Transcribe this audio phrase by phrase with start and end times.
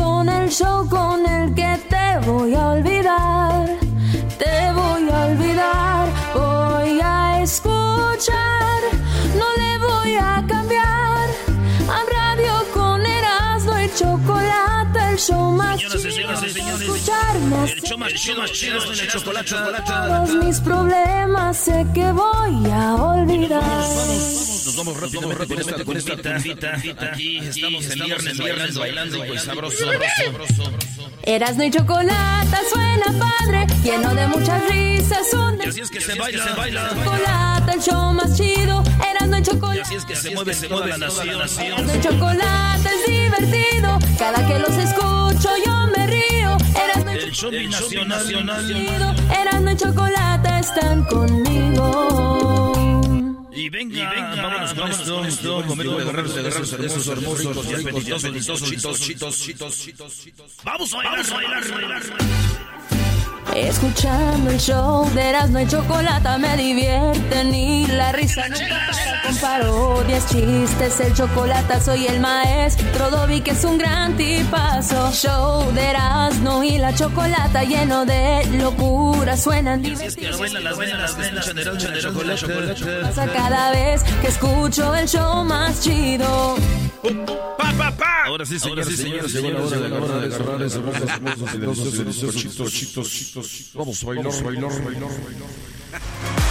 [0.00, 3.79] son el show con el que te voy a olvidar.
[15.20, 16.12] Show más Señoras y chido.
[16.36, 19.82] señores, señores, Escucharme el show más chido, más chido es el chocolate, chocolate.
[19.92, 23.62] todos mis problemas sé que voy a olvidar.
[23.62, 26.76] Nos vamos rápidamente con esta, con esta tumbita.
[27.12, 30.62] Aquí estamos el viernes, viernes bailando, pues sabroso, sabroso.
[31.22, 35.32] Erasmo y chocolate suena padre, lleno de muchas risas.
[35.34, 36.88] Un Y así es que se baila, se baila.
[36.88, 38.82] chocolate, el show más chido.
[39.10, 39.80] Erasmo y Y chocolate.
[39.82, 41.28] así es que se mueve, se mueve la nación.
[41.28, 43.98] Erasmo y chocolate es divertido.
[44.18, 44.76] Cada que los
[45.40, 46.56] escucho yo me río.
[46.84, 48.26] Erasmo y El show binacional.
[49.76, 50.48] chocolate.
[50.50, 51.86] Y están conmigo.
[53.52, 59.38] Y venga, vámonos con esto, esto, guerreros, guerreros, hermosos, hermosos, y apetitosos, apetitosos, chitos, chitos,
[59.38, 60.56] chitos, chitos, chitos.
[60.64, 62.02] Vamos a bailar, bailar, bailar.
[63.54, 69.36] Escuchando el show de Erasmo y Chocolata me divierten y la risa no para con
[69.36, 75.10] parodias, chistes, el chocolate soy el maestro Dobby que es un gran tipazo.
[75.12, 80.40] Show de Erasmo y la Chocolata lleno de locura suenan Es que divertidos.
[83.02, 86.56] Pasa cada vez que escucho el show más chido.
[87.56, 88.10] Pa, pa, pa.
[88.26, 89.78] Ahora sí, señores, sí, señores, Llegó la hora
[90.20, 93.70] de agarrar esos hermosos, hermosos y deliciosos, deliciosos chitos, chitos, chitos, chitos.
[93.74, 96.50] Vamos a bailar, bailar, bailar, bailar.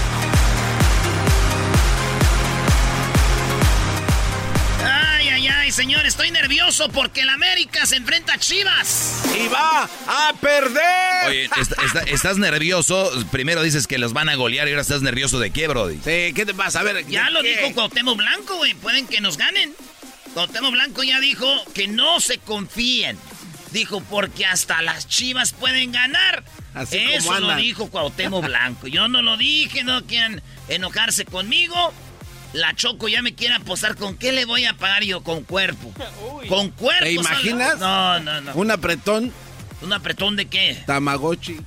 [4.86, 9.24] Ay, ay, ay, señor, estoy nervioso porque el América se enfrenta a Chivas.
[9.36, 11.28] y va a perder.
[11.28, 13.12] Oye, est- est- estás nervioso.
[13.32, 15.96] Primero dices que los van a golear y ahora estás nervioso de qué, Brody.
[15.98, 16.80] Sí, ¿qué te pasa?
[16.80, 17.58] A ver, Ya lo ¿qué?
[17.58, 18.74] dijo Cuauhtémoc Blanco, güey.
[18.76, 19.74] Pueden que nos ganen.
[20.34, 23.18] Cuauhtémoc Blanco ya dijo que no se confíen.
[23.72, 26.44] Dijo, porque hasta las chivas pueden ganar.
[26.74, 28.88] Así Eso como lo dijo Cuauhtémoc Blanco.
[28.88, 31.94] Yo no lo dije, no quieran enojarse conmigo.
[32.54, 33.96] La Choco ya me quiere apostar.
[33.96, 35.22] ¿Con qué le voy a pagar yo?
[35.22, 35.94] Con cuerpo.
[36.48, 37.04] Con cuerpo.
[37.04, 37.78] ¿Te imaginas?
[37.78, 38.54] No, no, no.
[38.56, 39.32] Un apretón
[39.82, 40.84] ¿Un apretón de qué?
[40.86, 41.58] Tamagotchi.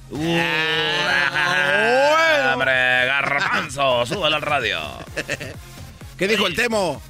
[0.95, 2.73] Ah, Hombre,
[3.07, 4.79] garbanzo, súbalo al radio.
[6.19, 7.01] ¿Qué dijo el Temo?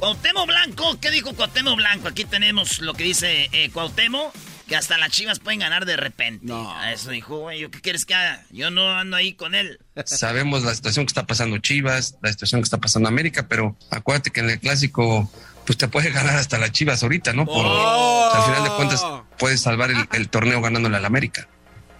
[0.00, 2.08] Cuauhtémoc Blanco, ¿qué dijo Cuauhtémoc Blanco?
[2.08, 4.32] Aquí tenemos lo que dice eh, Cuauhtémoc,
[4.66, 6.46] que hasta las chivas pueden ganar de repente.
[6.46, 6.74] No.
[6.74, 8.42] A Eso dijo, güey, ¿yo ¿qué quieres que haga?
[8.50, 9.78] Yo no ando ahí con él.
[10.06, 14.30] Sabemos la situación que está pasando Chivas, la situación que está pasando América, pero acuérdate
[14.30, 15.30] que en el clásico
[15.66, 17.44] pues te puede ganar hasta las Chivas ahorita, ¿no?
[17.44, 18.28] Por, Oh.
[18.28, 19.04] o sea, al final de cuentas
[19.38, 21.46] puedes salvar el, el torneo ganándole al América.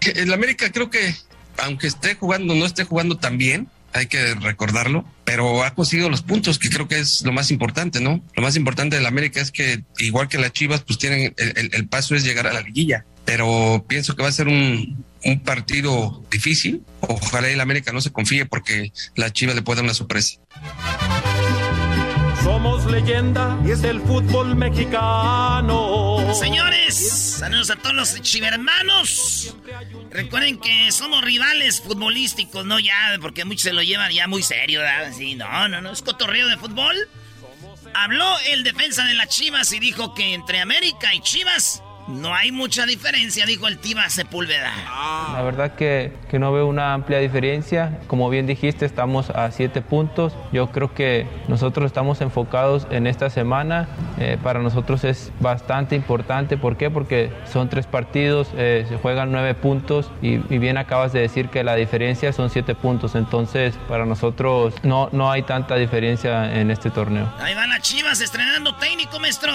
[0.00, 1.14] El América creo que
[1.58, 6.22] aunque esté jugando, no esté jugando tan bien, hay que recordarlo, pero ha conseguido los
[6.22, 8.20] puntos, que creo que es lo más importante, ¿no?
[8.34, 11.70] Lo más importante del América es que, igual que las Chivas, pues tienen, el, el-
[11.72, 15.40] el paso es llegar a la liguilla, pero pienso que va a ser un, un
[15.40, 16.82] partido difícil.
[16.98, 20.40] Ojalá el América no se confíe porque la Chivas le puede dar una sorpresa.
[22.42, 26.34] Somos leyenda del fútbol mexicano.
[26.34, 29.54] Señores, saludos a todos los chivermanos.
[30.10, 32.78] Recuerden que somos rivales futbolísticos, ¿no?
[32.78, 35.10] Ya, porque muchos se lo llevan ya muy serio, ¿verdad?
[35.36, 36.94] No, no, no, es cotorreo de fútbol.
[37.94, 42.52] Habló el defensa de las Chivas y dijo que entre América y Chivas no hay
[42.52, 44.72] mucha diferencia, dijo el Tiva Sepúlveda.
[45.32, 47.98] La verdad que, que, no veo una amplia diferencia.
[48.06, 50.34] Como bien dijiste, estamos a siete puntos.
[50.52, 53.88] Yo creo que nosotros estamos enfocados en esta semana.
[54.18, 56.56] Eh, para nosotros es bastante importante.
[56.56, 56.90] ¿Por qué?
[56.90, 61.48] Porque son tres partidos, eh, se juegan nueve puntos y, y, bien acabas de decir
[61.48, 63.14] que la diferencia son siete puntos.
[63.14, 67.32] Entonces, para nosotros no, no hay tanta diferencia en este torneo.
[67.40, 69.52] Ahí van las Chivas estrenando técnico, maestro.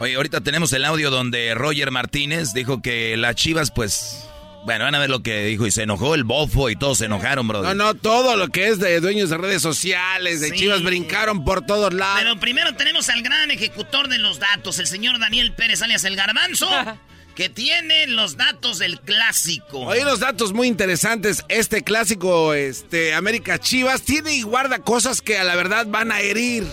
[0.00, 4.24] Oye, ahorita tenemos el audio donde Roger Martínez dijo que las Chivas, pues.
[4.64, 7.06] Bueno, van a ver lo que dijo y se enojó el bofo y todos se
[7.06, 7.62] enojaron, bro.
[7.62, 10.56] No, no, todo lo que es de dueños de redes sociales, de Sí.
[10.56, 12.20] Chivas, brincaron por todos lados.
[12.20, 16.16] Pero primero tenemos al gran ejecutor de los datos, el señor Daniel Pérez alias el
[16.16, 16.68] Garbanzo,
[17.34, 19.90] que tiene los datos del clásico.
[19.90, 21.44] Hay unos datos muy interesantes.
[21.48, 26.20] Este clásico, este, América Chivas, tiene y guarda cosas que a la verdad van a
[26.20, 26.64] herir.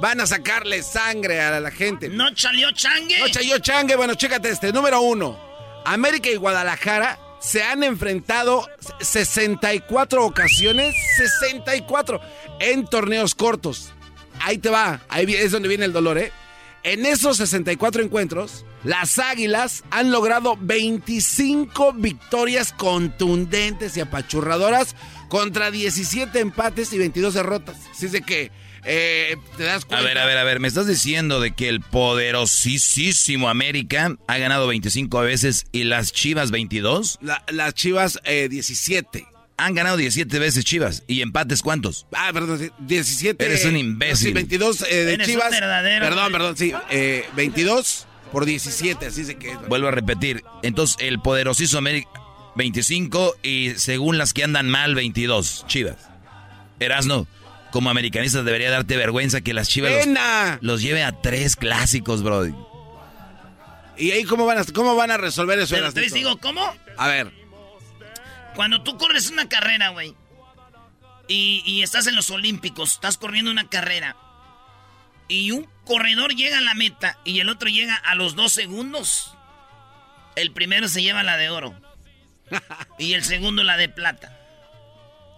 [0.00, 2.08] Van a sacarle sangre a la gente.
[2.08, 3.18] ¿No chaleó changue?
[3.18, 3.96] No chaleó changue.
[3.96, 4.72] Bueno, chécate este.
[4.72, 5.38] Número uno.
[5.84, 8.66] América y Guadalajara se han enfrentado
[9.00, 10.94] 64 ocasiones.
[11.18, 12.20] 64
[12.60, 13.92] en torneos cortos.
[14.40, 15.02] Ahí te va.
[15.10, 16.32] Ahí es donde viene el dolor, ¿eh?
[16.82, 24.96] En esos 64 encuentros, las Águilas han logrado 25 victorias contundentes y apachurradoras
[25.28, 27.76] contra 17 empates y 22 derrotas.
[27.90, 28.50] Así es de que
[28.84, 30.04] eh, te das cuenta.
[30.04, 34.38] A ver, a ver, a ver, me estás diciendo de que el poderosísimo América ha
[34.38, 37.18] ganado 25 veces y las Chivas 22?
[37.22, 39.26] La- las Chivas eh, 17.
[39.56, 41.02] Han ganado 17 veces Chivas.
[41.06, 42.06] ¿Y empates cuántos?
[42.12, 43.44] Ah, perdón, sí, 17.
[43.44, 44.28] Eres un eh, imbécil.
[44.28, 45.50] Sí, 22 eh, de Eres Chivas.
[45.50, 46.72] Perdón, perdón, sí.
[46.90, 49.58] eh, 22 por 17, así es que es.
[49.68, 50.42] Vuelvo a repetir.
[50.62, 52.08] Entonces, el poderosísimo América
[52.56, 55.96] 25 y según las que andan mal 22 Chivas.
[56.78, 57.26] Erasno,
[57.70, 59.92] como americanista debería darte vergüenza que las Chivas
[60.60, 62.68] los, lleve a tres clásicos, bro.
[63.96, 65.74] ¿Y ahí cómo van a, cómo van a resolver eso?
[65.74, 66.74] Pero te digo, ¿cómo?
[66.96, 67.32] A ver.
[68.54, 70.14] Cuando tú corres una carrera, güey,
[71.28, 74.16] y, y estás en los Olímpicos, estás corriendo una carrera,
[75.30, 79.34] y un corredor llega a la meta y el otro llega a los dos segundos,
[80.34, 81.74] el primero se lleva la de oro
[82.98, 84.39] y el segundo la de plata.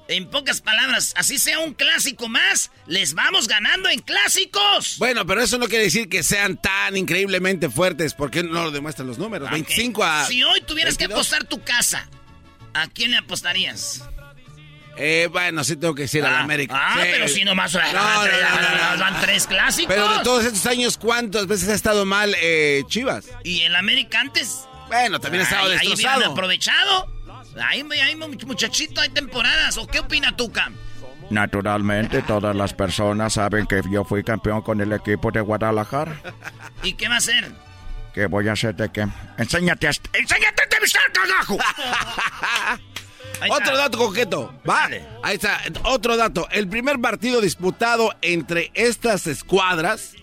[0.08, 4.96] En pocas palabras, así sea un clásico más, les vamos ganando en clásicos.
[4.98, 9.06] Bueno, pero eso no quiere decir que sean tan increíblemente fuertes, porque no lo demuestran
[9.06, 9.50] los números.
[9.50, 10.26] 25 a.
[10.26, 11.26] Si hoy tuvieras que 22.
[11.26, 12.08] apostar tu casa,
[12.74, 14.02] ¿a quién le apostarías?
[14.98, 16.74] Eh, bueno, sí tengo que decir a Ah, América.
[16.76, 17.08] ah, Sí.
[17.10, 19.94] pero si nomás No, no, van tres clásicos.
[19.94, 23.24] Pero de todos estos años, ¿cuántas veces ha estado mal eh, Chivas?
[23.44, 24.64] ¿Y el América antes?
[24.88, 26.32] Bueno, también ha estado Ahí destrozado.
[26.32, 27.10] aprovechado.
[27.60, 29.76] Ahí, ahí, muchachito, hay temporadas.
[29.78, 30.70] ¿O qué opina Tuca?
[31.30, 36.20] Naturalmente, todas las personas saben que yo fui campeón con el equipo de Guadalajara.
[36.82, 37.52] ¿Y qué va a hacer?
[38.12, 39.06] ¿Qué voy a hacer de qué?
[39.38, 39.90] Enséñate a...
[39.90, 41.58] ¡Enséñate a entrevistar, cagajo!
[43.50, 44.88] Otro dato coqueto, va.
[45.22, 46.48] Ahí está, otro dato.
[46.50, 50.14] El primer partido disputado entre estas escuadras,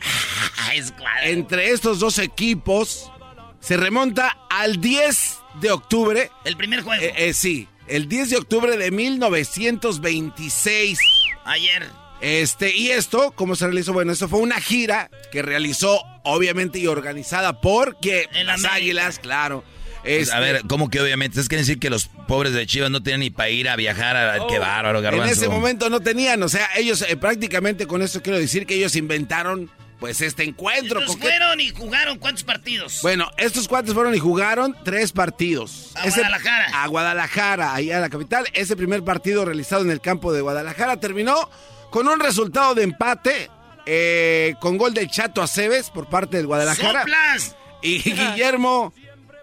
[1.24, 3.12] entre estos dos equipos,
[3.60, 6.32] se remonta al 10 de octubre.
[6.46, 7.04] El primer juego.
[7.04, 11.00] Eh, eh, sí, el 10 de octubre de 1926.
[11.46, 11.88] Ayer.
[12.22, 13.94] Este, y esto, ¿cómo se realizó?
[13.94, 19.20] Bueno, esto fue una gira que realizó, obviamente, y organizada por que El las águilas,
[19.20, 19.64] claro.
[20.04, 21.40] Pues, Este, a ver, ¿cómo que obviamente?
[21.40, 24.18] Es que decir que los pobres de Chivas no tienen ni para ir a viajar
[24.18, 24.48] a...
[24.48, 25.34] ¡Qué bárbaro, En garbanzo!
[25.34, 28.96] ese momento no tenían, o sea, ellos eh, prácticamente con esto quiero decir que ellos
[28.96, 31.00] inventaron pues este encuentro.
[31.02, 33.00] Estos fueron y jugaron cuántos partidos?
[33.02, 35.92] Bueno, estos cuates fueron y jugaron tres partidos.
[35.96, 36.84] A Guadalajara.
[36.84, 38.46] A Guadalajara, ahí a la capital.
[38.54, 41.50] Ese primer partido realizado en el campo de Guadalajara terminó
[41.92, 43.50] con un resultado de empate
[43.86, 47.02] eh, con gol del Chato Aceves por parte del Guadalajara.
[47.02, 47.56] ¡Soplas!
[47.82, 48.94] Y Guillermo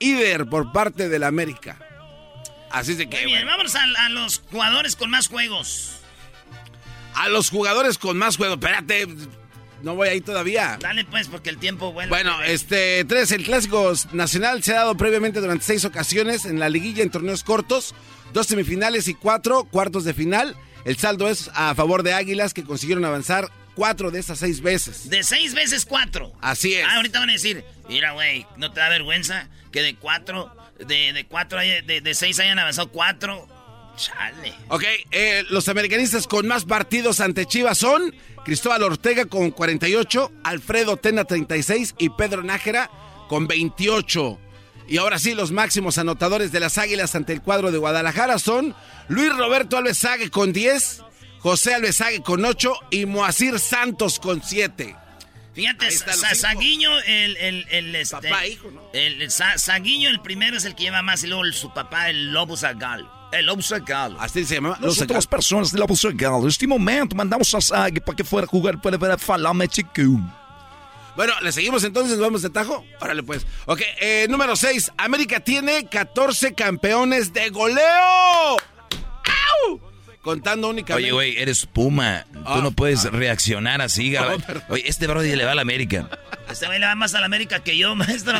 [0.00, 1.78] Ider por parte del América.
[2.70, 5.92] Así es de que, Muy bien, vámonos a, a los jugadores con más juegos.
[7.14, 8.54] a los jugadores con más juego.
[8.54, 9.06] Espérate,
[9.86, 10.78] no voy ahí todavía.
[10.80, 12.10] Dale pues, porque el tiempo vuelve.
[12.10, 16.68] Bueno, este, tres, el clásico nacional se ha dado previamente durante seis ocasiones en la
[16.68, 17.94] liguilla en torneos cortos,
[18.32, 20.56] dos semifinales y cuatro cuartos de final.
[20.84, 25.08] El saldo es a favor de Águilas que consiguieron avanzar cuatro de esas seis veces.
[25.08, 26.32] De seis veces cuatro.
[26.40, 26.84] Así es.
[26.84, 30.52] Ah, ahorita van a decir, mira, güey, ¿no te da vergüenza que de cuatro,
[30.84, 33.46] de, de cuatro, de, de seis hayan avanzado cuatro?
[33.96, 34.54] Chale.
[34.68, 40.96] Ok, eh, los americanistas con más partidos ante Chivas son Cristóbal Ortega con 48, Alfredo
[40.96, 42.90] Tena 36 y Pedro Nájera
[43.28, 44.38] con 28.
[44.88, 48.74] Y ahora sí, los máximos anotadores de las Águilas ante el cuadro de Guadalajara son
[49.08, 51.02] Luis Roberto Alves Sague con 10,
[51.40, 54.94] José Alves Sague con 8 y Moacir Santos con 7.
[55.56, 58.90] Fíjate, Saguiño, el, el, el, este, Papá, hijo, ¿no?
[58.92, 62.58] El, Saguiño, el primero es el que lleva más, y luego su papá, el Lobo
[62.58, 63.10] Zagal.
[63.38, 64.16] El Zagal.
[64.18, 64.76] Así se llama.
[64.80, 66.42] Nós outras pessoas de Lobo Zagal.
[66.44, 70.32] Neste momento, mandamos a Sag para que fuera a jugar para, para falar mexicano.
[71.16, 72.84] Bueno, le seguimos entonces, vamos de tajo.
[73.00, 73.46] Órale pues.
[73.64, 74.92] Ok, eh, número 6.
[74.98, 78.56] América tiene 14 campeones de goleo.
[79.64, 79.80] ¡Au!
[80.20, 81.04] Contando únicamente.
[81.04, 82.26] Oye, güey, eres Puma.
[82.32, 83.10] Tú Ah, no puedes ah.
[83.10, 84.64] reaccionar así, No, Gab- perdón.
[84.68, 86.08] Oye, este brody le va a la América.
[86.50, 88.38] Este güey le va más a la América que yo, maestro.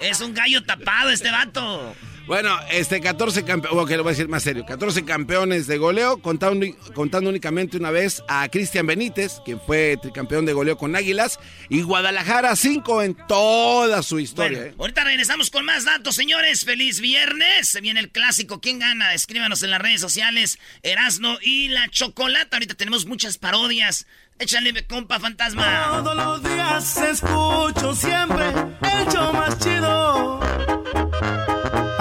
[0.00, 1.94] es un gallo tapado este vato.
[2.26, 6.18] Bueno, este 14 campeones, ok, lo voy a decir más serio, 14 campeones de goleo,
[6.22, 6.64] contando,
[6.94, 11.82] contando únicamente una vez a Cristian Benítez, quien fue tricampeón de goleo con Águilas, y
[11.82, 14.58] Guadalajara 5 en toda su historia.
[14.58, 14.76] Bueno, ¿eh?
[14.78, 16.64] ahorita regresamos con más datos, señores.
[16.64, 17.68] Feliz viernes.
[17.68, 18.60] Se viene el clásico.
[18.60, 19.14] ¿Quién gana?
[19.14, 20.58] Escríbanos en las redes sociales.
[20.82, 22.56] Erasno y la chocolata.
[22.56, 24.06] Ahorita tenemos muchas parodias.
[24.38, 26.02] Échale, compa fantasma.
[26.02, 30.40] Todos los días escucho siempre el show más chido.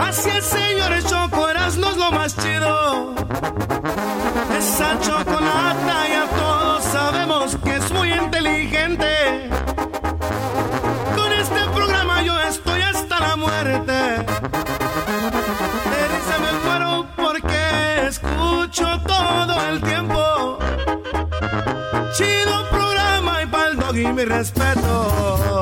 [0.01, 3.13] Así es, señores, Choco Erasmo es lo más chido.
[4.57, 9.49] Esa chocolata ya todos sabemos que es muy inteligente.
[11.15, 13.93] Con este programa yo estoy hasta la muerte.
[15.91, 16.03] De
[16.43, 20.59] me muero porque escucho todo el tiempo.
[22.13, 25.61] Chido programa y pa'l dog y mi respeto.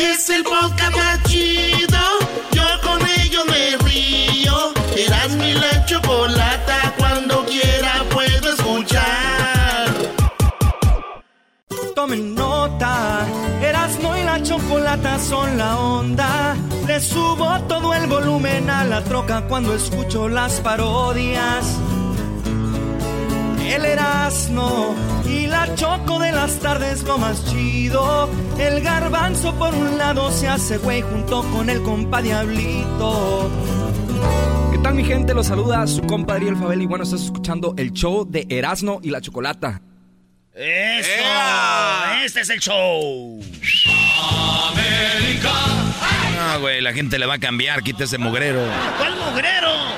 [0.00, 1.98] Es el podcast más chido.
[2.52, 4.72] Yo con ello me río.
[4.96, 6.94] Eras mi la chocolata.
[6.96, 9.88] Cuando quiera puedo escuchar.
[11.96, 13.26] Tomen nota,
[13.60, 16.54] Erasmo y la chocolata son la onda.
[16.86, 21.76] Le subo todo el volumen a la troca cuando escucho las parodias.
[23.68, 24.94] El Erasmo
[25.26, 28.28] y la choco de las tardes lo más chido.
[28.58, 33.50] El garbanzo por un lado se hace güey junto con el compa Diablito.
[34.72, 35.34] ¿Qué tal mi gente?
[35.34, 39.10] Los saluda su compadre El Fabel y bueno, estás escuchando el show de Erasmo y
[39.10, 39.82] la Chocolata.
[40.54, 41.10] ¡Eso!
[42.24, 43.40] Este es el show.
[46.40, 47.82] Ah, güey, la gente le va a cambiar.
[47.82, 48.60] Quita ese mugrero.
[48.96, 49.97] ¿Cuál mugrero?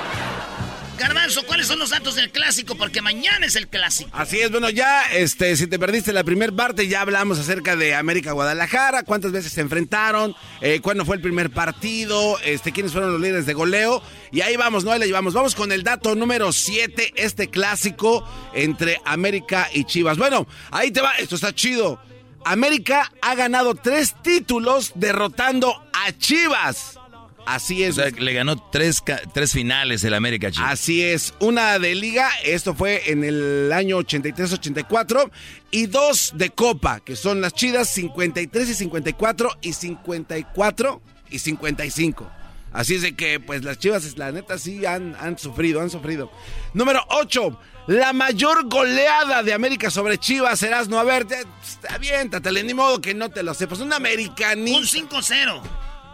[0.97, 2.75] Garbanzo, ¿cuáles son los datos del clásico?
[2.75, 4.09] Porque mañana es el clásico.
[4.13, 7.95] Así es, bueno, ya, este, si te perdiste la primera parte, ya hablamos acerca de
[7.95, 13.13] América Guadalajara, cuántas veces se enfrentaron, eh, cuándo fue el primer partido, este, quiénes fueron
[13.13, 14.91] los líderes de goleo, y ahí vamos, ¿no?
[14.91, 15.33] Ahí llevamos.
[15.33, 20.17] Vamos con el dato número 7, este clásico entre América y Chivas.
[20.17, 21.99] Bueno, ahí te va, esto está chido.
[22.43, 27.00] América ha ganado tres títulos derrotando a Chivas.
[27.45, 27.97] Así es.
[27.97, 30.69] O sea, le ganó tres, tres finales el América, chicos.
[30.69, 35.29] Así es, una de liga, esto fue en el año 83-84,
[35.71, 42.31] y dos de copa, que son las chidas 53 y 54 y 54 y 55.
[42.73, 46.31] Así es de que, pues las chivas, la neta, sí han, han sufrido, han sufrido.
[46.73, 50.97] Número 8, la mayor goleada de América sobre Chivas, Erasmo.
[50.97, 51.43] A ver, te-
[51.89, 53.79] aviéntatele, ni modo que no te lo sepas.
[53.81, 54.79] Un americanista.
[54.99, 55.61] Un 5-0.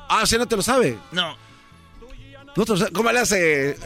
[0.09, 0.97] Ah, ¿sí no te lo sabe?
[1.11, 1.35] No.
[2.55, 2.91] ¿No te lo sabe?
[2.91, 3.77] ¿Cómo le hace?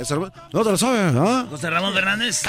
[0.53, 0.99] ¿No te lo sabe?
[1.17, 1.45] ¿Ah?
[1.49, 2.43] José Ramón Fernández.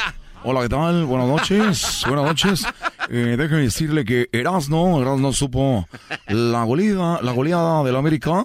[0.44, 1.04] Hola, ¿qué tal?
[1.04, 2.02] Buenas noches.
[2.06, 2.64] Buenas noches.
[3.08, 5.88] Eh, déjeme decirle que Erasno, Erasno supo
[6.26, 8.44] la goleada, la goleada del América.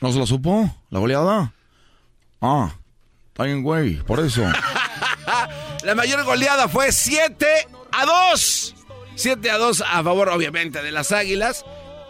[0.00, 0.70] ¿No se la supo?
[0.90, 1.52] ¿La goleada?
[2.40, 2.72] Ah,
[3.28, 4.42] está bien, güey, por eso.
[5.84, 7.46] La mayor goleada fue 7
[7.92, 8.74] a 2.
[9.14, 11.64] 7 a 2 a favor, obviamente, de las Águilas.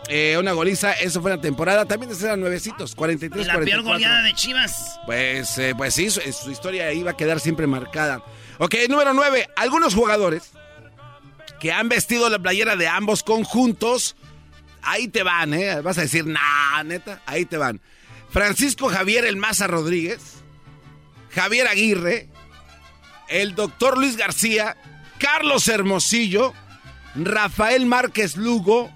[0.09, 1.85] Eh, una goliza, eso fue la temporada.
[1.85, 3.93] También eran nuevecitos, 43 La peor 44.
[3.93, 5.01] goleada de Chivas.
[5.05, 8.23] Pues, eh, pues sí, su, su historia iba a quedar siempre marcada.
[8.59, 9.49] Ok, número 9.
[9.57, 10.53] Algunos jugadores
[11.61, 14.17] que han vestido la playera de ambos conjuntos.
[14.83, 15.81] Ahí te van, ¿eh?
[15.81, 17.81] Vas a decir, nah, neta, ahí te van.
[18.31, 20.21] Francisco Javier El Maza Rodríguez,
[21.31, 22.29] Javier Aguirre,
[23.29, 24.77] el doctor Luis García,
[25.19, 26.53] Carlos Hermosillo,
[27.15, 28.93] Rafael Márquez Lugo,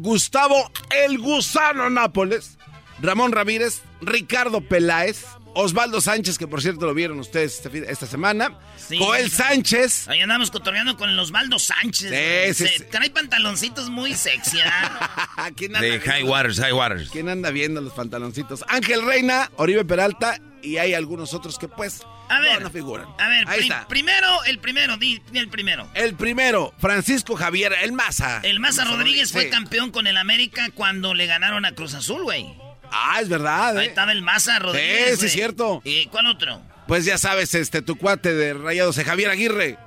[0.00, 0.70] Gustavo
[1.04, 2.56] El Gusano Nápoles,
[3.02, 8.58] Ramón Ramírez, Ricardo Peláez, Osvaldo Sánchez, que por cierto lo vieron ustedes este esta semana,
[8.76, 8.98] Sí.
[8.98, 12.10] Joel Sánchez, Ahí andamos cotorreando con el Osvaldo Sánchez.
[12.56, 12.84] sí, Se- sí.
[12.90, 15.50] Trae pantaloncitos muy sexy, ¿ah?
[15.56, 16.10] ¿Quién anda De viendo?
[16.12, 17.10] High Waters, High Waters.
[17.10, 18.64] ¿Quién anda viendo los pantaloncitos?
[18.68, 22.54] Ángel Reina, Oribe Peralta y hay algunos otros que pues A ver.
[22.54, 23.06] no, no figuran.
[23.18, 23.88] A ver, Ahí está.
[23.88, 25.88] primero, el primero, di, el primero.
[25.94, 28.40] El primero, Francisco Javier El Maza.
[28.44, 32.54] El Maza Rodríguez fue campeón con el América cuando le ganaron a Cruz Azul, güey.
[32.92, 33.76] Ah, es verdad.
[33.78, 33.88] Ahí ¿eh?
[33.88, 35.10] estaba el Maza Rodríguez.
[35.10, 35.30] Sí, sí, güey.
[35.30, 35.80] cierto.
[35.84, 36.60] ¿Y cuál otro?
[36.86, 39.78] Pues ya sabes, este, tu cuate de Rayados, eh, Javier Aguirre.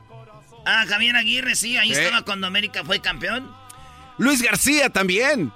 [0.65, 3.51] Ah, Javier Aguirre, sí, ahí estaba cuando América fue campeón.
[4.17, 5.51] Luis García también.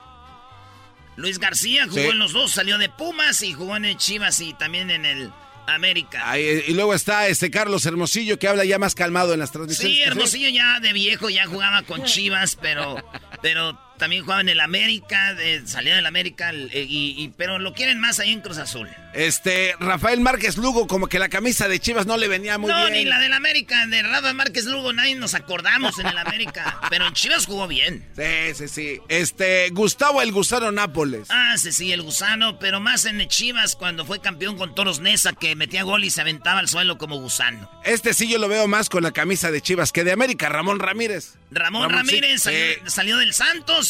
[1.16, 2.08] Luis García jugó Sí.
[2.08, 5.32] en los dos, salió de Pumas y jugó en el Chivas y también en el
[5.68, 6.30] América.
[6.30, 9.96] Ahí, y luego está este Carlos Hermosillo que habla ya más calmado en las transmisiones.
[9.98, 12.98] Sí, Hermosillo ya de viejo ya jugaba con Chivas, pero,
[13.42, 17.74] pero también jugaba en el América, de, salió del América, eh, y, y- pero lo
[17.74, 18.88] quieren más ahí en Cruz Azul.
[19.14, 22.82] Este, Rafael Márquez Lugo, como que la camisa de Chivas no le venía muy no,
[22.82, 22.94] bien.
[22.94, 27.08] ni la del América, de Rafa Márquez Lugo, nadie nos acordamos en el América, pero
[27.08, 28.06] en Chivas jugó bien.
[28.16, 29.00] Sí, sí, sí.
[29.10, 31.28] Este, Gustavo el Gusano Nápoles.
[31.32, 35.00] Ah, sí, sí, el gusano, pero más en el Chivas cuando fue campeón con Toros
[35.00, 37.70] Nesa, que metía gol y se aventaba al suelo como gusano.
[37.86, 40.80] Este sí yo lo veo más con la camisa de Chivas que de América, Ramón
[40.80, 41.34] Ramírez.
[41.50, 42.12] Ramón Ramón, sí.
[42.22, 43.87] Ramírez salió, Eh, salió del Santos,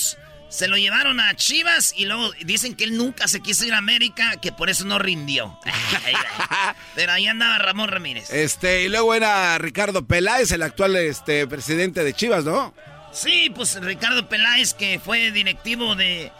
[0.49, 3.77] se lo llevaron a Chivas y luego dicen que él nunca se quiso ir a
[3.77, 5.59] América, que por eso no rindió.
[6.95, 8.29] Pero ahí andaba Ramón Ramírez.
[8.31, 12.73] Este, y luego era Ricardo Peláez, el actual este, presidente de Chivas, ¿no?
[13.11, 16.31] Sí, pues Ricardo Peláez, que fue directivo de,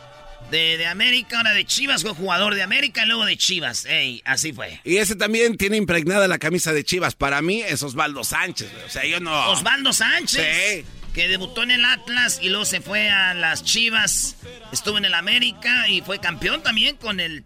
[0.52, 3.86] de, de América, ahora de Chivas, fue jugador de América y luego de Chivas.
[3.86, 4.80] Ey, así fue.
[4.84, 7.16] Y ese también tiene impregnada la camisa de Chivas.
[7.16, 8.70] Para mí es Osvaldo Sánchez.
[8.86, 9.50] O sea, yo no.
[9.52, 10.46] Osvaldo Sánchez.
[10.46, 10.86] Sí.
[11.18, 14.36] Que debutó en el Atlas y luego se fue a las Chivas.
[14.72, 17.44] Estuvo en el América y fue campeón también con el.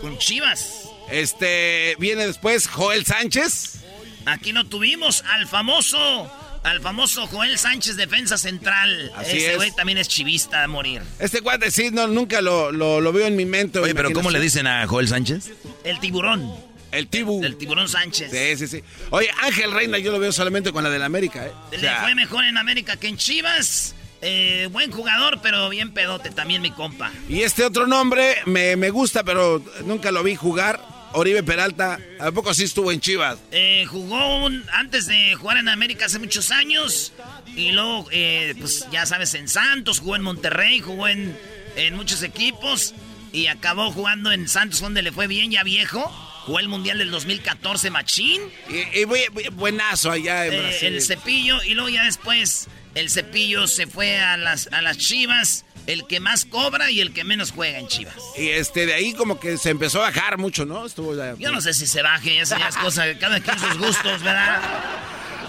[0.00, 0.88] con Chivas.
[1.10, 3.82] Este, viene después Joel Sánchez.
[4.24, 6.32] Aquí lo tuvimos al famoso.
[6.62, 9.12] Al famoso Joel Sánchez, defensa central.
[9.14, 11.02] Así Ese güey también es chivista a morir.
[11.18, 13.78] Este cuate sí, no, nunca lo, lo, lo veo en mi mente.
[13.78, 15.50] Oye, pero ¿cómo le dicen a Joel Sánchez?
[15.84, 16.69] El tiburón.
[16.92, 17.42] El tibu.
[17.44, 18.30] El tiburón Sánchez.
[18.30, 18.84] Sí, sí, sí.
[19.10, 21.52] Oye, Ángel Reina yo lo veo solamente con la del América, ¿eh?
[21.68, 23.94] O Le sea, fue mejor en América que en Chivas.
[24.22, 27.10] Eh, buen jugador, pero bien pedote también, mi compa.
[27.28, 30.78] y este otro nombre me, me gusta, pero nunca lo vi jugar.
[31.12, 33.38] Oribe Peralta, ¿a poco sí estuvo en Chivas?
[33.50, 37.12] Eh, jugó un- antes de jugar en América hace muchos años.
[37.56, 41.36] Y luego, eh, pues ya sabes, en Santos, jugó en Monterrey, jugó en,
[41.76, 42.94] en muchos equipos.
[43.32, 46.12] Y acabó jugando en Santos, donde le fue bien, ya viejo.
[46.50, 48.42] Jugó el Mundial del 2014, Machín.
[48.68, 50.94] Y, y bu- bu- buenazo allá en Eh, Brasil.
[50.96, 51.62] el cepillo.
[51.62, 55.64] Y luego ya después, el cepillo se fue a las, a las Chivas.
[55.86, 58.16] El que más cobra y el que menos juega en Chivas.
[58.36, 60.84] Y este, de ahí como que se empezó a bajar mucho, ¿no?
[60.86, 61.36] Estuvo ya.
[61.38, 64.60] Yo no sé si se baje, ya es cosa de cada quien sus gustos, ¿verdad?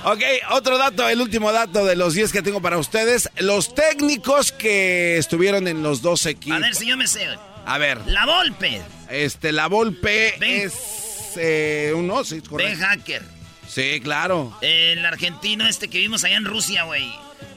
[0.06, 3.28] Ok, otro dato, el último dato de los 10 que tengo para ustedes.
[3.40, 6.58] Los técnicos que estuvieron en los dos equipos.
[6.58, 7.28] A ver si yo me sé.
[7.66, 8.00] A ver.
[8.06, 8.82] La Volpe.
[9.12, 10.74] Este, la Volpe Ben- es
[11.38, 12.86] eh, uno, sí, Ben correcto.
[12.86, 13.24] Hacker.
[13.67, 14.58] Sí, claro.
[14.62, 17.08] El argentino este que vimos allá en Rusia, güey.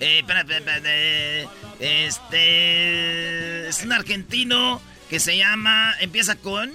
[0.00, 3.68] Eh, espera, espera, espera, Este.
[3.68, 5.94] Es un argentino que se llama.
[6.00, 6.72] Empieza con.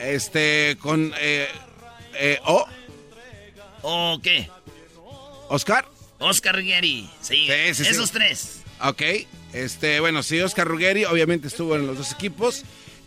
[0.00, 1.48] Este, con eh,
[2.14, 2.66] eh, O,
[3.82, 4.48] ¿O qué?
[5.48, 5.86] Oscar.
[6.18, 7.08] Oscar Ruggeri.
[7.20, 7.90] Sí, Sí, sí, sí.
[7.90, 8.60] esos tres.
[8.80, 9.02] Ok,
[9.52, 12.64] este, bueno, sí, Oscar Ruggeri obviamente estuvo en los dos equipos.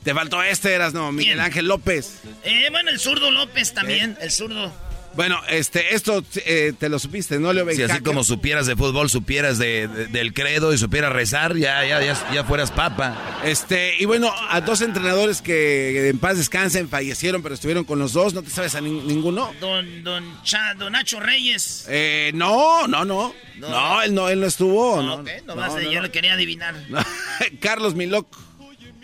[0.07, 1.39] Te faltó este, eras no, Miguel ¿Quién?
[1.45, 2.21] Ángel López.
[2.45, 4.17] Eh, bueno, el zurdo López también.
[4.21, 4.71] El zurdo.
[5.17, 9.09] Bueno, este, esto eh, te lo supiste, ¿no, Leo Si así como supieras de fútbol,
[9.09, 13.41] supieras de, de- del credo y supieras rezar, ya, ya, ya, ya fueras papa.
[13.43, 18.13] Este, y bueno, a dos entrenadores que en paz descansen fallecieron, pero estuvieron con los
[18.13, 19.53] dos, ¿no te sabes a nin- ninguno?
[19.59, 21.85] Don, don, Cha- don Nacho Reyes.
[21.89, 23.33] Eh, no, no, no.
[23.57, 23.69] No.
[23.69, 25.01] No, él no, él no estuvo.
[25.03, 26.05] No, Ok, nomás no, eh, no, yo no.
[26.05, 26.75] lo quería adivinar.
[27.59, 28.46] Carlos Miloc.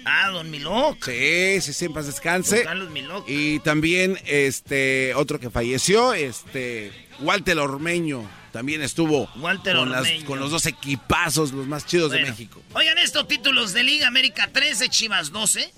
[0.05, 1.03] Ah, don Miloc.
[1.05, 2.57] Sí, sí, sí, en paz descanse.
[2.57, 3.25] Don Carlos Miloc.
[3.29, 10.39] Y también este otro que falleció, este Walter Ormeño, también estuvo Walter con, las- con
[10.39, 12.21] los dos equipazos, los más chidos de.
[12.21, 12.61] México.
[12.73, 15.71] Oigan esto, títulos de Liga América 13, Chivas 12.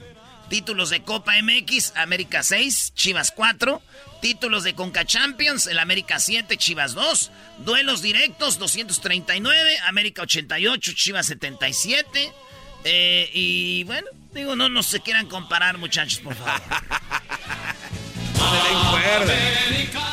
[0.49, 3.81] Títulos de Copa MX, América 6, Chivas 4.
[4.21, 7.31] Títulos de Conca Champions, el América 7, Chivas 2.
[7.65, 12.31] Duelos directos, 239, América 88, Chivas 77.
[12.87, 16.53] Eh, y bueno, digo, no, no se quieran comparar, muchachos, por favor.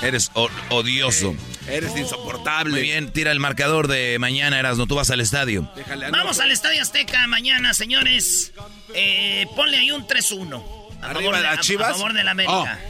[0.02, 0.30] Eres
[0.70, 1.34] odioso.
[1.68, 2.72] Eres insoportable.
[2.72, 4.86] Muy bien, tira el marcador de mañana, Erasno.
[4.86, 5.70] Tú vas al estadio.
[5.76, 8.52] Déjale, Vamos al Estadio Azteca mañana, señores.
[8.94, 10.64] Eh, ponle ahí un 3-1.
[11.02, 11.90] A Arriba favor de de- las a- Chivas.
[11.90, 12.80] A favor de la América.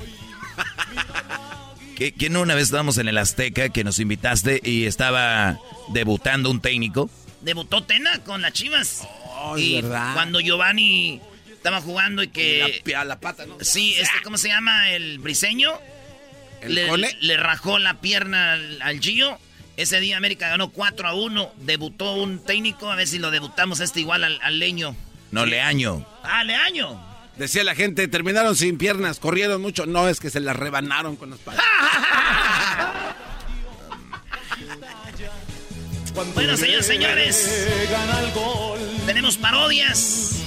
[1.96, 6.50] ¿Qué, qué no una vez estábamos en el Azteca que nos invitaste y estaba debutando
[6.50, 7.10] un técnico?
[7.42, 9.00] Debutó Tena con las Chivas.
[9.02, 9.21] Oh,
[9.56, 10.14] y verdad.
[10.14, 11.20] cuando Giovanni
[11.52, 12.82] estaba jugando y Y que...
[12.86, 13.56] la, la pata, ¿no?
[13.60, 14.90] Sí, este, ¿cómo se llama?
[14.90, 15.72] El briseño.
[16.60, 19.38] ¿El le, le rajó la pierna al, al Gio.
[19.76, 21.52] Ese día América ganó 4 a 1.
[21.58, 22.90] Debutó un técnico.
[22.90, 24.94] A ver si lo debutamos este igual al, al leño.
[25.30, 26.06] No, Leaño.
[26.22, 27.00] Ah, Leaño.
[27.36, 29.86] Decía la gente, terminaron sin piernas, corrieron mucho.
[29.86, 31.64] No, es que se las rebanaron con las patas.
[36.34, 37.68] Bueno, señores, señores.
[39.06, 40.42] Tenemos parodias.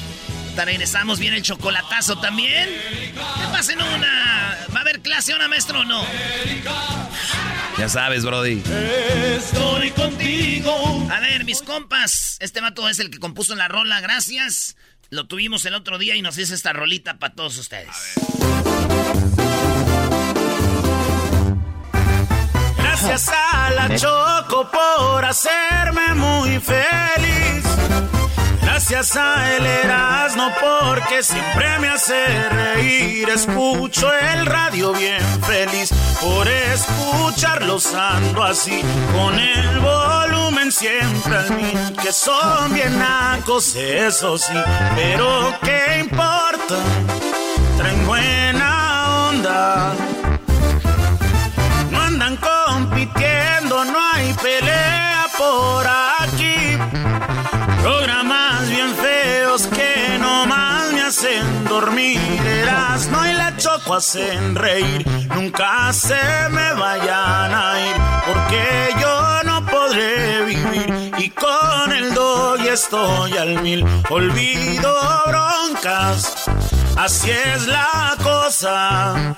[0.50, 1.20] Hasta regresamos.
[1.20, 2.70] Viene el chocolatazo también.
[3.14, 4.58] ¿Qué pasa en una?
[4.74, 6.04] ¿Va a haber clase una maestro o no?
[7.78, 8.64] Ya sabes, Brody.
[9.38, 11.08] Estoy contigo.
[11.12, 12.38] A ver, mis compas.
[12.40, 14.00] Este vato es el que compuso la rola.
[14.00, 14.78] Gracias.
[15.10, 18.16] Lo tuvimos el otro día y nos hizo esta rolita para todos ustedes.
[22.78, 27.65] Gracias a la Choco por hacerme muy feliz.
[28.76, 33.30] Gracias a el Erasmo porque siempre me hace reír.
[33.30, 38.82] Escucho el radio bien feliz por escucharlos ando así.
[39.14, 41.96] Con el volumen siempre al mil.
[42.04, 44.54] Que son bien nacos, eso sí.
[44.94, 46.76] Pero qué importa,
[47.78, 49.94] traen buena onda.
[51.92, 56.78] No andan compitiendo, no hay pelea por aquí.
[57.82, 58.35] Programas bien
[59.56, 62.20] feos que nomás me hacen dormir.
[63.12, 65.06] no y la choco hacen reír.
[65.34, 66.16] Nunca se
[66.50, 67.96] me vayan a ir,
[68.28, 71.12] porque yo no podré vivir.
[71.18, 73.86] Y con el doy estoy al mil.
[74.10, 74.94] Olvido
[75.28, 76.46] broncas,
[76.98, 79.36] así es la cosa.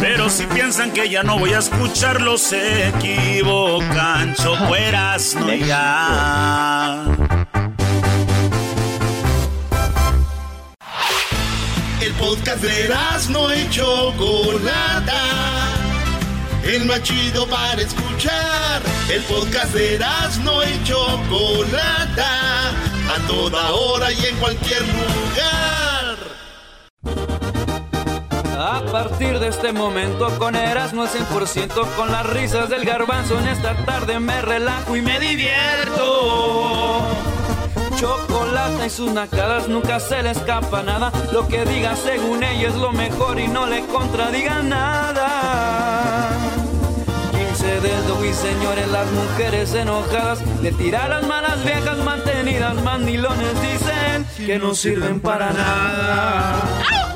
[0.00, 4.34] Pero si piensan que ya no voy a escucharlos, se equivocan.
[4.34, 7.04] Chocueras, no ya.
[12.18, 12.88] Podcast de
[13.30, 15.22] no y Chocolata.
[16.64, 18.82] El más chido para escuchar.
[19.10, 19.98] El podcast de
[20.42, 22.70] no y Chocolata.
[22.70, 26.16] A toda hora y en cualquier lugar.
[28.58, 33.48] A partir de este momento con Erasmo al 100% con las risas del garbanzo en
[33.48, 36.66] esta tarde me relajo y me divierto.
[37.96, 41.10] Chocolate y sus nacadas nunca se le escapa nada.
[41.32, 46.30] Lo que diga según ella es lo mejor y no le contradiga nada.
[47.32, 54.26] 15 dedos y señores, las mujeres enojadas le tiran las malas viejas mantenidas, mandilones dicen
[54.46, 57.15] que no sirven para nada.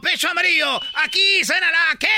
[0.00, 0.80] Pecho amarillo.
[1.04, 2.08] Aquí suena la que.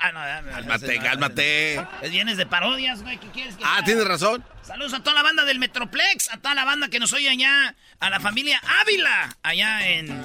[0.00, 1.74] Ah, no, Cálmate, cálmate.
[2.02, 3.18] Es vienes de parodias, güey.
[3.18, 4.44] ¿Qué quieres que Ah, tienes razón.
[4.62, 7.74] Saludos a toda la banda del Metroplex, a toda la banda que nos oye allá,
[7.98, 10.24] a la familia Ávila, allá en.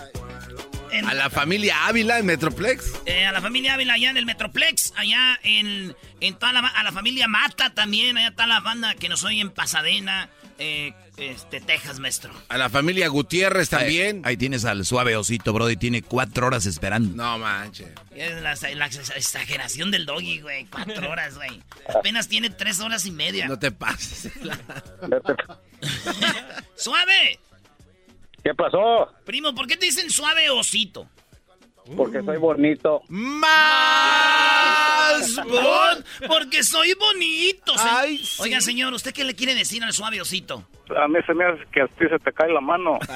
[0.92, 2.94] en- A la familia Ávila en Metroplex.
[3.06, 6.84] eh, a la familia Ávila allá en el Metroplex, allá en, en toda la, a
[6.84, 10.30] la familia Mata también, allá está la banda que nos oye en Pasadena,
[10.60, 12.34] eh, este, Texas, maestro.
[12.50, 14.22] A la familia Gutiérrez también.
[14.26, 15.78] Ahí tienes al suave osito, Brody.
[15.78, 17.16] Tiene cuatro horas esperando.
[17.16, 17.90] No manches.
[18.16, 20.66] Es la, la exageración del doggy, güey.
[20.66, 21.62] Cuatro horas, güey.
[21.94, 23.48] Apenas tiene tres horas y media.
[23.48, 24.32] No te pases.
[26.76, 27.40] ¡Suave!
[28.44, 29.12] ¿Qué pasó?
[29.26, 31.10] Primo, ¿por qué te dicen suave osito?
[31.96, 33.02] Porque soy bonito.
[33.10, 33.46] ¡Más!
[35.48, 37.74] bon- Porque soy bonito.
[37.78, 38.42] Ay, sí.
[38.42, 40.64] Oiga, señor, ¿usted qué le quiere decir al suave osito?
[40.98, 42.98] A mí se me hace que a ti se te cae la mano.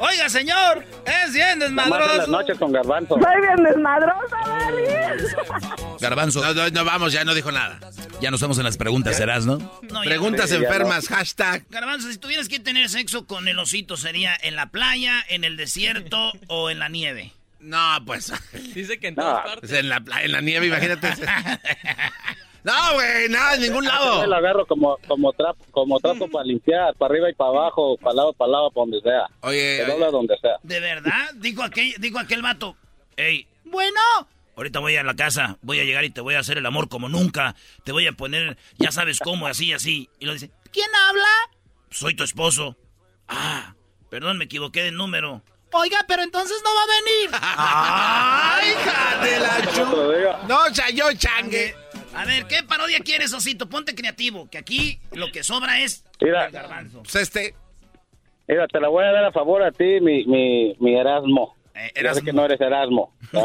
[0.00, 2.30] Oiga, señor, es bien Más en las desmadroso.
[2.30, 3.14] noches con garbanzo.
[3.20, 4.82] Soy bien desmadrosa, Dani.
[6.00, 6.42] Garbanzo.
[6.42, 7.78] No, no, no, vamos, ya no dijo nada.
[8.20, 9.58] Ya nos vamos en las preguntas, ¿serás, no?
[10.04, 11.64] Preguntas enfermas, hashtag.
[11.70, 15.56] Garbanzo, si tuvieras que tener sexo con el osito, ¿sería en la playa, en el
[15.58, 17.32] desierto o en la nieve?
[17.60, 18.32] No, pues.
[18.74, 19.60] Dice que en No, todas partes.
[19.60, 21.08] pues en la, en la nieve, imagínate.
[22.64, 24.26] no, güey, nada, en ningún Yo lado.
[24.26, 28.14] la agarro como, como trapo, como trapo para limpiar, para arriba y para abajo, para
[28.14, 29.26] lado, para lado, para donde sea.
[29.40, 30.56] Oye, Se dobla donde sea.
[30.62, 31.30] ¿De verdad?
[31.36, 32.76] Dijo aquel, dijo aquel vato.
[33.16, 34.00] Ey, bueno.
[34.56, 36.88] Ahorita voy a la casa, voy a llegar y te voy a hacer el amor
[36.90, 37.54] como nunca.
[37.84, 40.10] Te voy a poner, ya sabes cómo, así, así.
[40.18, 41.24] Y lo dice, ¿quién habla?
[41.90, 42.76] Soy tu esposo.
[43.26, 43.74] Ah,
[44.10, 45.42] perdón, me equivoqué de número.
[45.72, 47.30] Oiga, pero entonces no va a venir.
[47.42, 51.74] ¡Ay, hija de la chu- No, chayo, changue.
[52.14, 53.68] A ver, ¿qué parodia quieres, Osito?
[53.68, 57.02] Ponte creativo, que aquí lo que sobra es Mira, el garbanzo.
[57.02, 57.54] Pues este.
[58.48, 61.56] mira, te la voy a dar a favor a ti, mi, mi, mi Erasmo.
[61.94, 63.14] Sé que no eres Erasmo.
[63.32, 63.44] ¿no?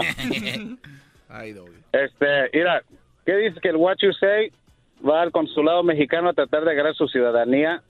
[1.29, 1.77] Ay, Doggy.
[1.91, 2.83] Este, mira,
[3.25, 4.51] ¿qué dices que el What You Say
[5.07, 7.83] va al consulado mexicano a tratar de agarrar su ciudadanía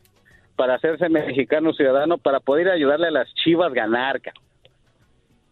[0.55, 4.21] para hacerse mexicano ciudadano para poder ayudarle a las chivas ganar?
[4.21, 4.33] ca?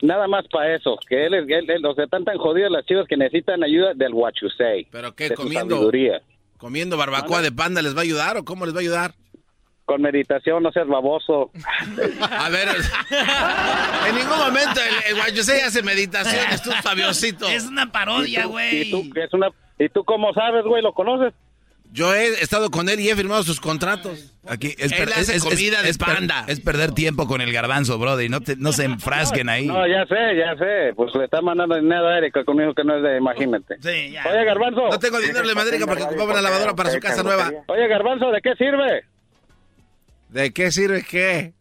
[0.04, 2.86] Nada más para eso, que él, es- él, él- o sea, están tan jodidas las
[2.86, 4.86] chivas que necesitan ayuda del What You Say.
[4.92, 5.76] ¿Pero qué, comiendo?
[5.78, 6.22] sabiduría.
[6.58, 9.14] ¿Comiendo barbacoa de panda les va a ayudar o cómo les va a ayudar?
[9.86, 11.52] Con meditación, no seas baboso.
[12.22, 12.68] A ver,
[14.10, 17.48] en ningún momento el, el Guayusei hace meditaciones, tú, Fabiosito.
[17.48, 18.82] Es una parodia, ¿Y tú- güey.
[18.82, 19.48] ¿Y tú, es una,
[19.80, 20.82] ¿Y tú cómo sabes, güey?
[20.82, 21.34] ¿Lo conoces?
[21.96, 24.34] Yo he estado con él y he firmado sus contratos.
[24.48, 26.44] Aquí es, Él hace es- comida de es panda.
[26.48, 28.32] es perder tiempo con el garbanzo, brother.
[28.32, 29.68] No, te- no se enfrasquen ahí.
[29.68, 30.94] No, ya sé, ya sé.
[30.96, 33.76] Pues le está mandando dinero a Erika conmigo que no es de, imagínate.
[33.80, 34.24] Sí, ya.
[34.28, 34.90] Oye, Garbanzo.
[34.90, 37.52] No tengo dinero de Madrid porque ocupaba una lavadora para su casa nueva.
[37.68, 39.04] Oye, Garbanzo, ¿de qué sirve?
[40.30, 41.54] ¿De qué sirve qué?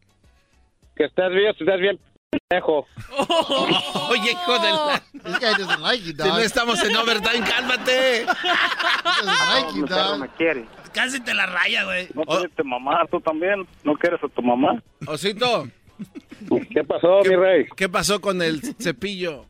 [0.96, 1.98] Que estás bien, estás bien
[2.42, 2.86] pendejo.
[4.10, 5.02] Oye, hijo de la...
[5.12, 6.40] This guy doesn't like you, Si no dog.
[6.40, 8.20] estamos en overtime, cálmate.
[8.22, 10.20] He doesn't like you, dog.
[10.20, 10.66] me quiere.
[10.92, 12.08] Casi te la raya, güey.
[12.14, 13.66] No quieres tu mamá, tú también.
[13.84, 14.82] ¿No quieres a tu mamá?
[15.06, 15.68] Osito,
[16.74, 17.66] ¿Qué pasó, mi rey?
[17.76, 19.46] ¿qué pasó con el cepillo?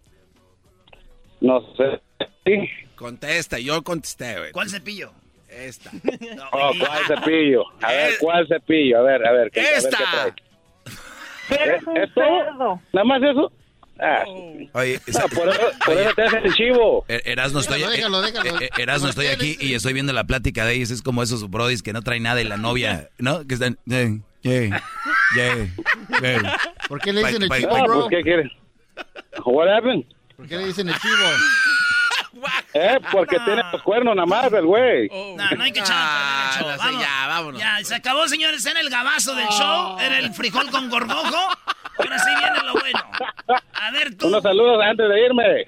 [1.40, 2.00] No sé.
[2.44, 2.68] Sí.
[2.94, 4.52] Contesta, yo contesté, güey.
[4.52, 5.12] ¿Cuál cepillo?
[5.48, 5.90] Esta.
[6.52, 7.64] Oh, ¿cuál cepillo?
[7.82, 8.98] A ver, ¿cuál cepillo?
[8.98, 9.50] A ver, a ver.
[9.50, 10.42] ¿qué- a ver qué
[11.56, 11.76] Trae?
[11.76, 12.04] ¿Eh?
[12.04, 12.80] ¿Esto?
[12.92, 13.52] ¿Nada más eso?
[14.00, 14.24] Ah,
[14.72, 17.04] Oye, no, por eso, por eso te hacen el chivo.
[17.08, 18.60] Er- Erasno, estoy, Déjalo, déjalo, déjalo.
[18.60, 20.90] eh, eh, Erasno, estoy aquí y estoy viendo la plática de ellos.
[20.90, 23.46] Es como esos brodis que no traen nada y la novia, ¿no?
[23.46, 23.78] Que están...
[23.90, 24.82] eh, yeah,
[25.36, 25.68] yeah,
[26.20, 26.58] yeah.
[26.88, 27.94] ¿Por qué le dicen el Pa- pa- chivo, Ah, bro?
[28.00, 28.50] pues, ¿qué quieres?
[29.44, 30.04] What happened?
[30.36, 31.14] ¿Por qué le dicen el chivo?
[32.74, 35.08] Eh, porque tiene los cuernos nada más, el güey.
[35.36, 35.94] No, no hay que echar.
[35.98, 37.60] Ah, no ya, vámonos.
[37.60, 38.64] Ya, se acabó, señores.
[38.64, 39.98] Era el gabazo del show.
[40.00, 41.36] Era el frijol con gorgojo.
[41.98, 43.00] Ahora sí viene lo bueno.
[43.74, 44.28] A ver, tú.
[44.28, 45.64] Unos saludos antes de irme.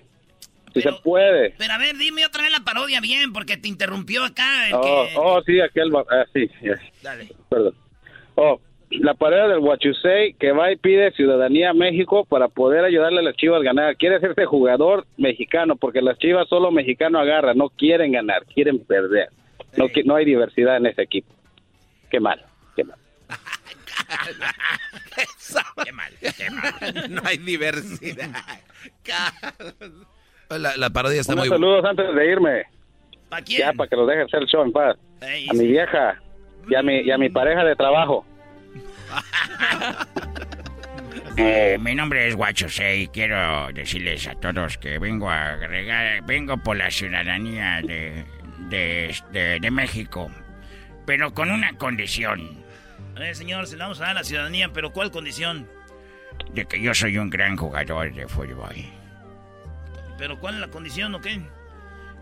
[0.73, 1.51] Si Pero- se puede.
[1.59, 4.69] Pero a ver, dime otra vez la parodia bien, porque te interrumpió acá.
[4.69, 5.15] El Oh, que...
[5.17, 5.95] oh, sí, aquel.
[5.95, 6.75] va- Ah, sí, ya.
[7.03, 7.31] Dale.
[7.49, 7.75] Perdón.
[8.35, 8.61] Oh,
[9.01, 13.23] la pareja del Huachusei que va y pide ciudadanía a México para poder ayudarle a
[13.23, 13.97] las chivas a ganar.
[13.97, 17.57] Quiere hacerse jugador mexicano porque las chivas solo mexicano agarran.
[17.59, 19.29] No quieren ganar, quieren perder.
[19.77, 21.33] No, qui- no hay diversidad en ese equipo.
[22.11, 22.41] Qué mal,
[22.77, 22.99] qué mal.
[25.85, 27.11] Qué mal, qué mal.
[27.15, 28.29] No hay diversidad.
[30.51, 32.63] La, la parodia está Unos muy saludos antes de irme.
[33.29, 33.77] ¿Para Ya, quién?
[33.77, 34.97] para que los deje hacer el show en paz.
[35.23, 36.21] A mi vieja
[36.69, 38.25] y a mi, y a mi pareja de trabajo.
[41.37, 46.57] Eh, mi nombre es Guacho y quiero decirles a todos que vengo a agregar, vengo
[46.59, 48.25] por la ciudadanía de,
[48.69, 50.31] de, de- de México,
[51.07, 52.63] pero con una condición,
[53.19, 55.69] Eh, señor, se le vamos a dar la ciudadanía, pero ¿cuál condición?
[56.53, 58.75] de que yo soy un gran jugador de fútbol.
[60.19, 61.41] ¿Pero cuál es la condición o qué?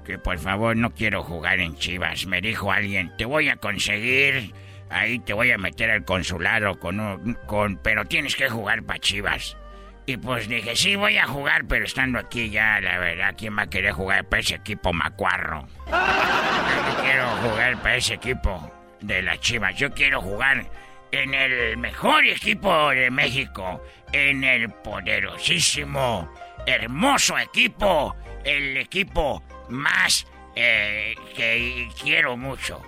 [0.07, 2.27] Que por favor no quiero jugar en Chivas.
[2.27, 4.53] Me dijo alguien, te voy a conseguir,
[4.93, 9.01] ahí te voy a meter al consulado con un, con, pero tienes que jugar para
[9.01, 9.57] Chivas.
[10.05, 13.63] Y pues dije, sí voy a jugar, pero estando aquí ya, la verdad, ¿quién va
[13.63, 15.67] a querer jugar para ese equipo macuarro?
[15.87, 19.77] Yo no quiero jugar para ese equipo de las Chivas.
[19.77, 20.67] Yo quiero jugar
[21.13, 26.29] en el mejor equipo de México, en el poderosísimo,
[26.67, 30.27] hermoso equipo, el equipo más
[30.57, 32.83] eh, que quiero mucho.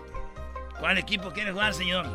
[0.79, 2.07] ¿Cuál equipo quiere jugar, señor?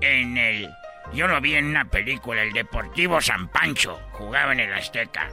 [0.00, 0.68] En el,
[1.12, 5.28] yo lo vi en una película, el Deportivo San Pancho, jugaba en el Azteca.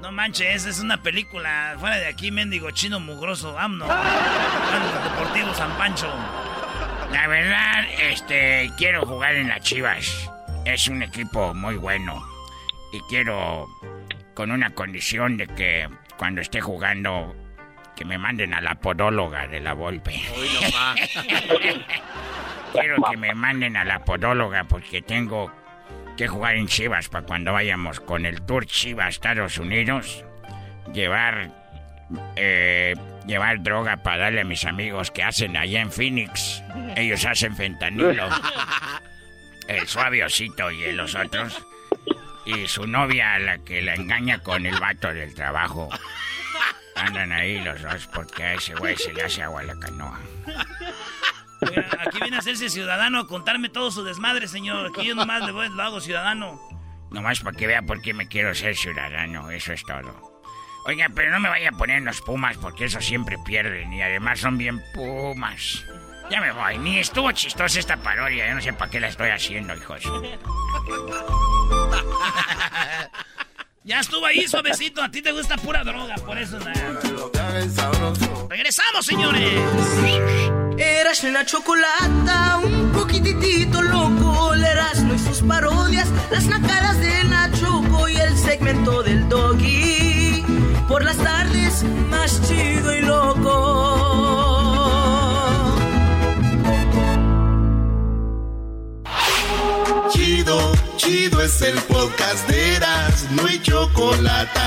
[0.00, 3.52] No manches, esa es una película fuera de aquí, mendigo chino mugroso.
[3.52, 3.88] Vámonos,
[5.04, 6.10] Deportivo San Pancho.
[7.12, 10.30] La verdad, este, quiero jugar en las Chivas.
[10.64, 12.24] Es un equipo muy bueno.
[12.92, 13.68] Y quiero,
[14.34, 17.34] con una condición de que cuando esté jugando,
[18.00, 20.12] que me manden a la podóloga de la Volpe.
[22.72, 25.52] quiero que me manden a la podóloga porque tengo
[26.16, 30.24] que jugar en Chivas para cuando vayamos con el Tour Chivas a Estados Unidos.
[30.94, 31.50] Llevar
[32.36, 32.94] eh,
[33.26, 36.62] llevar droga para darle a mis amigos que hacen allá en Phoenix.
[36.96, 38.30] Ellos hacen fentanilo.
[39.68, 41.66] El suaviosito y los otros.
[42.46, 45.90] Y su novia, la que la engaña con el vato del trabajo.
[47.00, 50.20] Andan ahí los dos porque a ese güey se le hace agua a la canoa.
[51.62, 54.86] Oiga, Aquí viene a hacerse ciudadano, a contarme todo su desmadre, señor.
[54.86, 56.60] Aquí yo nomás le voy, lo hago ciudadano.
[57.10, 60.30] Nomás para que vea por qué me quiero ser ciudadano, eso es todo.
[60.86, 64.40] Oiga, pero no me vaya a poner los pumas porque eso siempre pierden y además
[64.40, 65.84] son bien pumas.
[66.30, 69.30] Ya me voy, ni estuvo chistosa esta parodia, yo no sé para qué la estoy
[69.30, 70.02] haciendo, hijos.
[73.82, 75.02] Ya estuvo ahí suavecito.
[75.02, 77.00] A ti te gusta pura droga, por eso nada.
[78.48, 79.60] Regresamos, señores.
[80.76, 88.08] Eras la chocolata, un poquitito loco, el Erasmo y sus parodias, las nacadas de Nachoco
[88.08, 90.44] y el segmento del doggy.
[90.88, 94.09] Por las tardes, más chido y loco.
[100.12, 104.60] Chido, chido es el podcast de Eras, no hay chocolate.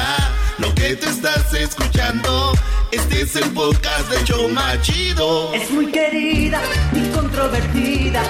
[0.58, 2.54] Lo que te estás escuchando,
[2.92, 5.54] este es el podcast de Choma Chido.
[5.54, 6.62] Es muy querida
[6.94, 8.24] y controvertida,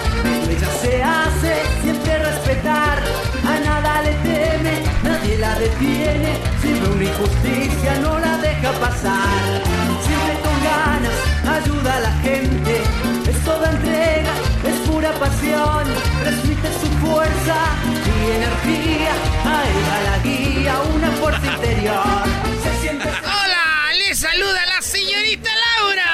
[0.50, 3.04] ella se hace siempre respetar,
[3.46, 9.64] a nada le teme, nadie la detiene, siempre una injusticia no la deja pasar,
[10.06, 12.82] siempre con ganas ayuda a la gente,
[15.24, 15.86] pasión,
[16.22, 17.58] transmite su fuerza
[18.06, 19.14] y energía,
[19.46, 22.24] a ella la guía una fuerza interior,
[22.62, 23.08] se siente...
[23.40, 26.12] Hola, les saluda la señorita Laura.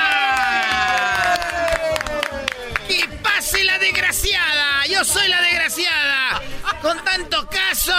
[2.88, 4.86] Y pase la desgraciada.
[4.88, 6.42] Yo soy la desgraciada.
[6.80, 7.96] Con tanto caso,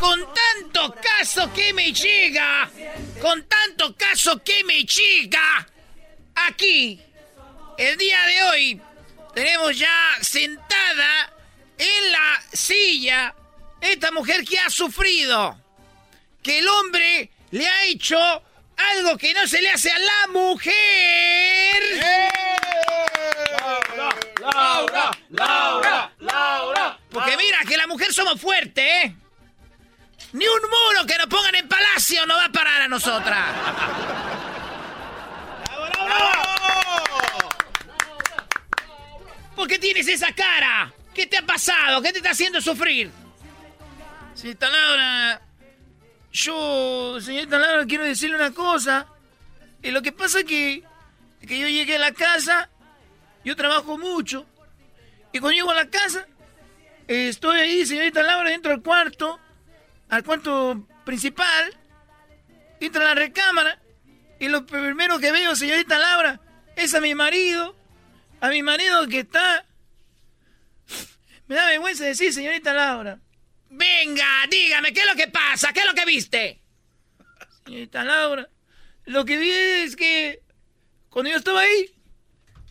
[0.00, 2.70] con tanto caso que me llega,
[3.20, 5.68] con tanto caso que me llega.
[6.48, 7.02] Aquí,
[7.76, 8.82] el día de hoy,
[9.36, 11.30] tenemos ya sentada
[11.76, 13.34] en la silla
[13.82, 15.60] esta mujer que ha sufrido
[16.42, 18.16] que el hombre le ha hecho
[18.78, 20.74] algo que no se le hace a la mujer.
[24.40, 26.98] Laura, Laura, Laura.
[27.10, 29.14] Porque mira, que la mujer somos fuertes, ¿eh?
[30.32, 33.44] Ni un muro que nos pongan en palacio no va a parar a nosotras.
[39.56, 40.92] ¿Por qué tienes esa cara?
[41.14, 42.02] ¿Qué te ha pasado?
[42.02, 43.10] ¿Qué te está haciendo sufrir?
[44.34, 45.40] Señorita Laura,
[46.30, 49.06] yo, señorita Laura, quiero decirle una cosa.
[49.82, 50.84] Y lo que pasa es que,
[51.40, 52.68] que yo llegué a la casa,
[53.44, 54.46] yo trabajo mucho.
[55.32, 56.26] Y cuando llego a la casa,
[57.08, 59.40] eh, estoy ahí, señorita Laura, dentro del cuarto,
[60.10, 61.74] al cuarto principal,
[62.78, 63.80] dentro de la recámara.
[64.38, 66.40] Y lo primero que veo, señorita Laura,
[66.76, 67.74] es a mi marido.
[68.40, 69.64] A mi marido que está...
[71.46, 73.20] Me da vergüenza decir, señorita Laura.
[73.70, 75.72] Venga, dígame, ¿qué es lo que pasa?
[75.72, 76.60] ¿Qué es lo que viste?
[77.64, 78.48] Señorita Laura,
[79.04, 80.42] lo que vi es que
[81.08, 81.94] cuando yo estaba ahí,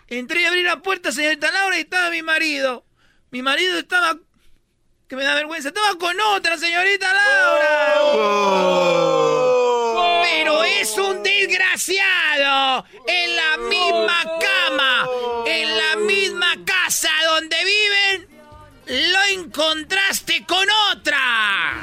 [0.07, 2.85] entré y abrí la puerta, señorita Laura, y estaba mi marido.
[3.31, 4.17] Mi marido estaba,
[5.07, 8.05] que me da vergüenza, estaba con otra, señorita Laura.
[10.25, 12.85] Pero es un desgraciado.
[13.07, 15.07] En la misma cama,
[15.45, 21.75] en la misma casa donde viven, lo encontraste con otra.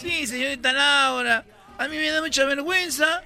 [0.00, 1.44] Sí, señorita Laura.
[1.78, 3.24] A mí me da mucha vergüenza.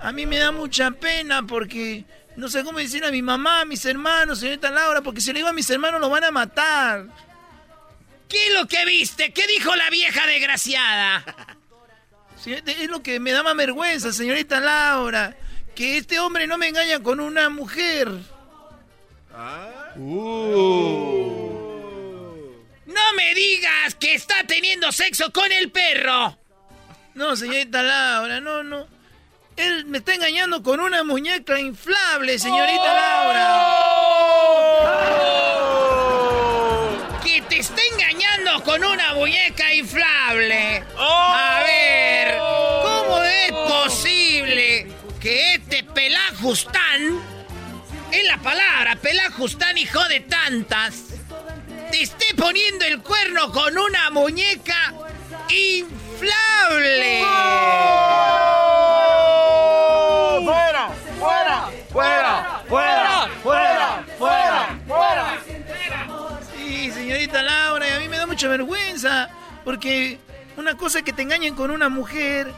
[0.00, 2.04] A mí me da mucha pena porque
[2.36, 5.38] no sé cómo decir a mi mamá, a mis hermanos, señorita Laura, porque si le
[5.38, 7.06] digo a mis hermanos lo van a matar.
[8.28, 9.32] ¿Qué es lo que viste?
[9.32, 11.53] ¿Qué dijo la vieja desgraciada?
[12.44, 15.34] Sí, es lo que me da más vergüenza, señorita Laura.
[15.74, 18.08] Que este hombre no me engaña con una mujer.
[22.86, 26.36] No me digas que está teniendo sexo con el perro.
[27.14, 28.88] No, señorita Laura, no, no.
[29.56, 33.70] Él me está engañando con una muñeca inflable, señorita Laura.
[37.24, 40.84] Que te está engañando con una muñeca inflable.
[40.98, 41.83] A ver,
[45.24, 47.18] que este pelajustán,
[48.12, 51.14] es la palabra, pelajustán hijo de tantas,
[51.90, 54.92] te esté poniendo el cuerno con una muñeca
[55.48, 57.20] inflable?
[60.44, 60.90] ¡Fuera!
[61.18, 61.70] ¡Fuera!
[61.90, 62.64] ¡Fuera!
[62.68, 63.30] ¡Fuera!
[63.42, 64.04] ¡Fuera!
[64.18, 64.78] ¡Fuera!
[64.86, 65.38] ¡Fuera!
[66.54, 69.30] Sí, señorita Laura, y a mí me da mucha vergüenza,
[69.64, 70.18] porque
[70.58, 72.52] una cosa es que te engañen con una mujer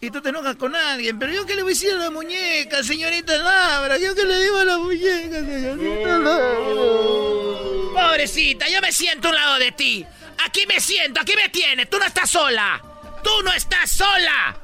[0.00, 2.10] y tú te enojas con alguien, pero yo qué le voy a decir a la
[2.10, 7.58] muñeca, señorita Laura, yo qué le digo a la muñeca, señorita Laura.
[7.94, 10.06] Pobrecita, yo me siento a un lado de ti.
[10.44, 12.80] Aquí me siento, aquí me tienes, tú no estás sola.
[13.24, 14.56] Tú no estás sola.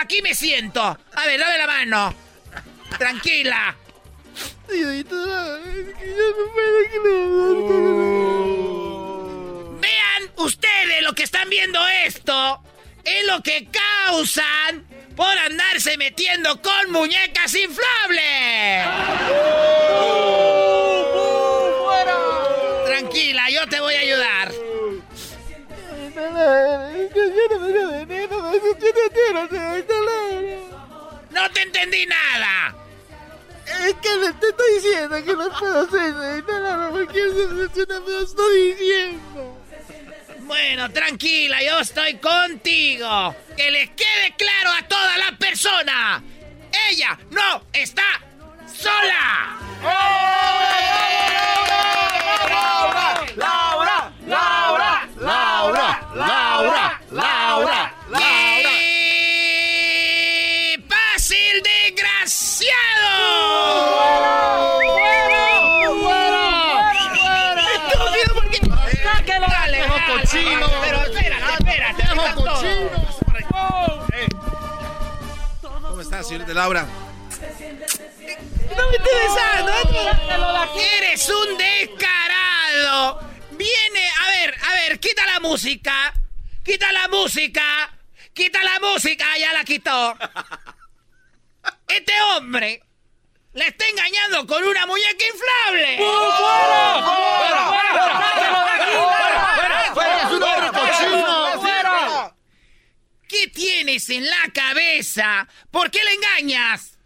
[0.00, 0.80] Aquí me siento.
[0.80, 2.14] A ver, dame la mano.
[2.96, 3.76] Tranquila.
[4.66, 6.46] Señorita Laura, es que yo no
[7.66, 8.20] puedo
[9.80, 12.62] Vean ustedes lo que están viendo esto.
[13.04, 14.86] Es lo que causan
[15.16, 18.86] por andarse metiendo con muñecas inflables.
[22.86, 24.52] Tranquila, yo te voy a ayudar.
[31.30, 32.74] No te entendí nada.
[33.66, 37.20] Es que te estoy diciendo que no puedo hacer, señorita Laura, porque
[37.74, 39.59] se me lo estoy diciendo.
[40.50, 43.36] Bueno, tranquila, yo estoy contigo.
[43.56, 46.20] Que les quede claro a toda la persona.
[46.90, 48.20] Ella no está
[48.66, 49.56] sola.
[49.80, 50.10] Laura,
[52.48, 52.79] Laura,
[76.30, 76.86] ¿Cómo estás, señorita Laura?
[78.76, 79.72] No me estés besando.
[80.96, 83.20] Eres un descarado.
[83.50, 86.12] Viene, a ver, a ver, quita la música.
[86.64, 87.90] Quita la música.
[88.32, 89.26] Quita la música.
[89.38, 90.14] Ya la quitó.
[91.88, 92.80] Este hombre
[93.54, 95.96] le está engañando con una muñeca inflable.
[95.96, 97.02] ¡Fuera!
[97.66, 97.66] ¡Fuera!
[98.94, 99.94] ¡Fuera!
[99.94, 100.22] ¡Fuera!
[100.22, 101.60] ¡Es un hombre cochino!
[101.60, 101.69] ¡Fuera!
[103.30, 105.46] ¿Qué tienes en la cabeza?
[105.70, 106.98] ¿Por qué le engañas?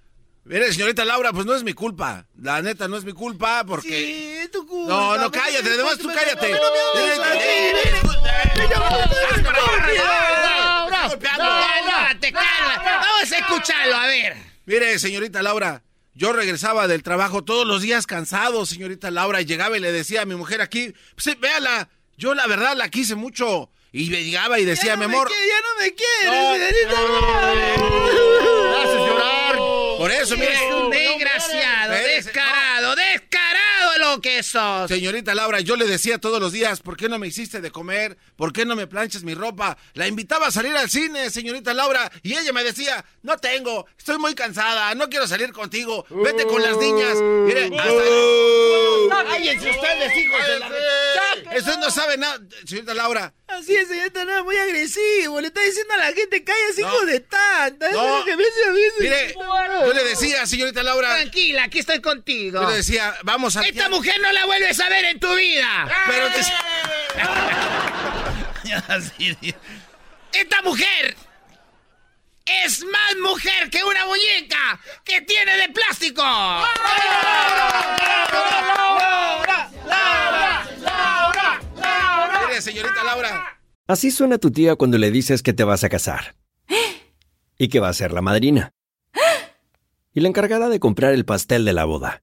[0.44, 2.26] Mire, señorita Laura, pues no es mi culpa.
[2.40, 3.88] La neta, no es mi culpa porque...
[3.90, 4.90] Sí, es tu culpa.
[4.90, 5.68] No, no, cállate.
[5.68, 6.50] Además, tú cállate.
[11.20, 12.90] Cálmate, cálmate.
[12.90, 14.36] Vamos a escucharlo, a ver.
[14.64, 15.82] Mire, señorita Laura,
[16.14, 20.22] yo regresaba del trabajo todos los días cansado, señorita Laura, y llegaba y le decía
[20.22, 23.70] a mi mujer aquí, pues sí, véala, yo la verdad la quise mucho.
[23.96, 25.30] Y me llegaba y decía, mi amor...
[25.30, 26.88] ya no me No, quieres,
[28.70, 29.56] Me haces llorar.
[29.56, 30.48] Por eso, mire.
[30.48, 32.53] Eres un desgraciado, descarado,
[34.14, 34.88] descarado lo que sos.
[34.88, 38.16] Señorita Laura, yo le decía todos los días, ¿por qué no me hiciste de comer?
[38.36, 39.76] ¿Por qué no me planchas mi ropa?
[39.94, 44.18] La invitaba a salir al cine, señorita Laura, y ella me decía, no tengo, estoy
[44.18, 47.16] muy cansada, no quiero salir contigo, vete con las niñas.
[47.20, 49.24] Mire, hasta...
[49.30, 51.58] ¡Cállense ustedes, hijos de la...
[51.58, 53.32] Usted no sabe nada, señorita Laura.
[53.46, 55.40] Así es, señorita, no, muy agresivo.
[55.40, 56.88] Le está diciendo a la gente, cállese, No.
[56.88, 57.90] hijo de tanta.
[57.92, 58.02] No.
[58.02, 58.80] es lo que me hace a mí.
[59.00, 59.34] Mire,
[59.86, 61.08] yo le decía, señorita Laura...
[61.16, 62.60] Tranquila, aquí estoy contigo.
[62.62, 63.62] Yo le decía, vamos a...
[63.62, 65.88] Esta mujer no la vuelves a ver en tu vida.
[66.06, 66.40] Pero te-
[70.32, 71.16] Esta mujer
[72.46, 76.22] es más mujer que una muñeca que tiene de plástico.
[82.46, 83.58] Mire, señorita Laura.
[83.86, 86.34] Así suena tu tía cuando le dices que te vas a casar.
[87.58, 88.72] Y que va a ser la madrina.
[90.12, 92.22] Y la encargada de comprar el pastel de la boda.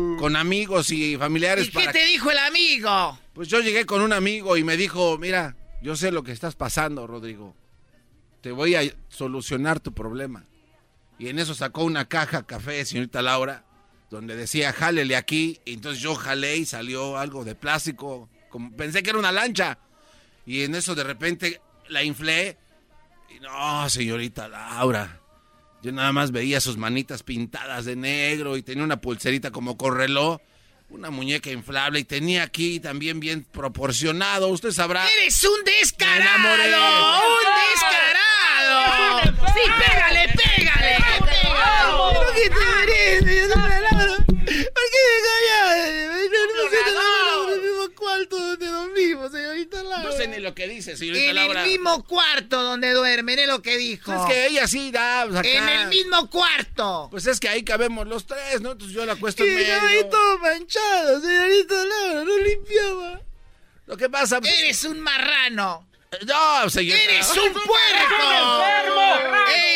[0.21, 3.19] con amigos y familiares ¿Y qué te dijo el amigo?
[3.33, 6.55] Pues yo llegué con un amigo y me dijo, mira, yo sé lo que estás
[6.55, 7.55] pasando, Rodrigo.
[8.41, 10.45] Te voy a solucionar tu problema.
[11.17, 13.65] Y en eso sacó una caja café, señorita Laura.
[14.09, 15.59] donde decía jálele aquí.
[15.65, 18.29] Y entonces yo jalé y salió algo de plástico.
[18.49, 19.79] Como, pensé que era una lancha.
[20.45, 22.57] Y en eso de repente la inflé.
[23.29, 25.20] Y no, señorita Laura.
[25.81, 29.95] Yo nada más veía sus manitas pintadas de negro y tenía una pulserita como con
[29.97, 30.39] reloj,
[30.89, 34.49] una muñeca inflable y tenía aquí también bien proporcionado.
[34.49, 35.07] Usted sabrá.
[35.21, 37.19] ¡Eres un descarado!
[37.19, 39.37] ¡Un descarado!
[39.53, 40.97] ¡Sí, pégale, pégale!
[42.13, 43.49] ¿Por qué te mereces?
[43.49, 44.15] Yo no me alabro.
[44.17, 45.77] ¿Por qué me callas?
[46.31, 46.77] Yo no sé
[47.47, 50.03] en el mismo cuarto donde dormimos, señorita Laura.
[50.03, 51.63] No sé ni lo que dice, señorita En Laura.
[51.63, 54.13] el mismo cuarto donde duermen, es lo que dijo.
[54.13, 55.25] Es que ella sí da.
[55.27, 55.47] pues, acá.
[55.49, 57.07] En el mismo cuarto.
[57.11, 58.71] Pues es que ahí cabemos los tres, ¿no?
[58.71, 60.07] Entonces yo la acuesto Y en yo ahí medio.
[60.09, 63.21] todo manchado, señorita Laura, no limpiaba.
[63.87, 64.39] Lo que pasa.
[64.39, 65.87] pues, Eres un marrano.
[66.27, 67.03] No, señorita.
[67.05, 68.63] ¡Eres un puerco!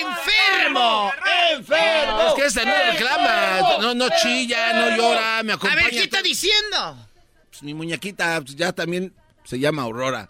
[0.02, 1.12] ¡Enfermo!
[1.54, 2.28] ¡Enfermo!
[2.28, 3.78] Es que esta no reclama.
[3.82, 5.84] No, no chilla, no llora, me A acompaña.
[5.84, 7.08] ver, ¿qué está diciendo?
[7.50, 9.14] Pues mi muñequita pues, ya también
[9.46, 10.30] se llama Aurora.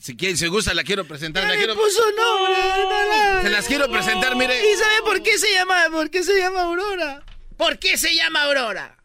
[0.00, 1.42] Si quiere, si gusta, la quiero presentar.
[1.44, 1.74] Ya La le quiero...
[1.74, 3.42] puso nombre, señorita Laura.
[3.42, 4.58] Se las quiero presentar, mire.
[4.72, 7.22] ¿Y sabe por qué se llama, por qué se llama Aurora?
[7.56, 8.96] ¿Por qué se llama Aurora?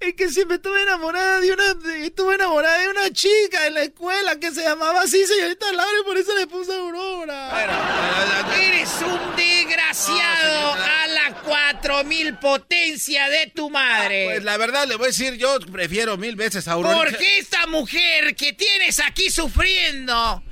[0.00, 4.38] Es que siempre estuve enamorada de una, estuve enamorada de una chica en la escuela
[4.38, 8.54] que se llamaba así, señorita Laura, y por eso le puse Aurora.
[8.56, 14.26] Eres un desgraciado a la 4000 potencia de tu madre.
[14.26, 16.96] Pues la verdad le voy a decir, yo prefiero mil veces a Aurora.
[16.96, 20.44] Porque esta mujer que tienes aquí sufriendo,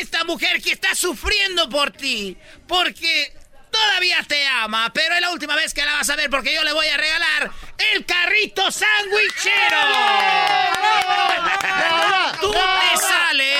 [0.00, 2.36] esta mujer que está sufriendo por ti,
[2.66, 3.32] porque
[3.70, 6.62] todavía te ama, pero es la última vez que la vas a ver porque yo
[6.64, 7.50] le voy a regalar
[7.94, 9.78] el carrito sandwichero.
[12.40, 13.58] Tú te sales,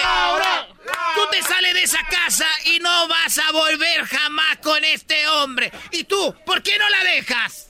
[1.15, 5.73] tú te sales de esa casa y no vas a volver jamás con este hombre.
[5.93, 7.68] ¿Y tú, por qué no la dejas?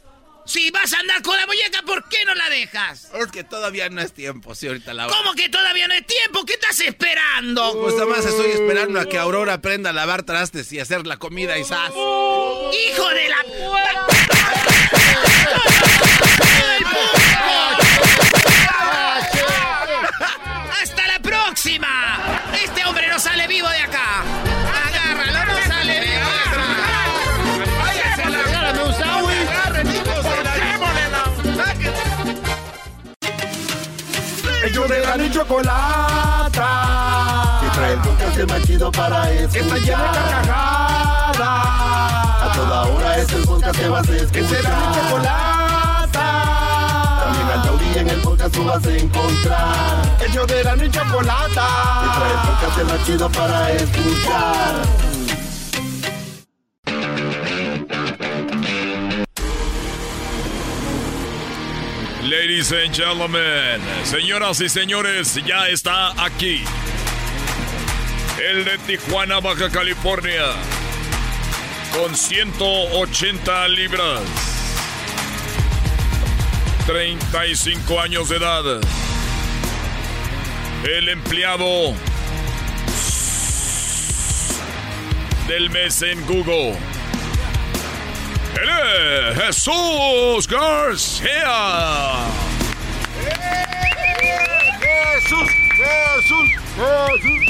[0.49, 3.11] Si vas a andar con la muñeca, ¿por qué no la dejas?
[3.13, 5.15] Es que todavía no es tiempo, señorita Laura.
[5.15, 6.47] ¿Cómo que todavía no hay tiempo?
[6.47, 7.79] ¿Qué estás esperando?
[7.83, 11.19] Pues nada más estoy esperando a que Aurora aprenda a lavar trastes y hacer la
[11.19, 11.91] comida y sas.
[11.91, 13.37] ¡Hijo de la...
[34.65, 36.69] Ellos de la y chocolata.
[37.61, 39.53] Que trae el podcast más chido para escuchar.
[39.53, 41.39] Que está llena de carcajadas.
[42.43, 44.33] A toda hora es el podcast que vas a escuchar.
[44.33, 46.27] Que será mi chocolata.
[47.23, 50.19] También al taurí en el podcast tú vas a encontrar.
[50.27, 51.67] Ellos de la y chocolata.
[52.03, 55.08] Que trae el podcast más chido para escuchar.
[62.29, 66.63] Ladies and gentlemen, señoras y señores, ya está aquí.
[68.39, 70.45] El de Tijuana, Baja California.
[71.95, 74.21] Con 180 libras.
[76.87, 78.81] 35 años de edad.
[80.85, 81.95] El empleado
[85.49, 86.98] del mes en Google.
[88.63, 91.29] Él es Jesús García.
[94.81, 95.51] ¡Jesús!
[95.77, 96.51] ¡Jesús!
[96.77, 97.49] ¡Jesús!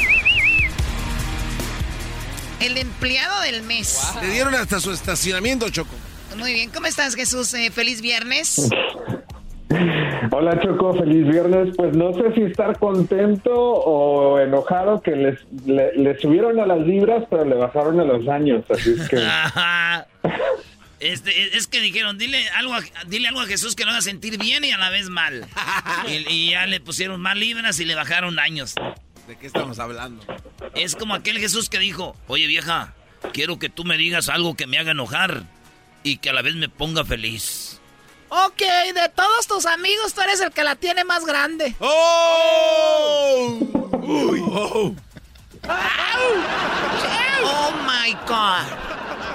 [2.60, 4.12] El empleado del mes.
[4.20, 5.94] Le dieron hasta su estacionamiento, Choco.
[6.36, 7.54] Muy bien, ¿cómo estás, Jesús?
[7.54, 8.68] Eh, feliz viernes.
[10.30, 11.74] Hola Choco, feliz viernes.
[11.76, 16.80] Pues no sé si estar contento o enojado que les, le, le subieron a las
[16.80, 18.64] libras, pero le bajaron a los años.
[18.70, 20.06] Así es que Ajá.
[21.00, 24.36] Este, es que dijeron, dile algo, a, dile algo a Jesús que lo haga sentir
[24.38, 25.46] bien y a la vez mal.
[26.08, 28.74] Y, y ya le pusieron más libras y le bajaron años.
[29.26, 30.24] ¿De qué estamos hablando?
[30.74, 32.94] Es como aquel Jesús que dijo, oye vieja,
[33.32, 35.42] quiero que tú me digas algo que me haga enojar
[36.02, 37.80] y que a la vez me ponga feliz.
[38.30, 41.74] Ok, de todos tus amigos, tú eres el que la tiene más grande.
[41.78, 43.58] ¡Oh!
[43.92, 44.94] ¡Oh!
[47.44, 48.66] ¡Oh, my God!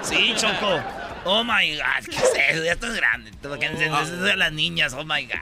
[0.03, 1.02] Sí, Choco.
[1.25, 2.05] ¡Oh, my God!
[2.09, 2.63] ¿Qué es eso?
[2.63, 3.31] Ya estás grande.
[3.41, 4.93] Tú, que eso de las niñas.
[4.93, 5.33] ¡Oh, my God!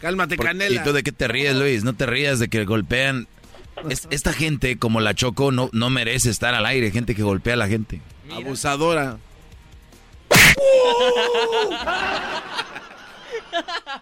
[0.00, 0.80] Cálmate, Por- Canela.
[0.80, 1.84] ¿Y tú de qué te ríes, Luis?
[1.84, 3.28] No te rías de que golpean.
[3.88, 6.90] Es- esta gente, como la Choco, no, no merece estar al aire.
[6.90, 8.00] Gente que golpea a la gente.
[8.32, 9.18] Abusadora.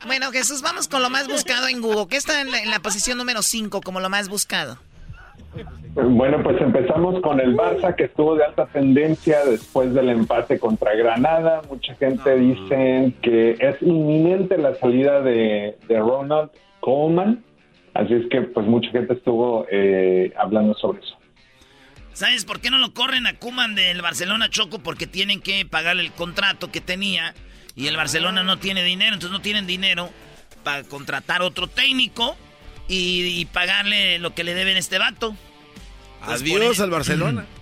[0.07, 2.07] Bueno, Jesús, vamos con lo más buscado en Google.
[2.09, 4.79] ¿Qué está en la, en la posición número 5 como lo más buscado?
[5.95, 10.95] Bueno, pues empezamos con el Barça que estuvo de alta tendencia después del empate contra
[10.95, 11.63] Granada.
[11.69, 16.51] Mucha gente dice que es inminente la salida de, de Ronald
[16.81, 17.43] Coleman.
[17.95, 21.17] Así es que pues mucha gente estuvo eh, hablando sobre eso.
[22.13, 24.81] ¿Sabes por qué no lo corren a Kuman del Barcelona Choco?
[24.81, 27.35] Porque tienen que pagar el contrato que tenía
[27.77, 30.11] y el Barcelona no tiene dinero, entonces no tienen dinero
[30.65, 32.37] para contratar otro técnico
[32.89, 35.37] y, pagarle lo que le deben este vato.
[36.23, 37.47] Adiós al Barcelona.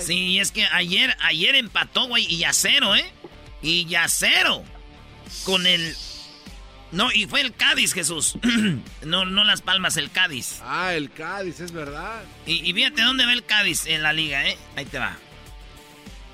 [0.00, 3.10] Sí, es que ayer, ayer empató, güey, y ya cero, ¿eh?
[3.62, 4.62] Y ya cero.
[5.44, 5.96] Con el
[6.90, 8.38] no, y fue el Cádiz, Jesús.
[9.04, 10.60] no, no Las Palmas, el Cádiz.
[10.62, 12.22] Ah, el Cádiz, es verdad.
[12.46, 14.56] Y, y, fíjate dónde va el Cádiz en la liga, ¿eh?
[14.76, 15.16] Ahí te va.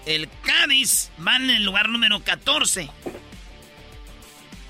[0.06, 2.88] El Cádiz va en el lugar número 14.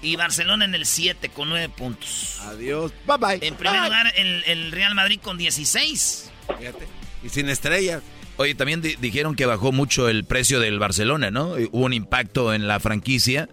[0.04, 2.38] Y Barcelona en el 7 con 9 puntos.
[2.42, 2.92] Adiós.
[3.06, 3.46] Bye bye.
[3.46, 6.30] En primer lugar, el, el, Real Madrid con 16.
[6.58, 6.86] Fíjate.
[7.22, 8.02] Y sin estrellas.
[8.36, 11.52] Oye, también dijeron que bajó mucho el precio del Barcelona, ¿no?
[11.52, 13.48] Hubo un impacto en la franquicia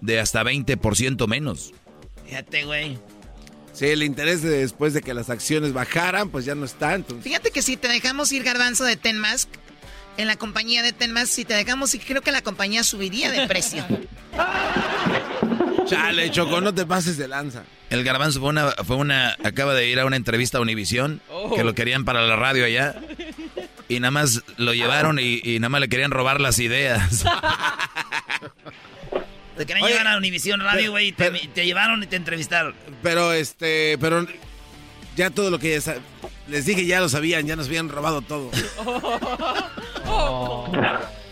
[0.00, 1.72] de hasta 20% menos.
[2.26, 2.98] Fíjate, güey.
[3.72, 7.00] Sí, el interés de después de que las acciones bajaran, pues ya no está.
[7.22, 9.48] Fíjate que si te dejamos ir garbanzo de Tenmask,
[10.16, 13.48] en la compañía de Tenmask, si te dejamos ir, creo que la compañía subiría de
[13.48, 13.84] precio.
[15.84, 17.64] Chale, Choco, no te pases de lanza.
[17.90, 21.20] El garbanzo fue una, fue una, acaba de ir a una entrevista a Univisión,
[21.54, 22.94] que lo querían para la radio allá.
[23.88, 27.24] Y nada más lo llevaron y, y nada más le querían robar las ideas.
[29.56, 32.74] Te querían llevar a Univisión Radio, güey, y te, llevaron y te entrevistaron.
[33.02, 34.26] Pero, este, pero
[35.16, 35.96] ya todo lo que ya
[36.48, 38.50] les dije ya lo sabían, ya nos habían robado todo.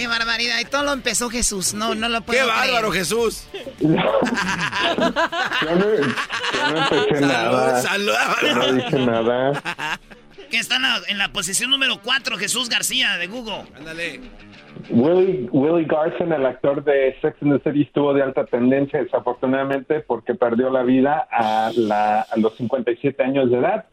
[0.00, 0.58] Qué barbaridad.
[0.58, 1.74] Y todo lo empezó Jesús.
[1.74, 3.44] No, no lo puedo Qué bárbaro, Jesús.
[3.80, 3.98] yo,
[5.74, 7.82] no, empecé nada.
[8.54, 9.62] No dije nada.
[10.50, 13.62] Que está en la, en la posición número 4, Jesús García, de Google.
[13.76, 14.20] Ándale.
[14.88, 20.00] Willie, Willie Garson, el actor de Sex and the City, estuvo de alta tendencia desafortunadamente
[20.00, 23.86] porque perdió la vida a, la, a los 57 años de edad.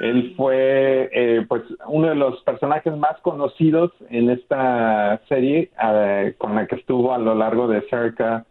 [0.00, 6.54] Él fue eh, pues uno de los personajes más conocidos en esta serie eh, con
[6.54, 8.44] la que estuvo a lo largo de cerca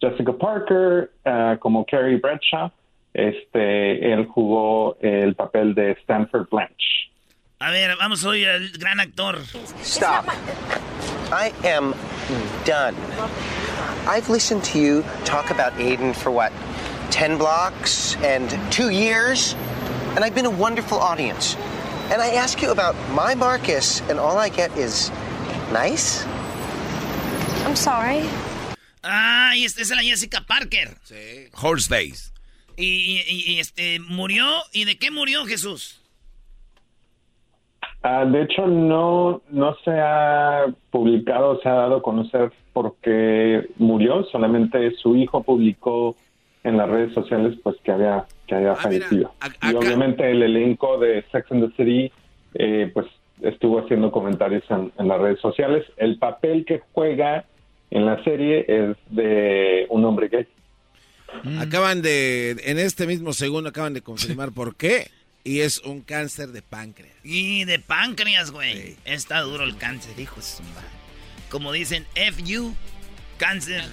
[0.00, 2.70] Jessica Parker eh, como Carrie Bradshaw.
[3.16, 7.10] Este, él jugó el papel de Stanford Blanche.
[7.60, 9.38] A ver, vamos hoy al gran actor.
[9.82, 10.26] Stop.
[11.32, 11.94] I am
[12.66, 12.94] done.
[14.06, 16.52] I've listened to you talk about Aiden for what,
[17.10, 19.56] 10 blocks and two years?
[20.14, 21.56] And I've been a wonderful audience.
[22.12, 25.10] And I ask you about my Marcus, and all I get is
[25.72, 26.26] nice?
[27.64, 28.28] I'm sorry.
[29.02, 30.94] Ah, y esta es la Jessica Parker.
[31.08, 31.50] Sí.
[31.52, 32.35] Horseface.
[32.76, 34.44] Y, y, y este, murió.
[34.72, 36.00] ¿Y de qué murió Jesús?
[38.02, 43.66] Ah, de hecho, no, no se ha publicado, se ha dado a conocer por qué
[43.78, 46.14] murió, solamente su hijo publicó
[46.62, 49.32] en las redes sociales pues que había, que había ah, fallecido.
[49.62, 52.12] y obviamente el elenco de Sex and the City
[52.54, 53.06] eh, pues
[53.42, 55.84] estuvo haciendo comentarios en, las redes sociales.
[55.96, 57.44] El papel que juega
[57.90, 60.46] en la serie es de un hombre gay.
[61.58, 65.10] Acaban de, en este mismo segundo acaban de confirmar por qué.
[65.44, 67.14] Y es un cáncer de páncreas.
[67.22, 68.96] Y de páncreas, güey.
[69.04, 70.40] Está duro el cáncer, hijo
[71.50, 72.74] Como dicen, FU,
[73.38, 73.84] cáncer.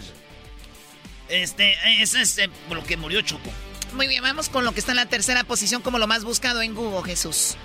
[1.29, 3.51] Este, ese es eh, lo que murió Choco.
[3.95, 6.63] Muy bien, vamos con lo que está en la tercera posición como lo más buscado
[6.63, 7.55] en Google, Jesús.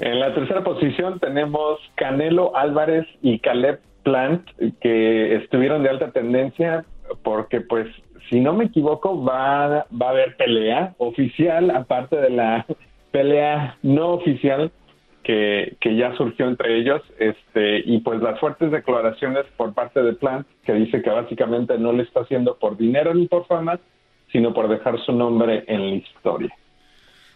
[0.00, 4.48] En la tercera posición tenemos Canelo Álvarez y Caleb Plant,
[4.80, 6.86] que estuvieron de alta tendencia
[7.22, 7.86] porque pues
[8.28, 12.66] si no me equivoco, va, va a haber pelea oficial, aparte de la
[13.10, 14.72] pelea no oficial
[15.22, 20.14] que, que, ya surgió entre ellos, este, y pues las fuertes declaraciones por parte de
[20.14, 23.78] Plant, que dice que básicamente no le está haciendo por dinero ni por fama,
[24.32, 26.52] sino por dejar su nombre en la historia.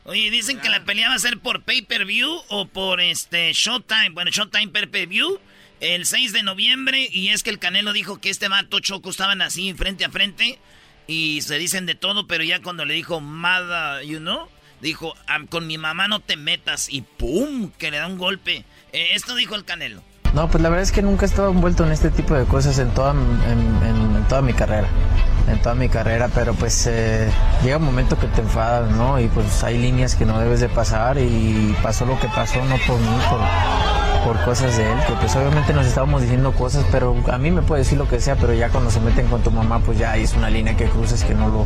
[0.05, 4.11] Oye, dicen que la pelea va a ser por pay-per-view o por este Showtime.
[4.13, 5.39] Bueno, Showtime pay-per-view
[5.81, 7.09] el 6 de noviembre.
[7.11, 10.59] Y es que el Canelo dijo que este vato Choco estaban así frente a frente
[11.07, 14.49] y se dicen de todo, pero ya cuando le dijo Mada, you know,
[14.81, 15.15] dijo,
[15.49, 17.71] con mi mamá no te metas y ¡pum!
[17.79, 18.65] que le da un golpe.
[18.93, 20.03] Eh, esto dijo el Canelo.
[20.35, 22.79] No, pues la verdad es que nunca he estado envuelto en este tipo de cosas
[22.79, 24.89] en toda, en, toda mi carrera.
[25.49, 27.31] En toda mi carrera, pero pues eh,
[27.63, 29.21] llega un momento que te enfadas, ¿no?
[29.21, 32.75] Y pues hay líneas que no debes de pasar y pasó lo que pasó, no
[32.87, 37.15] por mí, por, por cosas de él, que pues obviamente nos estábamos diciendo cosas, pero
[37.33, 39.53] a mí me puede decir lo que sea, pero ya cuando se meten con tu
[39.53, 41.65] mamá, pues ya es una línea que cruzas que no lo,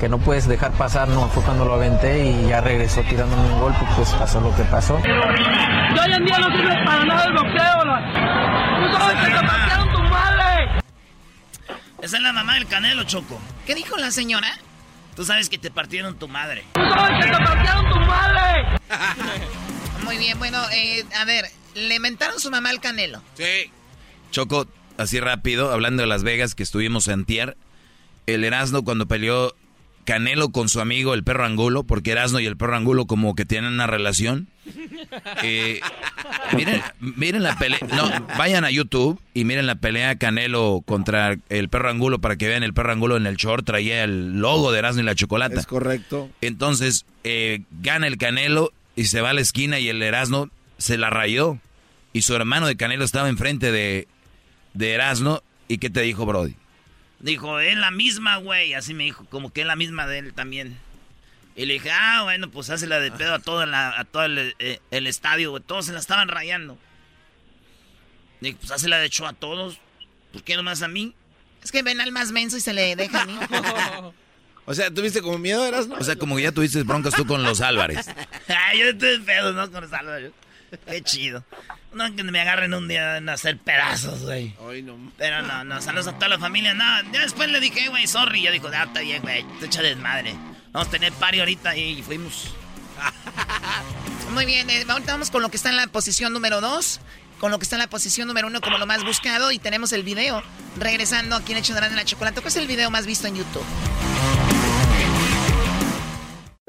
[0.00, 3.60] que no puedes dejar pasar, no, fue cuando lo aventé y ya regresó tirándome un
[3.60, 4.98] golpe, pues pasó lo que pasó.
[5.04, 5.12] Yo
[6.02, 7.84] hoy en día no sirve para nada el boxeo.
[7.84, 9.93] la- Tú sabes que te.
[12.02, 13.40] Esa es la mamá del Canelo, Choco.
[13.66, 14.56] ¿Qué dijo la señora?
[15.16, 16.64] Tú sabes que te partieron tu madre.
[16.74, 18.80] Tú sabes que te partieron tu madre.
[20.04, 23.22] Muy bien, bueno, eh, a ver, le mentaron su mamá al Canelo.
[23.34, 23.70] Sí.
[24.30, 24.66] Choco,
[24.98, 27.56] así rápido, hablando de Las Vegas, que estuvimos en Tier,
[28.26, 29.54] el Erasmo cuando peleó
[30.04, 33.44] Canelo con su amigo el perro Angulo, porque Erasmo y el perro Angulo como que
[33.44, 34.48] tienen una relación.
[35.42, 35.80] Eh,
[36.56, 41.68] miren, miren la pelea, no, vayan a YouTube y miren la pelea Canelo contra el
[41.68, 44.78] perro Angulo para que vean el perro Angulo en el short, traía el logo de
[44.78, 45.60] Erasmo y la chocolata.
[45.60, 46.30] Es correcto.
[46.40, 50.48] Entonces, eh, gana el Canelo y se va a la esquina y el Erasmo
[50.78, 51.58] se la rayó.
[52.12, 54.06] Y su hermano de Canelo estaba enfrente de,
[54.72, 55.42] de Erasmo.
[55.66, 56.54] ¿Y qué te dijo Brody?
[57.24, 58.74] Dijo, es la misma, güey.
[58.74, 60.78] Así me dijo, como que es la misma de él también.
[61.56, 64.54] Y le dije, ah, bueno, pues hazla de pedo a todo, la- a todo el,
[64.58, 65.62] eh, el estadio, güey.
[65.62, 66.78] Todos se la estaban rayando.
[68.40, 69.78] Dije, pues hazla de hecho a todos.
[70.32, 71.14] ¿Por qué nomás a mí?
[71.62, 73.38] Es que ven al más menso y se le deja a mí.
[74.66, 75.94] O sea, ¿tuviste como miedo, Erasmo?
[75.96, 78.06] O sea, como que ya tuviste broncas tú con los Álvarez.
[78.48, 79.70] Ay, yo estoy pedo, ¿no?
[79.70, 80.32] Con Salvador.
[80.86, 81.44] Qué chido.
[81.92, 84.54] No que me agarren un día en hacer pedazos, güey.
[84.68, 85.12] Ay, no.
[85.16, 86.74] Pero no, no, saludos a toda la familia.
[86.74, 88.42] No, ya después le dije, güey, sorry.
[88.42, 90.34] Ya dijo, ah, está bien, güey, te echa desmadre.
[90.72, 92.52] Vamos a tener party ahorita y fuimos.
[94.32, 97.00] Muy bien, eh, ahorita vamos con lo que está en la posición número 2,
[97.38, 99.92] con lo que está en la posición número 1 como lo más buscado y tenemos
[99.92, 100.42] el video
[100.76, 102.40] regresando aquí en Hecho de la Chocolate.
[102.40, 103.64] ¿Cuál es el video más visto en YouTube?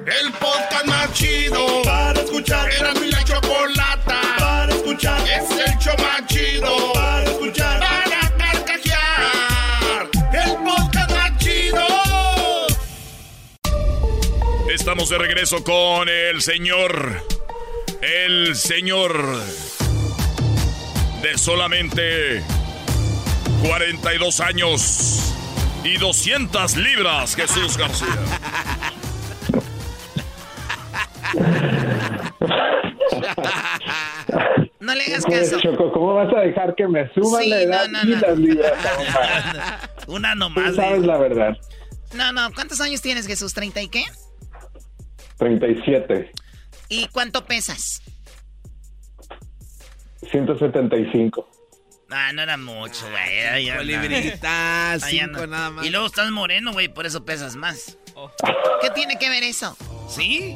[0.06, 2.72] El podcast más chido para escuchar.
[2.72, 5.20] Era mi la chocolata para escuchar.
[5.28, 7.80] Es el show más chido para escuchar.
[7.80, 10.10] Para carcajear.
[10.32, 11.88] El podcast más chido.
[14.72, 17.24] Estamos de regreso con el señor.
[18.04, 19.42] El señor.
[21.24, 22.44] De solamente
[23.64, 25.34] 42 años
[25.84, 28.08] y 200 libras, Jesús García.
[34.80, 35.60] No le hagas caso.
[35.62, 38.22] Choco, ¿cómo vas a dejar que me suban Sí, la edad no, no, y no.
[38.28, 38.74] las libras?
[40.08, 40.76] Una Tú nomás.
[40.76, 41.58] sabes la verdad.
[42.14, 43.56] No, no, ¿cuántos años tienes, Jesús?
[43.56, 44.04] ¿30 y qué?
[45.38, 46.32] 37,
[46.88, 48.02] ¿Y cuánto pesas?
[50.32, 51.50] 175.
[52.12, 53.66] Ah, no era mucho, güey.
[53.66, 55.86] ya Cinco libritas, Ahí cinco nada más.
[55.86, 57.98] Y luego estás moreno, güey, por eso pesas más.
[58.82, 59.76] ¿Qué tiene que ver eso?
[60.08, 60.56] ¿Sí?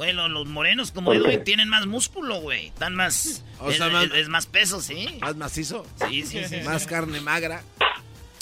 [0.00, 2.68] Bueno, los morenos como ¿Por yo, güey, tienen más músculo, güey.
[2.68, 3.44] Están más...
[3.58, 5.18] O es, más- es- es más peso, ¿sí?
[5.20, 5.86] ¿Más macizo?
[6.08, 6.56] Sí, sí, sí.
[6.64, 7.62] Más carne magra.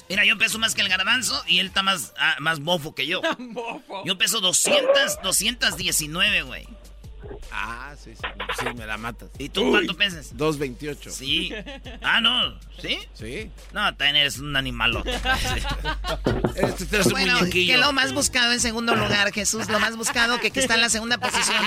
[0.09, 3.09] Mira, yo peso más que el garbanzo y él está más, ah, más bofo que
[3.09, 3.23] yo.
[4.05, 6.69] Yo peso 200, 219, güey.
[7.53, 8.23] Ah, sí, sí.
[8.59, 9.31] Sí, me la matas.
[9.39, 10.37] ¿Y tú cuánto pesas?
[10.37, 11.11] 228.
[11.11, 11.53] Sí.
[12.03, 12.59] Ah, no.
[12.79, 12.99] ¿Sí?
[13.15, 13.51] Sí.
[13.73, 15.11] No, también eres un animalote.
[16.57, 17.75] Este, este es un Bueno, muñequillo.
[17.75, 19.69] que lo más buscado en segundo lugar, Jesús.
[19.71, 21.63] Lo más buscado que, que está en la segunda posición.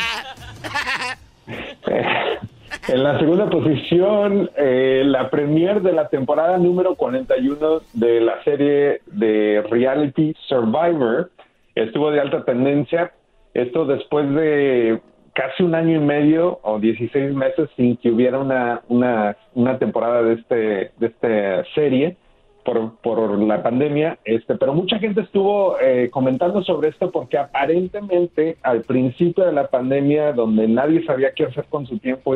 [2.88, 9.02] En la segunda posición, eh, la premier de la temporada número 41 de la serie
[9.08, 11.32] de reality Survivor
[11.76, 13.14] estuvo de alta tendencia.
[13.54, 15.02] Esto después de
[15.34, 20.24] casi un año y medio o 16 meses sin que hubiera una, una, una temporada
[20.24, 20.56] de, este,
[20.98, 22.18] de esta serie
[22.64, 24.20] por, por la pandemia.
[24.26, 29.68] Este, pero mucha gente estuvo eh, comentando sobre esto porque aparentemente al principio de la
[29.68, 32.36] pandemia, donde nadie sabía qué hacer con su tiempo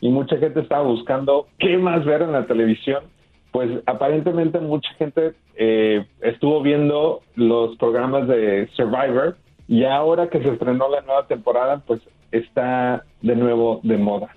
[0.00, 3.04] y mucha gente estaba buscando qué más ver en la televisión,
[3.52, 9.36] pues aparentemente mucha gente eh, estuvo viendo los programas de Survivor
[9.68, 12.00] y ahora que se estrenó la nueva temporada, pues
[12.38, 14.34] está de nuevo de moda.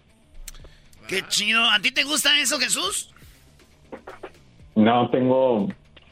[1.08, 1.64] Qué chido.
[1.64, 3.14] ¿A ti te gusta eso, Jesús?
[4.76, 5.70] No, tengo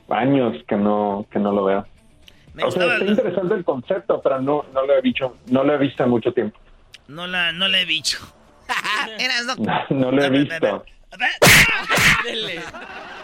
[0.10, 1.86] años que no que no lo veo.
[2.54, 5.74] Me o sea, está interesante el concepto, pero no no lo he visto, no lo
[5.74, 6.58] he visto en mucho tiempo.
[7.08, 7.86] No, la, no le
[9.20, 9.60] he no.
[9.60, 10.86] No, no lo he visto.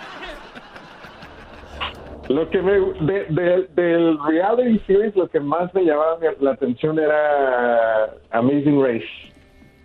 [2.34, 6.98] Lo que me de, de- del reality series lo que más me llamaba la atención
[7.00, 9.06] era Amazing Race,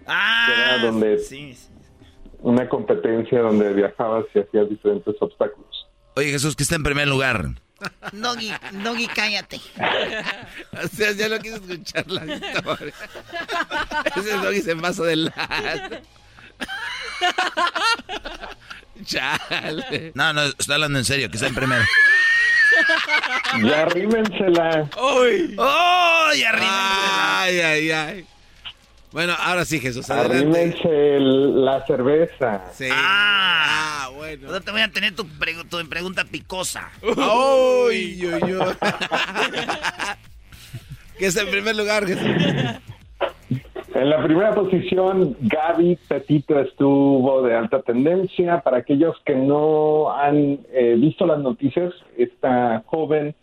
[0.04, 1.68] que era Ah, donde sí, sí.
[2.40, 5.86] una competencia donde viajabas y hacías diferentes obstáculos.
[6.14, 7.46] Oye, Jesús, que está en primer lugar.
[8.12, 8.52] Doggy,
[8.84, 9.60] Doggy, cállate.
[10.84, 12.94] O sea, ya no quise escuchar la historia.
[14.16, 15.36] Ese doggy se pasó de lado.
[19.04, 20.12] Chale.
[20.14, 21.84] No, no, estoy hablando en serio, que está en primero.
[23.62, 24.88] Ya arrímensela.
[25.20, 25.56] ¡Uy!
[25.58, 26.44] ¡Uy!
[26.44, 28.26] Ay, ay, ay.
[29.12, 30.10] Bueno, ahora sí, Jesús.
[30.10, 32.64] Arrímense la cerveza.
[32.76, 32.88] Sí.
[32.92, 34.50] Ah, bueno.
[34.50, 36.90] No te voy a tener tu, pregu- tu pregunta picosa.
[37.02, 38.74] Uy, uy, uy.
[41.18, 42.26] que es en primer lugar, Jesús.
[43.96, 48.60] En la primera posición, Gaby Petito estuvo de alta tendencia.
[48.60, 53.34] Para aquellos que no han eh, visto las noticias, esta joven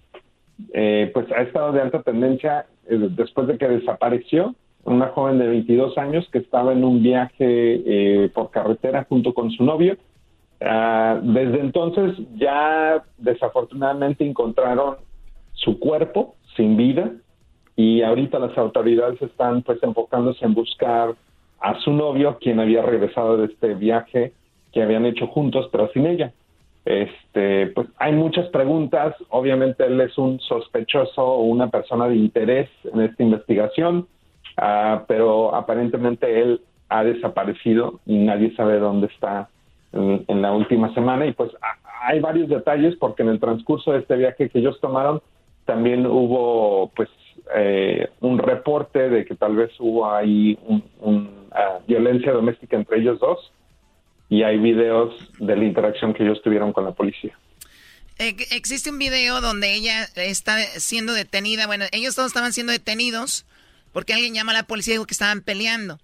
[0.71, 4.53] eh, pues ha estado de alta tendencia eh, después de que desapareció.
[4.83, 9.49] Una joven de 22 años que estaba en un viaje eh, por carretera junto con
[9.49, 9.97] su novio.
[10.61, 14.97] Ah, desde entonces ya desafortunadamente encontraron
[15.53, 17.11] su cuerpo sin vida
[17.75, 21.15] y ahorita las autoridades están pues enfocándose en buscar
[21.59, 24.33] a su novio quien había regresado de este viaje
[24.71, 26.33] que habían hecho juntos pero sin ella.
[26.85, 29.15] Este pues hay muchas preguntas.
[29.29, 34.07] Obviamente él es un sospechoso o una persona de interés en esta investigación
[34.57, 39.49] ah, pero aparentemente él ha desaparecido y nadie sabe dónde está
[39.93, 41.25] en, la última semana.
[41.25, 41.51] Y pues
[42.03, 45.21] hay varios detalles porque en el transcurso de este viaje que ellos tomaron
[45.65, 47.09] también hubo pues
[47.55, 50.57] eh, un reporte de que tal vez hubo ahí
[50.99, 53.51] un, ah, violencia doméstica entre ellos dos
[54.29, 57.37] y hay videos de la interacción que ellos tuvieron con la policía.
[58.19, 61.67] Eh, existe un video donde ella está siendo detenida.
[61.67, 63.45] Bueno, ellos todos estaban siendo detenidos
[63.91, 65.99] porque alguien llama a la policía y dijo que estaban peleando.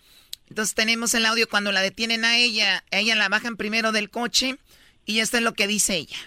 [0.50, 2.84] Entonces tenemos el audio cuando la detienen a ella.
[2.92, 4.58] Ella la bajan primero del coche
[5.06, 6.18] y esto es lo que dice ella.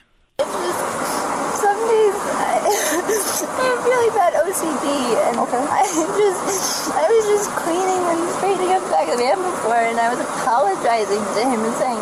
[2.62, 4.86] Some days I, I have really bad OCD,
[5.28, 5.82] and I
[6.16, 10.08] just I was just cleaning and straightening up back of the van before, and I
[10.14, 12.00] was apologizing to him and saying,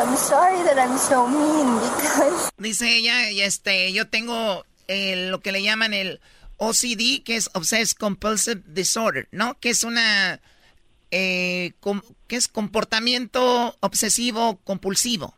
[0.00, 5.52] "I'm sorry that I'm so mean because." Dice ella, y este, yo tengo lo que
[5.52, 6.20] le llaman el
[6.58, 9.58] OCD, que es Obsessive Compulsive Disorder, ¿no?
[9.58, 10.40] Que es una,
[11.10, 15.34] eh, com- que es comportamiento obsesivo compulsivo.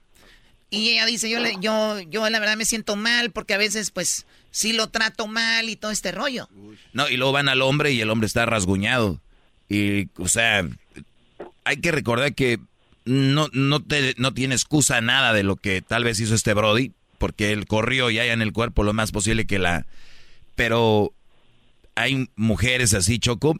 [0.74, 3.90] Y ella dice, yo, le- yo, yo la verdad me siento mal porque a veces,
[3.90, 6.48] pues, sí lo trato mal y todo este rollo.
[6.92, 9.20] No, y luego van al hombre y el hombre está rasguñado.
[9.68, 10.68] Y, o sea,
[11.64, 12.58] hay que recordar que
[13.04, 16.92] no, no, te, no tiene excusa nada de lo que tal vez hizo este Brody,
[17.18, 19.86] porque él corrió y hay en el cuerpo lo más posible que la...
[20.54, 21.12] Pero
[21.94, 23.58] hay mujeres así, Choco.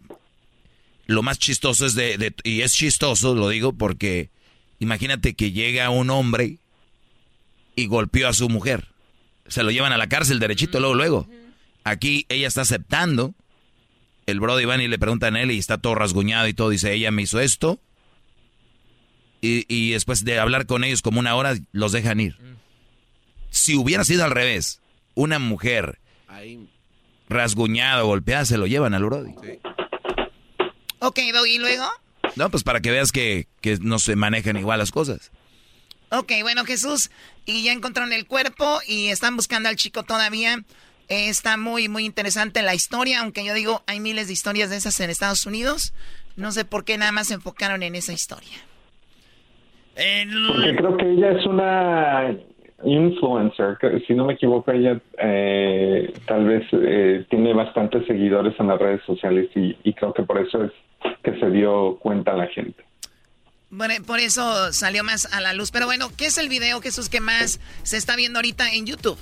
[1.06, 4.30] Lo más chistoso es de- Y es chistoso, lo digo, porque
[4.78, 6.58] imagínate que llega un hombre
[7.76, 8.88] y golpeó a su mujer.
[9.46, 11.28] Se lo llevan a la cárcel derechito, luego, luego.
[11.84, 13.34] Aquí ella está aceptando.
[14.26, 16.70] El Brody van y le preguntan a él y está todo rasguñado y todo.
[16.70, 17.78] Dice, ella me hizo esto.
[19.42, 22.36] Y, y después de hablar con ellos como una hora, los dejan ir.
[23.50, 24.80] Si hubiera sido al revés,
[25.14, 25.98] una mujer
[26.28, 26.66] Ahí.
[27.28, 29.34] rasguñada o golpeada, se lo llevan al Brody.
[31.00, 31.84] Ok, Doggy, ¿y luego?
[32.36, 35.30] No, pues para que veas que, que no se manejan igual las cosas.
[36.10, 37.10] Ok, bueno, Jesús,
[37.46, 40.58] y ya encontraron el cuerpo y están buscando al chico todavía.
[41.08, 44.76] Eh, está muy, muy interesante la historia, aunque yo digo, hay miles de historias de
[44.76, 45.92] esas en Estados Unidos.
[46.36, 48.58] No sé por qué nada más se enfocaron en esa historia.
[49.94, 52.36] Porque creo que ella es una
[52.84, 58.78] influencer, si no me equivoco, ella eh, tal vez eh, tiene bastantes seguidores en las
[58.78, 60.72] redes sociales y, y creo que por eso es
[61.22, 62.82] que se dio cuenta la gente.
[63.76, 65.72] Bueno, por eso salió más a la luz.
[65.72, 69.18] Pero bueno, ¿qué es el video, Jesús, que más se está viendo ahorita en YouTube?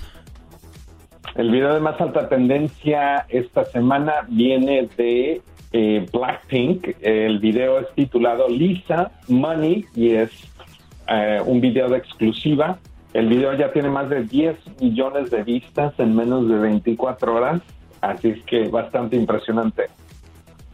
[1.35, 5.41] El video de más alta tendencia esta semana viene de
[5.71, 6.87] eh, Blackpink.
[7.01, 10.29] El video es titulado Lisa Money y es
[11.07, 12.77] eh, un video de exclusiva.
[13.13, 17.61] El video ya tiene más de 10 millones de vistas en menos de 24 horas,
[18.01, 19.87] así es que bastante impresionante.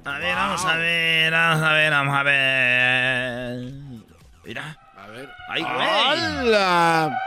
[0.09, 3.73] A ver, vamos a ver, vamos a ver, vamos a ver.
[4.43, 4.77] Mira.
[4.97, 5.29] A ver.
[5.49, 5.87] ¡Ay, güey!
[5.87, 7.19] ¡Hala!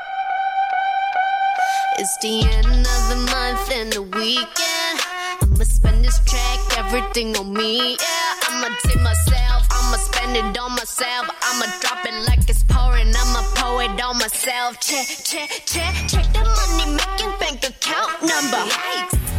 [1.98, 4.98] It's the end of the month and the weekend.
[5.42, 7.96] I'ma spend this track, everything on me.
[8.00, 11.30] Yeah, I'ma tip myself, I'ma spend it on myself.
[11.40, 14.80] I'ma drop it like it's pouring, I'ma pour it on myself.
[14.80, 18.64] Check, check, check, check the money making bank account number.
[18.66, 19.31] Yikes, that's the that's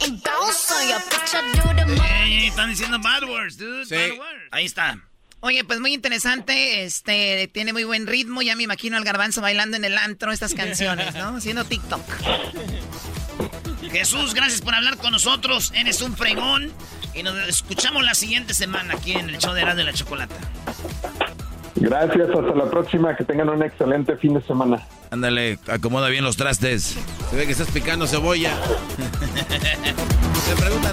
[0.00, 1.34] never getting bounced on your bitch.
[1.34, 2.10] I do the most.
[2.10, 3.88] Ey, ey, están diciendo bad words, dude.
[3.88, 4.48] Bad words.
[4.50, 4.98] Ahí está.
[5.42, 9.78] Oye, pues muy interesante, este, tiene muy buen ritmo, ya me imagino al garbanzo bailando
[9.78, 11.36] en el antro estas canciones, ¿no?
[11.36, 12.02] Haciendo TikTok.
[13.90, 15.72] Jesús, gracias por hablar con nosotros.
[15.74, 16.70] Eres un fregón.
[17.14, 20.36] Y nos escuchamos la siguiente semana aquí en el show de Erasmo de la Chocolata.
[21.80, 24.86] Gracias, hasta la próxima, que tengan un excelente fin de semana.
[25.10, 26.96] Ándale, acomoda bien los trastes.
[27.30, 28.54] Se ve que estás picando cebolla.
[30.46, 30.92] Se preguntan,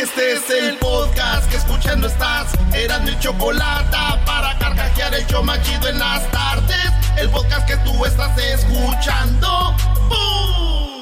[0.00, 2.52] Este es el podcast que escuchando estás.
[2.74, 6.92] Eran mi chocolate para carcajear el show machido en las tardes.
[7.18, 9.74] El podcast que tú estás escuchando.
[10.08, 11.01] ¡Bum!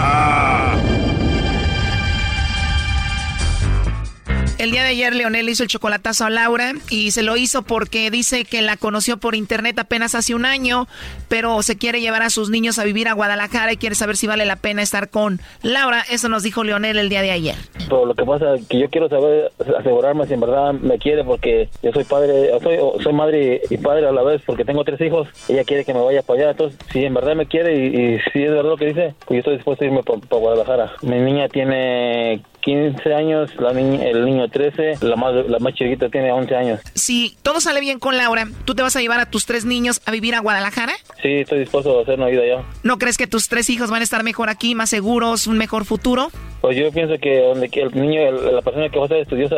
[4.61, 8.11] El día de ayer Leonel hizo el chocolatazo a Laura y se lo hizo porque
[8.11, 10.85] dice que la conoció por internet apenas hace un año,
[11.29, 14.27] pero se quiere llevar a sus niños a vivir a Guadalajara y quiere saber si
[14.27, 16.03] vale la pena estar con Laura.
[16.11, 17.55] Eso nos dijo Leonel el día de ayer.
[17.89, 21.23] Pero lo que pasa es que yo quiero saber, asegurarme si en verdad me quiere
[21.23, 25.01] porque yo soy padre, soy, soy madre y padre a la vez porque tengo tres
[25.01, 25.27] hijos.
[25.49, 26.51] Ella quiere que me vaya para allá.
[26.51, 29.37] Entonces, si en verdad me quiere y, y si es verdad lo que dice, pues
[29.37, 30.91] yo estoy dispuesto a irme para Guadalajara.
[31.01, 36.09] Mi niña tiene 15 años, la niña, el niño 13, la más, la más chiquita
[36.09, 36.79] tiene 11 años.
[36.93, 40.01] Si todo sale bien con Laura, ¿tú te vas a llevar a tus tres niños
[40.05, 40.93] a vivir a Guadalajara?
[41.21, 42.63] Sí, estoy dispuesto a hacer una vida allá.
[42.83, 45.85] ¿No crees que tus tres hijos van a estar mejor aquí, más seguros, un mejor
[45.85, 46.29] futuro?
[46.61, 49.17] Pues yo pienso que donde que el niño, el- la persona que va a ser
[49.17, 49.55] estudiosa,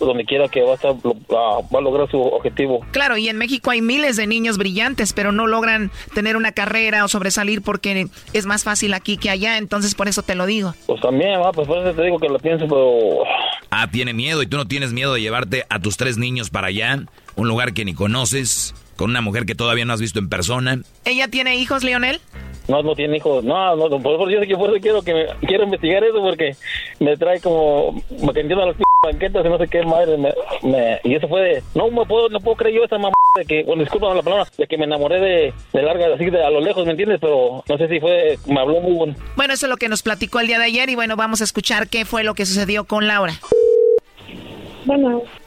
[0.00, 2.84] donde quiera que va a estar, lo- va va a lograr su objetivo.
[2.90, 7.04] Claro, y en México hay miles de niños brillantes, pero no logran tener una carrera
[7.04, 10.74] o sobresalir porque es más fácil aquí que allá, entonces por eso te lo digo.
[10.86, 13.22] Pues también, va, pues por eso te digo que lo pienso, pero
[13.70, 16.66] Ah, tiene miedo y tú no tienes miedo de llevarte a tus tres niños para
[16.68, 16.98] allá,
[17.36, 20.80] un lugar que ni conoces, con una mujer que todavía no has visto en persona.
[21.04, 22.20] ¿Ella tiene hijos, Leonel?
[22.68, 23.44] No, no tiene hijos.
[23.44, 26.20] No, no, por eso yo sé que por eso quiero que me, quiero investigar eso
[26.20, 26.56] porque
[27.00, 30.16] me trae como, me entiendo a las p banquetas y no sé qué madre.
[30.16, 33.14] Me, me- y eso fue de, no me puedo, no puedo creer yo esa mamá
[33.36, 36.42] de que, bueno, disculpa la palabra, de que me enamoré de, de larga, así de
[36.44, 37.18] a lo lejos, ¿me entiendes?
[37.20, 39.14] Pero no sé si fue, me habló muy bueno.
[39.36, 41.44] Bueno, eso es lo que nos platicó el día de ayer y bueno, vamos a
[41.44, 43.34] escuchar qué fue lo que sucedió con Laura.
[44.86, 45.22] Bueno.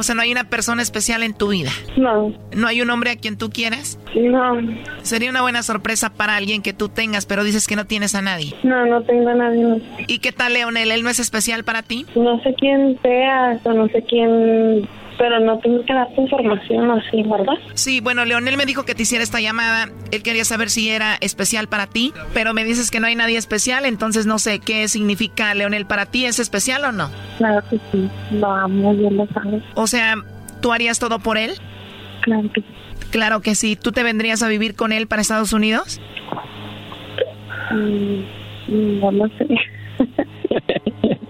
[0.00, 1.70] O sea, no hay una persona especial en tu vida.
[1.98, 2.32] No.
[2.56, 3.98] ¿No hay un hombre a quien tú quieras?
[4.14, 4.56] No.
[5.02, 8.22] Sería una buena sorpresa para alguien que tú tengas, pero dices que no tienes a
[8.22, 8.54] nadie.
[8.62, 9.82] No, no tengo a nadie.
[10.06, 10.90] ¿Y qué tal, Leonel?
[10.90, 12.06] ¿Él no es especial para ti?
[12.14, 14.88] No sé quién seas o no sé quién,
[15.20, 17.52] pero no tengo que darte información así, ¿verdad?
[17.74, 19.90] Sí, bueno, Leonel me dijo que te hiciera esta llamada.
[20.12, 23.36] Él quería saber si era especial para ti, pero me dices que no hay nadie
[23.36, 26.24] especial, entonces no sé qué significa Leonel para ti.
[26.24, 27.10] ¿Es especial o no?
[27.36, 28.08] Claro que sí.
[28.30, 29.62] Lo amo, bien lo sabes.
[29.74, 30.14] O sea,
[30.62, 31.52] ¿tú harías todo por él?
[32.22, 32.66] Claro que sí.
[33.10, 33.76] Claro que sí.
[33.76, 36.00] ¿Tú te vendrías a vivir con él para Estados Unidos?
[37.72, 39.46] Mm, no lo sé.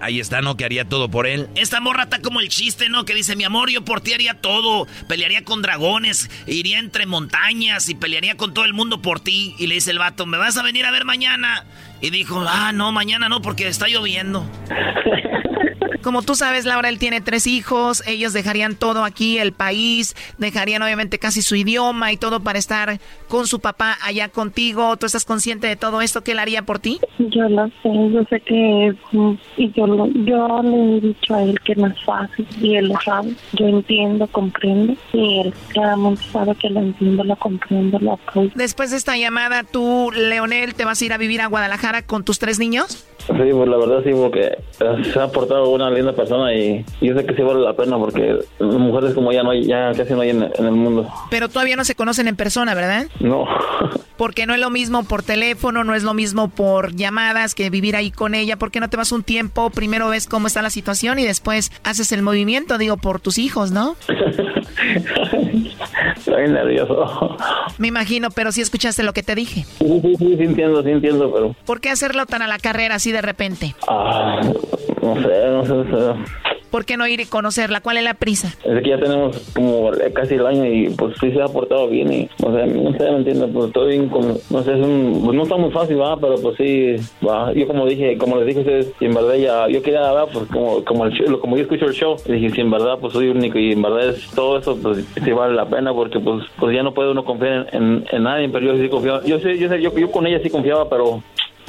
[0.01, 0.57] Ahí está, ¿no?
[0.57, 1.47] Que haría todo por él.
[1.55, 3.05] Esta morra está como el chiste, ¿no?
[3.05, 4.87] Que dice, mi amor, yo por ti haría todo.
[5.07, 9.55] Pelearía con dragones, iría entre montañas y pelearía con todo el mundo por ti.
[9.59, 11.65] Y le dice el vato, ¿me vas a venir a ver mañana?
[12.01, 14.43] Y dijo, ah, no, mañana no, porque está lloviendo.
[16.01, 20.81] Como tú sabes, Laura, él tiene tres hijos, ellos dejarían todo aquí, el país, dejarían
[20.81, 24.97] obviamente casi su idioma y todo para estar con su papá allá contigo.
[24.97, 26.99] ¿Tú estás consciente de todo esto que él haría por ti?
[27.19, 31.43] Yo lo sé, yo sé que mm, y yo, lo, yo le he dicho a
[31.43, 33.33] él que no es fácil y él lo sabe.
[33.53, 38.51] Yo entiendo, comprendo y él claramente sabe que lo entiendo, lo comprendo, lo apoyo.
[38.55, 42.23] Después de esta llamada, tú, Leonel, te vas a ir a vivir a Guadalajara con
[42.23, 43.05] tus tres niños.
[43.27, 47.15] Sí, pues la verdad sí, porque eh, se ha portado una linda persona y yo
[47.15, 50.21] sé que sí vale la pena porque mujeres como ella no hay, ya casi no
[50.21, 51.07] hay en, en el mundo.
[51.29, 53.07] Pero todavía no se conocen en persona, ¿verdad?
[53.19, 53.45] No.
[54.17, 57.95] Porque no es lo mismo por teléfono, no es lo mismo por llamadas que vivir
[57.95, 58.55] ahí con ella.
[58.55, 59.71] ¿Por qué no te vas un tiempo?
[59.71, 63.71] Primero ves cómo está la situación y después haces el movimiento, digo, por tus hijos,
[63.71, 63.95] ¿no?
[66.17, 67.37] Estoy nervioso.
[67.77, 69.65] Me imagino, pero sí escuchaste lo que te dije.
[69.79, 71.55] Sí, sí, sí, sí entiendo, sí entiendo, pero...
[71.65, 73.75] ¿Por qué hacerlo tan a la carrera así de repente?
[73.87, 74.39] Ah,
[75.01, 76.19] no sé, no sé, no sé.
[76.71, 77.81] ¿Por qué no ir y conocerla?
[77.81, 78.47] ¿Cuál es la prisa?
[78.63, 82.13] Es que ya tenemos como casi el año y pues sí se ha portado bien
[82.13, 85.21] y, o sea, no sé, me entiendo, pues estoy bien con, no sé, es un,
[85.25, 86.95] pues no está muy fácil, va, pero pues sí,
[87.27, 87.51] va.
[87.51, 90.29] Yo como dije, como les dije a ustedes, y en verdad ya, yo quería, ¿verdad?
[90.31, 93.11] pues como, como, el show- como yo escucho el show, dije, si en verdad pues
[93.11, 96.45] soy único y en verdad es todo eso, pues sí vale la pena porque pues,
[96.57, 99.39] pues ya no puede uno confiar en, en, en nadie, pero yo sí confiaba, yo
[99.41, 101.21] sé, yo sé, yo, yo con ella sí confiaba, pero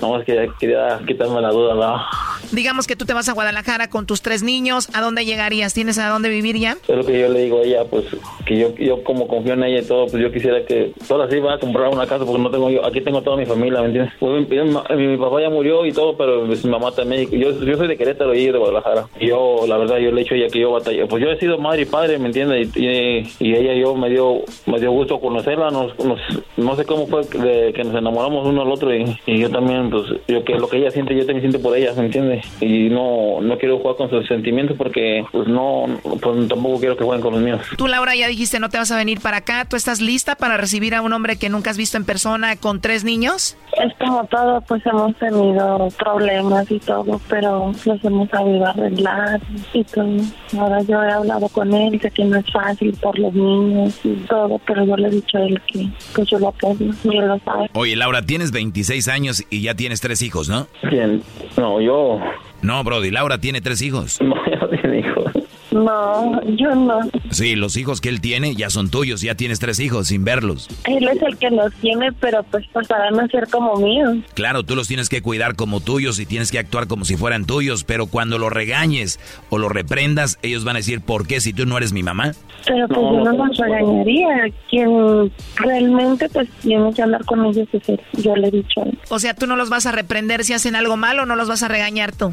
[0.03, 2.07] no, es que quería quitarme la duda.
[2.51, 4.89] Digamos que tú te vas a Guadalajara con tus tres niños.
[4.95, 5.73] ¿A dónde llegarías?
[5.73, 6.77] ¿Tienes a dónde vivir ya?
[6.87, 8.05] Es lo que yo le digo a ella, pues
[8.45, 11.39] que yo, yo como confío en ella y todo, pues yo quisiera que solo así
[11.39, 13.87] va a comprar una casa porque no tengo yo, aquí tengo toda mi familia, ¿me
[13.87, 14.13] entiendes?
[14.19, 14.57] Pues, mi,
[14.97, 17.89] mi- mi papá ya murió y todo, pero pues, mi mamá también, yo, yo soy
[17.89, 19.07] de Querétaro y ella de Guadalajara.
[19.21, 21.39] Yo, la verdad, yo le he dicho a ella que yo batallé, pues yo he
[21.39, 22.69] sido madre y padre, ¿me entiendes?
[22.77, 26.21] Y, y, y ella yo me dio, me dio gusto conocerla, nos, nos-
[26.57, 29.91] no sé cómo fue de que nos enamoramos uno al otro y, y yo también,
[29.93, 32.45] pues yo que lo que ella siente, yo también siento por ella, ¿me entiendes?
[32.61, 37.05] Y no, no quiero jugar con sus sentimientos porque pues no, pues tampoco quiero que
[37.05, 37.61] jueguen con los míos.
[37.77, 39.67] Tú, Laura, ya dijiste no te vas a venir para acá.
[39.67, 42.81] ¿Tú estás lista para recibir a un hombre que nunca has visto en persona con
[42.81, 43.57] tres niños?
[43.83, 49.41] Es como todo, pues hemos tenido problemas y todo, pero los hemos sabido arreglar
[49.73, 50.17] y todo.
[50.59, 54.15] Ahora yo he hablado con él, sé que no es fácil por los niños y
[54.29, 57.27] todo, pero yo le he dicho a él que pues yo lo apoyo y él
[57.27, 57.71] lo sabe.
[57.75, 60.67] Oye, Laura, tienes 26 años y ya tienes tres hijos, ¿no?
[60.89, 61.23] ¿Quién?
[61.57, 62.21] No, yo.
[62.63, 64.19] No, Brody, Laura tiene tres hijos.
[64.33, 65.33] No, yo tiene hijos.
[65.73, 67.01] No, yo no.
[67.31, 70.69] Sí, los hijos que él tiene ya son tuyos, ya tienes tres hijos sin verlos.
[70.85, 74.19] Él es el que los tiene, pero pues pasarán a ser como míos.
[74.35, 77.47] Claro, tú los tienes que cuidar como tuyos y tienes que actuar como si fueran
[77.47, 79.19] tuyos, pero cuando los regañes
[79.51, 82.33] o los reprendas, ellos van a decir, ¿por qué si tú no eres mi mamá?
[82.67, 84.29] Pero pues yo no los regañaría.
[84.71, 88.01] Quien realmente pues tiene que hablar con ellos es él.
[88.19, 88.99] Yo le he dicho a él.
[89.09, 91.63] O sea, tú no los vas a reprender si hacen algo malo, no los vas
[91.63, 92.33] a regañar tú.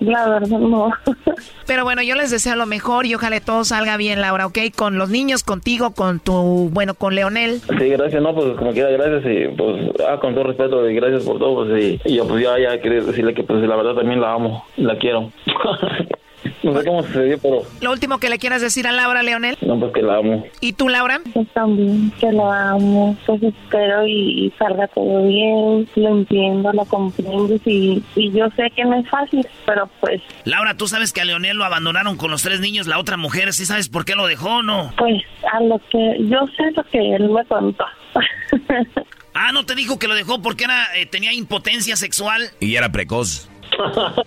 [0.00, 0.90] La verdad, no.
[1.66, 4.58] Pero bueno, yo les deseo lo mejor y ojalá todo salga bien, Laura, ¿ok?
[4.76, 7.60] Con los niños, contigo, con tu, bueno, con Leonel.
[7.78, 11.24] Sí, gracias, no, pues como quiera, gracias y pues, ah, con todo respeto y gracias
[11.24, 13.94] por todo, pues y, y yo pues ya, ya quería decirle que pues la verdad
[13.94, 15.30] también la amo, la quiero.
[16.62, 19.56] no sé cómo sucedió, pero Lo último que le quieras decir a Laura, Leonel.
[19.62, 20.44] no, pues que la amo.
[20.60, 21.20] ¿Y tú, Laura?
[21.32, 26.84] Pues también, que lo amo, pues espero y, y salga todo bien, lo entiendo, lo
[26.84, 31.20] comprendo y, y yo sé que no es fácil, pero pues, Laura, tú sabes que
[31.20, 34.14] a Leonel lo abandonaron con los tres niños, la otra mujer, ¿sí sabes por qué
[34.14, 34.92] lo dejó o no?
[34.96, 35.22] pues
[35.52, 37.84] a lo que yo sé lo que él me contó.
[39.34, 42.50] Ah, ¿no te dijo que lo dejó porque era, eh, tenía impotencia sexual?
[42.60, 43.48] Y era precoz.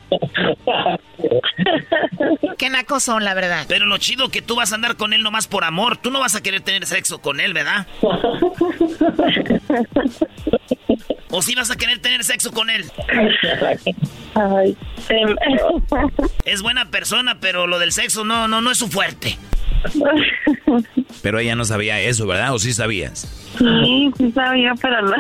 [2.58, 3.66] Qué nacos son, la verdad.
[3.68, 5.98] Pero lo chido que tú vas a andar con él nomás por amor.
[5.98, 7.88] Tú no vas a querer tener sexo con él, ¿verdad?
[11.32, 12.86] ¿O sí vas a querer tener sexo con él?
[14.36, 14.78] Ay,
[16.46, 19.38] Es buena persona, pero lo del sexo no, no, no es su fuerte.
[21.22, 22.54] Pero ella no sabía eso, ¿verdad?
[22.54, 23.42] ¿O sí sabías?
[23.58, 25.16] sí, sí sabía, pero no.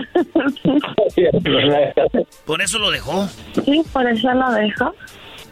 [2.45, 3.27] Por eso lo dejó.
[3.65, 4.95] sí, por eso lo dejo.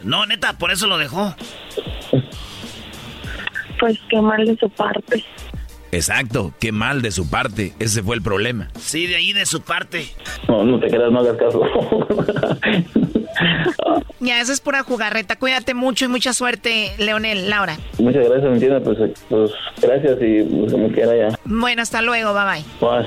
[0.04, 1.34] No, neta, por eso lo dejó.
[3.80, 5.24] Pues qué mal de su parte.
[5.92, 7.72] Exacto, qué mal de su parte.
[7.78, 8.68] Ese fue el problema.
[8.78, 10.08] Sí, de ahí de su parte.
[10.48, 11.60] No, no te creas, no hagas caso.
[14.20, 15.36] Ya, eso es pura jugarreta.
[15.36, 17.76] Cuídate mucho y mucha suerte, Leonel, Laura.
[17.98, 18.82] Muchas gracias, ¿me entiendes?
[18.82, 18.98] Pues,
[19.28, 19.50] pues
[19.82, 21.38] gracias y pues como quiera ya.
[21.44, 22.64] Bueno, hasta luego, bye bye.
[22.80, 23.06] Pues.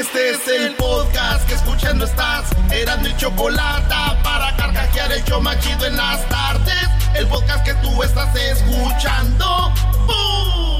[0.00, 2.46] Este es el podcast que escuchando estás.
[2.72, 6.88] Eran mi chocolate para carcajear el show machido en las tardes.
[7.14, 9.74] El podcast que tú estás escuchando.
[10.06, 10.79] ¡Bum!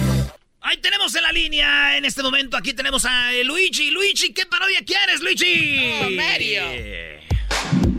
[0.63, 3.89] Ahí tenemos en la línea, en este momento, aquí tenemos a eh, Luigi.
[3.89, 6.15] Luigi, ¿qué parodia quieres, Luigi?
[6.15, 6.61] Mario.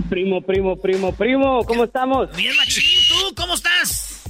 [0.08, 2.34] Primo, primo, primo, primo, ¿cómo estamos?
[2.36, 4.22] Bien, machín, ¿tú cómo estás?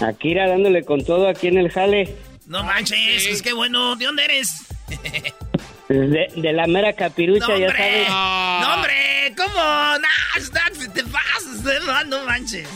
[0.00, 2.14] Aquí irá dándole con todo aquí en el jale.
[2.46, 3.96] No manches, es que bueno.
[3.96, 4.66] ¿De dónde eres?
[5.88, 8.08] De, de la mera capirucha, No, ya sabes.
[8.08, 9.12] No, hombre.
[9.36, 9.54] ¿cómo?
[9.54, 12.68] No, te pasas, no manches.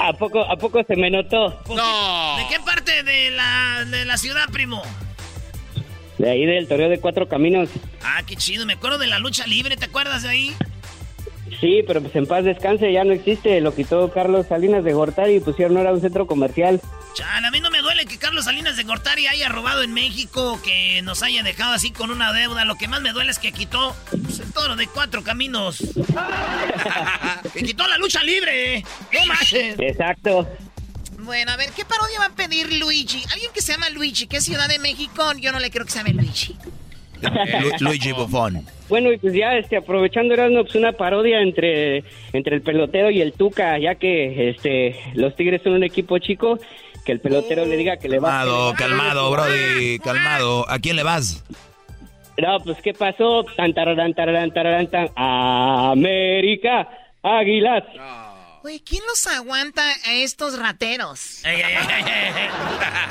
[0.00, 1.60] ¿A poco, ¿A poco se me notó?
[1.68, 2.36] No.
[2.36, 4.82] ¿De qué parte de la, de la ciudad, primo?
[6.18, 7.68] De ahí del toreo de cuatro caminos.
[8.02, 8.64] Ah, qué chido.
[8.64, 10.54] Me acuerdo de la lucha libre, ¿te acuerdas de ahí?
[11.60, 13.60] Sí, pero pues en paz descanse, ya no existe.
[13.60, 16.80] Lo quitó Carlos Salinas de Gortari y pusieron ahora un centro comercial.
[17.14, 20.60] Chan, a mí no me duele que Carlos Salinas de Gortari haya robado en México,
[20.62, 22.66] que nos haya dejado así con una deuda.
[22.66, 25.78] Lo que más me duele es que quitó pues, el toro de cuatro caminos.
[27.54, 28.84] que quitó la lucha libre.
[29.10, 29.50] ¿Qué más?
[29.50, 30.46] Exacto.
[31.20, 33.24] Bueno, a ver, ¿qué parodia va a pedir Luigi?
[33.32, 35.32] Alguien que se llama Luigi, ¿qué Ciudad de México?
[35.40, 36.54] Yo no le creo que se llame Luigi.
[37.80, 38.62] Luigi Buffon.
[38.88, 43.20] Bueno, y pues ya este, aprovechando Erasmo, pues una parodia entre, entre el pelotero y
[43.20, 46.58] el Tuca, ya que este los Tigres son un equipo chico,
[47.06, 50.68] que el pelotero le diga que le va Calmado, calmado, Brody, calmado.
[50.68, 51.44] ¿A quién le vas?
[52.36, 53.44] No, pues ¿qué pasó?
[53.56, 55.08] Tan, tararán, tararán, tararán, tan.
[55.16, 56.88] América,
[57.22, 57.84] Águilas.
[58.62, 61.42] Güey, ¿quién los aguanta a estos rateros?
[61.44, 61.48] a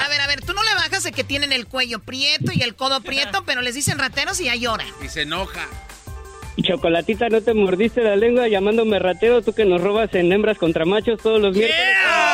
[0.10, 2.76] ver, a ver, tú no le bajas de que tienen el cuello prieto y el
[2.76, 4.86] codo prieto, pero les dicen rateros y ya llora.
[5.02, 5.66] Y se enoja.
[6.62, 9.42] Chocolatita, ¿no te mordiste la lengua llamándome ratero?
[9.42, 11.86] Tú que nos robas en hembras contra machos todos los miércoles.
[12.08, 12.25] ¡Oh!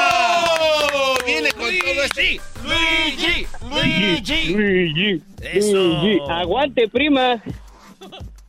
[1.32, 2.42] Viene con todo este.
[2.64, 4.54] Luigi, Luigi.
[4.54, 5.78] Luigi, Eso.
[5.78, 6.20] Luigi.
[6.30, 7.42] Aguante, prima.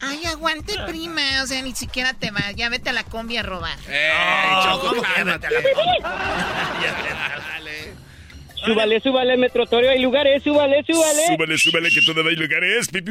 [0.00, 1.22] Ay, aguante, prima.
[1.42, 2.54] O sea, ni siquiera te vas.
[2.56, 3.78] Ya vete a la combi a robar.
[3.88, 4.10] ¡Eh,
[4.64, 5.48] Choco, ¿cómo que cálmate.
[8.64, 11.26] Súbale, súbale, Metro Toreo, hay lugares, súbale, súbale.
[11.26, 13.10] Súbele, súbele, que todavía hay lugares, pipi.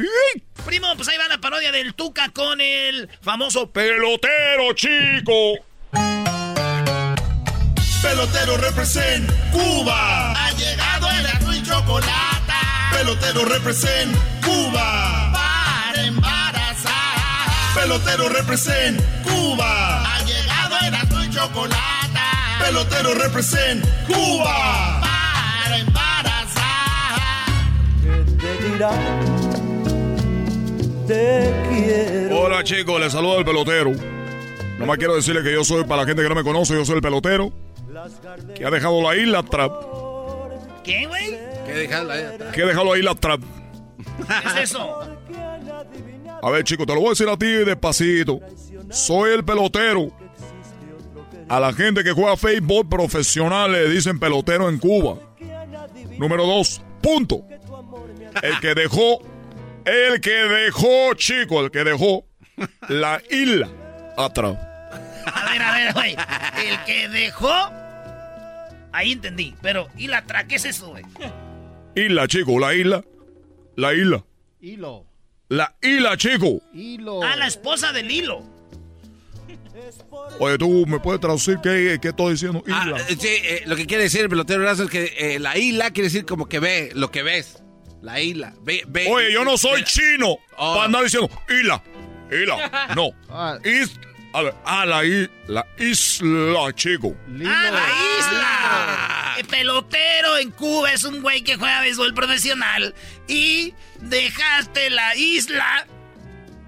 [0.64, 5.58] Primo, pues ahí va la parodia del Tuca con el famoso Pelotero, chico.
[8.02, 10.32] Pelotero represent Cuba.
[10.32, 12.52] Ha llegado el azul y chocolate.
[12.90, 15.32] Pelotero represent Cuba.
[15.32, 16.92] Para embarazar.
[17.76, 20.02] Pelotero represent Cuba.
[20.02, 22.20] Ha llegado el azul y chocolate.
[22.58, 25.00] Pelotero represent Cuba.
[25.00, 27.20] Para embarazar.
[28.40, 28.90] te dirá?
[31.06, 32.40] Te quiero.
[32.40, 33.92] Hola chicos, les saluda el pelotero.
[34.76, 36.96] Nomás quiero decirle que yo soy, para la gente que no me conoce, yo soy
[36.96, 37.52] el pelotero
[38.54, 39.72] que ha dejado la isla trap.
[40.84, 41.30] ¿Qué, güey?
[41.66, 43.40] Que ha dejado la isla trap.
[44.26, 45.00] ¿Qué es eso?
[46.42, 48.40] A ver chicos, te lo voy a decir a ti despacito.
[48.90, 50.10] Soy el pelotero.
[51.48, 55.18] A la gente que juega fútbol profesional le dicen pelotero en Cuba.
[56.18, 57.44] Número dos, punto.
[58.42, 59.20] El que dejó,
[59.84, 62.24] el que dejó, chico, el que dejó
[62.88, 63.68] la isla
[64.16, 64.56] atrás.
[65.26, 66.16] A ver, a ver, güey.
[66.66, 67.81] El que dejó.
[68.92, 69.54] Ahí entendí.
[69.62, 70.46] Pero, ¿y la tra?
[70.46, 71.04] ¿Qué es eso, güey?
[71.94, 73.04] Isla, chico, la isla.
[73.76, 74.24] La isla.
[74.60, 75.06] Hilo.
[75.48, 76.60] La isla, chico.
[76.72, 77.22] Hilo.
[77.22, 78.42] Ah, la esposa del hilo.
[80.38, 82.62] Oye, tú me puedes traducir qué, qué estoy diciendo.
[82.70, 82.98] Ah, Isla.
[83.08, 85.90] eh, sí, eh, lo que quiere decir el pelotero Erazo es que eh, la isla
[85.90, 87.62] quiere decir como que ve, lo que ves.
[88.02, 88.54] La isla.
[88.62, 89.06] Ve, ve.
[89.10, 90.74] Oye, yo no soy ve- chino Oh.
[90.74, 91.82] para andar diciendo isla.
[92.30, 92.88] Isla.
[92.96, 93.10] No.
[93.28, 93.58] Ah.
[93.64, 93.98] Is,
[94.32, 97.14] a ver, ah, la, i- la isla, chico.
[97.46, 99.34] ¡Ah, la isla!
[99.38, 102.94] El pelotero en Cuba es un güey que juega béisbol profesional.
[103.28, 105.86] Y dejaste la isla.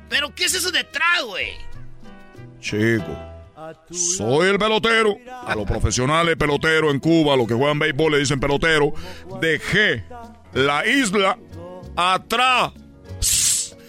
[0.08, 1.52] ¿Pero qué es eso detrás, güey?
[2.60, 3.18] Chico.
[3.90, 5.16] Soy el pelotero.
[5.46, 8.92] A los profesionales peloteros en Cuba, a los que juegan béisbol le dicen pelotero.
[9.40, 10.04] Dejé
[10.52, 11.38] la isla
[11.96, 12.72] atrás.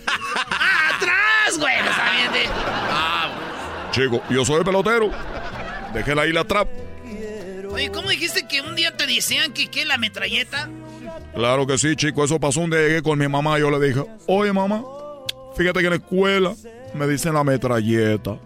[0.08, 1.76] ¡Ah, atrás, güey!
[1.82, 3.45] No
[3.96, 5.10] Chico, yo soy el pelotero.
[5.94, 6.68] Dejé la isla atrás.
[7.72, 10.70] Oye, ¿cómo dijiste que un día te decían que qué, la metralleta?
[11.34, 12.26] Claro que sí, chico.
[12.26, 13.58] Eso pasó un día llegué con mi mamá.
[13.58, 14.84] Yo le dije, oye, mamá,
[15.56, 16.54] fíjate que en la escuela
[16.94, 18.38] me dicen la metralleta.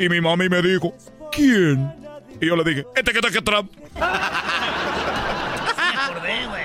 [0.00, 0.92] Y mi mami me dijo,
[1.30, 1.94] ¿quién?
[2.40, 3.58] Y yo le dije, este que está
[6.08, 6.64] acordé, güey.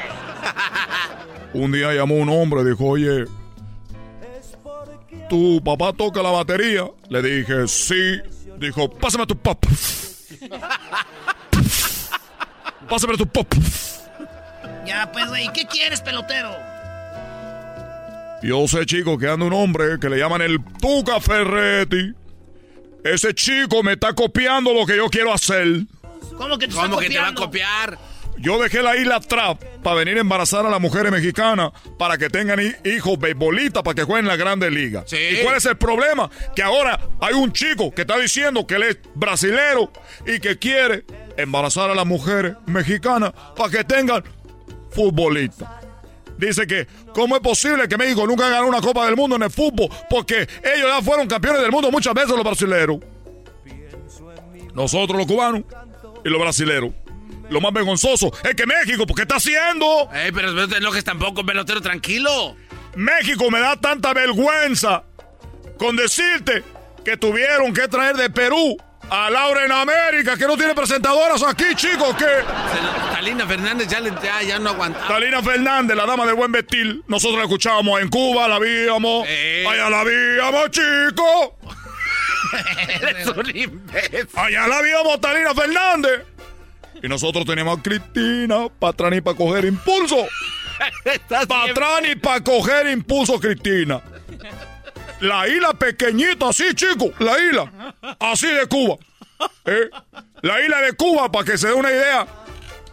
[1.53, 3.26] Un día llamó un hombre y dijo, oye,
[5.34, 6.85] ¿tu papá toca la batería?
[7.10, 8.22] Le dije, sí.
[8.60, 9.65] Dijo, pásame a tu pop.
[12.88, 13.51] Pásame a tu pop.
[14.85, 16.51] Ya, pues, güey, ¿qué quieres, pelotero?
[18.43, 22.14] Yo sé, chico, que anda un hombre que le llaman el Tuca Ferretti.
[23.03, 25.65] Ese chico me está copiando lo que yo quiero hacer.
[26.38, 27.97] ¿Cómo que te ¿Cómo está que te va a copiar?
[28.44, 32.30] Yo dejé la isla trap para venir a embarazar a las mujeres mexicanas para que
[32.30, 35.06] tengan hi- hijos beisbolistas para que jueguen en la Grandes Ligas.
[35.07, 35.15] Sí.
[35.18, 36.30] ¿Y cuál es el problema?
[36.53, 39.91] Que ahora hay un chico que está diciendo que él es brasilero
[40.28, 41.06] y que quiere
[41.38, 44.22] embarazar a las mujeres mexicanas para que tengan
[44.91, 45.70] futbolistas.
[46.38, 49.52] dice que cómo es posible que México nunca ganó una Copa del Mundo en el
[49.52, 52.98] fútbol, porque ellos ya fueron campeones del mundo muchas veces los brasileños.
[54.74, 55.64] Nosotros los cubanos
[56.26, 56.91] y los brasileños.
[57.54, 60.10] Lo más vergonzoso es que México, ¿por qué está haciendo?
[60.14, 62.56] Ey, pero no te enojes tampoco, pelotero, tranquilo.
[62.96, 65.04] México me da tanta vergüenza
[65.78, 66.64] con decirte
[67.06, 68.76] que tuvieron que traer de Perú
[69.10, 72.26] a Laura en América, que no tiene presentadoras aquí, chicos, que...
[73.12, 75.06] Talina Fernández ya, le, ya, ya no aguanta.
[75.08, 79.66] Talina Fernández, la dama del buen vestir, nosotros la escuchábamos en Cuba, la víamos, Eh.
[79.70, 81.52] allá la víamos, chicos.
[83.02, 84.28] Eres un imbécil.
[84.36, 86.22] Allá la víamos, Talina Fernández.
[87.04, 90.26] Y nosotros teníamos a Cristina, Patrani para coger impulso.
[91.28, 94.02] Patrani para coger impulso, Cristina.
[95.20, 97.12] La isla pequeñita, así, chico.
[97.20, 97.94] La isla.
[98.20, 98.96] Así de Cuba.
[99.66, 99.90] ¿Eh?
[100.44, 102.26] La isla de Cuba, para que se dé una idea.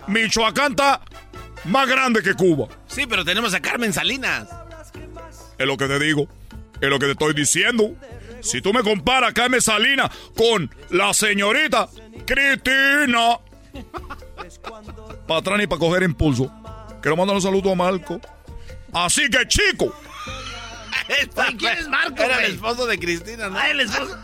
[0.08, 1.02] Michoacán está
[1.66, 2.66] más grande que Cuba.
[2.88, 4.48] Sí, pero tenemos a Carmen Salinas.
[5.56, 6.26] Es lo que te digo.
[6.80, 7.94] Es lo que te estoy diciendo.
[8.40, 11.88] Si tú me comparas a Carmen Salinas con la señorita
[12.26, 13.38] Cristina.
[15.26, 16.50] Para atrás y para coger impulso.
[17.00, 18.20] Quiero mandar un saludo a Marco.
[18.92, 19.94] Así que, chico.
[21.08, 22.46] Oye, ¿quién es Marco, Era güey?
[22.46, 23.58] el esposo de Cristina, ¿no?
[23.58, 24.16] Ah, el esposo.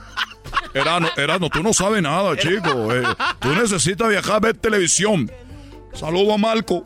[0.75, 2.93] Erano, Erano, tú no sabes nada, chico.
[2.95, 3.03] Eh,
[3.41, 5.31] tú necesitas viajar a ver televisión.
[5.95, 6.85] Saludo a Marco.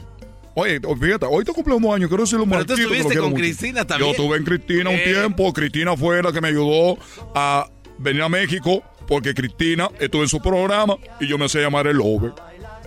[0.55, 3.23] Oye, fíjate, hoy te cumpleaños años, quiero decirle un Pero tú Marquito, lo estuviste quiero
[3.23, 3.43] con mucho.
[3.43, 4.09] Cristina también.
[4.09, 5.05] Yo estuve en Cristina un Eh.
[5.05, 5.53] tiempo.
[5.53, 6.99] Cristina fue la que me ayudó
[7.35, 7.69] a
[7.99, 11.97] venir a México porque Cristina estuvo en su programa y yo me sé llamar el
[11.97, 12.33] Lobe.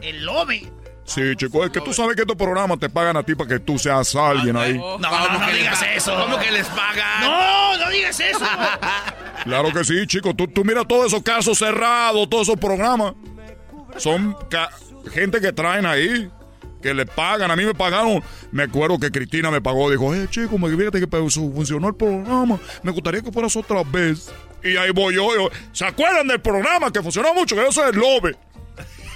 [0.04, 0.72] El lobe.
[1.06, 3.60] Sí, chico, es que tú sabes que estos programas te pagan a ti para que
[3.60, 4.78] tú seas alguien ahí.
[4.78, 6.16] No, no, no digas eso.
[6.16, 7.22] ¿Cómo que les pagan?
[7.22, 8.40] No, no digas eso.
[9.44, 10.34] Claro que sí, chico.
[10.34, 13.14] Tú, tú mira todos esos casos cerrados, todos esos programas.
[13.98, 14.70] Son ca-
[15.12, 16.30] gente que traen ahí,
[16.82, 17.52] que le pagan.
[17.52, 18.24] A mí me pagaron.
[18.54, 19.92] Me acuerdo que Cristina me pagó.
[19.92, 22.58] Dijo, eh, chico, me fíjate que funcionó el programa.
[22.84, 24.32] Me gustaría que fueras otra vez.
[24.64, 25.36] Y ahí voy yo.
[25.36, 27.54] yo, ¿Se acuerdan del programa que funcionó mucho?
[27.56, 28.38] Que yo soy el Lobe.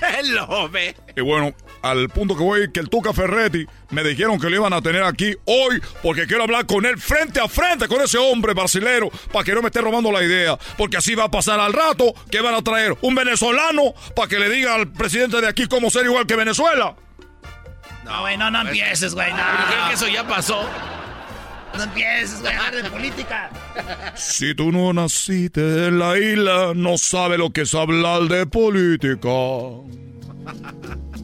[0.19, 0.95] El lobe.
[1.15, 4.73] Y bueno, al punto que voy, que el Tuca Ferretti me dijeron que lo iban
[4.73, 8.53] a tener aquí hoy porque quiero hablar con él frente a frente con ese hombre
[8.53, 10.57] brasilero para que no me esté robando la idea.
[10.77, 14.39] Porque así va a pasar al rato que van a traer un venezolano para que
[14.39, 16.95] le diga al presidente de aquí cómo ser igual que Venezuela.
[18.03, 19.31] No, güey, no, no empieces, güey.
[19.31, 20.65] No, creo que eso ya pasó.
[21.77, 23.49] No empieces, güey, a hablar de política.
[24.15, 29.29] Si tú no naciste en la isla, no sabes lo que es hablar de política.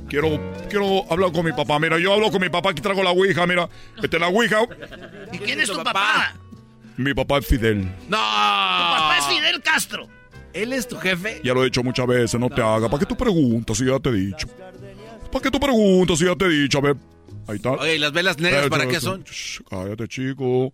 [0.09, 0.39] Quiero,
[0.69, 1.79] quiero hablar con mi papá.
[1.79, 3.67] Mira, yo hablo con mi papá, aquí traigo la ouija, mira.
[4.01, 4.59] Esta es la ouija.
[5.31, 6.35] ¿Y quién es tu papá?
[6.97, 7.83] Mi papá es Fidel.
[8.07, 8.17] No.
[8.17, 10.07] Tu papá es Fidel Castro.
[10.53, 11.41] ¿Él es tu jefe?
[11.43, 12.89] Ya lo he dicho muchas veces, no te hagas.
[12.89, 14.47] ¿Para qué tú preguntas si ya te he dicho?
[15.31, 16.77] ¿Para qué tú preguntas si ya te he dicho?
[16.77, 16.95] A ver,
[17.47, 17.71] ahí está.
[17.71, 19.23] Oye, ¿y las velas negras para qué son?
[19.23, 20.73] Shh, cállate, chico.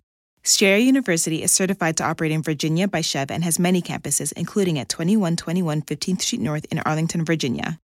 [0.43, 4.79] Strayer University is certified to operate in Virginia by Chev and has many campuses, including
[4.79, 7.79] at 2121 15th Street North in Arlington, Virginia.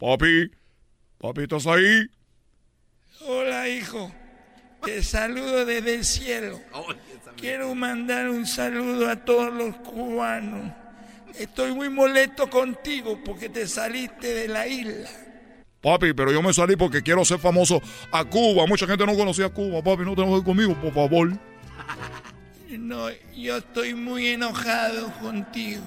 [0.00, 0.50] Papi,
[1.20, 2.06] papi, ¿estás ahí?
[3.26, 4.12] Hola, hijo.
[4.84, 6.60] Te saludo desde el cielo.
[7.36, 10.72] Quiero mandar un saludo a todos los cubanos.
[11.38, 15.10] Estoy muy molesto contigo porque te saliste de la isla.
[15.80, 17.80] Papi, pero yo me salí porque quiero ser famoso
[18.12, 18.66] a Cuba.
[18.66, 19.82] Mucha gente no conocía a Cuba.
[19.82, 21.30] Papi, no te enojes conmigo, por favor.
[22.78, 25.82] No, yo estoy muy enojado contigo.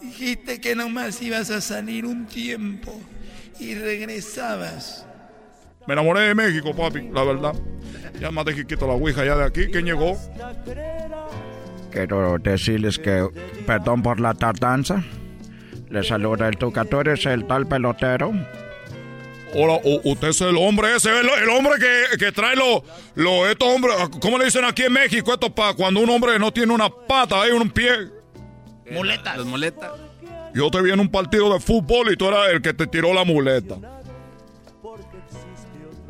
[0.00, 2.98] Dijiste que nomás ibas a salir un tiempo
[3.58, 5.06] y regresabas.
[5.86, 7.54] Me enamoré de México, papi, la verdad.
[8.20, 9.66] Ya más de que quito la ouija ya de aquí.
[9.66, 10.18] ¿Quién llegó?
[11.90, 13.26] Quiero decirles que
[13.66, 15.02] perdón por la tardanza.
[15.90, 18.32] Les saluda el Tuca, tú eres el tal pelotero.
[19.54, 22.82] Ahora, usted es el hombre ese, el, el hombre que, que, trae los,
[23.14, 25.32] lo, estos hombres, ¿cómo le dicen aquí en México?
[25.32, 28.10] Esto para cuando un hombre no tiene una pata, hay un pie.
[28.90, 29.36] Muletas.
[29.36, 29.92] Las muletas.
[30.54, 33.12] Yo te vi en un partido de fútbol y tú eras el que te tiró
[33.12, 33.76] la muleta.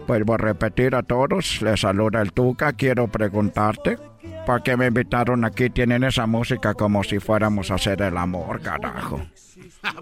[0.06, 3.98] Vuelvo a repetir a todos, les saluda el Tuca, quiero preguntarte,
[4.44, 5.70] ¿por qué me invitaron aquí?
[5.70, 9.22] Tienen esa música como si fuéramos a hacer el amor, carajo.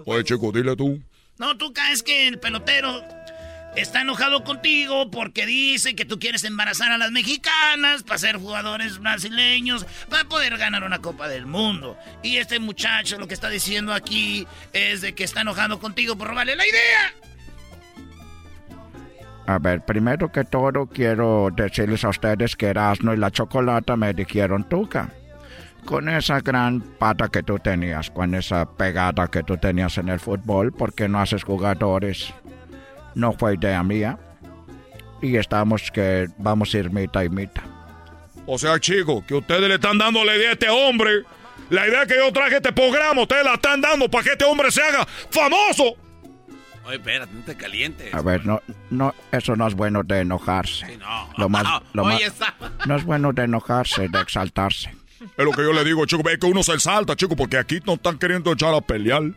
[0.05, 1.01] Oye, chico, dile tú.
[1.39, 3.01] No, Tuca, es que el pelotero
[3.75, 8.99] está enojado contigo porque dice que tú quieres embarazar a las mexicanas para ser jugadores
[8.99, 11.97] brasileños, para poder ganar una Copa del Mundo.
[12.21, 16.27] Y este muchacho lo que está diciendo aquí es de que está enojado contigo por
[16.29, 17.13] robarle la idea.
[19.45, 24.13] A ver, primero que todo quiero decirles a ustedes que Erasmo y la Chocolata me
[24.13, 25.09] dijeron Tuca.
[25.83, 30.21] Con esa gran pata que tú tenías, con esa pegada que tú tenías en el
[30.21, 32.33] fútbol, porque no haces jugadores?
[33.15, 34.17] No fue idea mía.
[35.21, 37.63] Y estamos que vamos a ir mitad y mitad.
[38.45, 41.23] O sea, chico, que ustedes le están dando la idea a este hombre.
[41.69, 44.43] La idea que yo traje a este programa, ustedes la están dando para que este
[44.43, 45.95] hombre se haga famoso.
[46.85, 48.13] Oye, espérate, no te calientes.
[48.13, 50.85] A ver, no, no, eso no es bueno de enojarse.
[50.85, 51.29] Sí, no.
[51.37, 51.63] Lo más,
[51.93, 52.53] lo Oye, más- está-
[52.85, 54.93] no es bueno de enojarse, de exaltarse.
[55.37, 56.29] Es lo que yo le digo, chico.
[56.29, 59.21] Es que uno se salta, chico, porque aquí no están queriendo echar a pelear.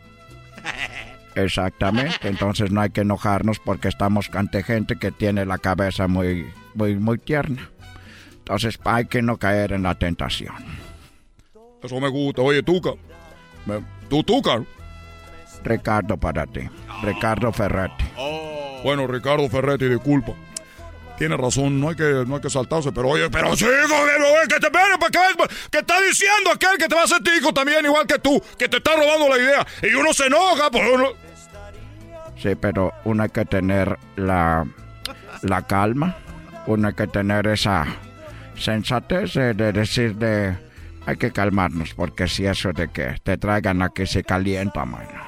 [1.43, 2.27] Exactamente.
[2.27, 6.95] Entonces no hay que enojarnos porque estamos ante gente que tiene la cabeza muy, muy,
[6.95, 7.69] muy tierna.
[8.39, 10.55] Entonces hay que no caer en la tentación.
[11.83, 12.41] Eso me gusta.
[12.41, 12.91] Oye, Tuca.
[13.65, 14.61] me- ¿Tú, Tuca?
[15.63, 16.61] Ricardo para ti.
[17.03, 18.05] Ricardo Ferretti.
[18.83, 20.33] Bueno, Ricardo Ferretti, disculpa.
[21.17, 24.59] Tiene razón, no hay que, no hay que saltarse, pero oye, pero chico, que, que
[24.59, 25.19] te espere, ¿para qué?
[25.71, 28.69] Que está diciendo aquel que te va a hacer hijo también, igual que tú, que
[28.69, 29.67] te está robando la idea.
[29.81, 31.09] Y uno se enoja, pues uno...
[32.41, 34.65] Sí, pero uno hay que tener la,
[35.41, 36.15] la calma.
[36.67, 37.85] Uno hay que tener esa
[38.55, 40.55] sensatez de, de decir de...
[41.05, 45.25] Hay que calmarnos porque si eso de que te traigan aquí se calienta, mano.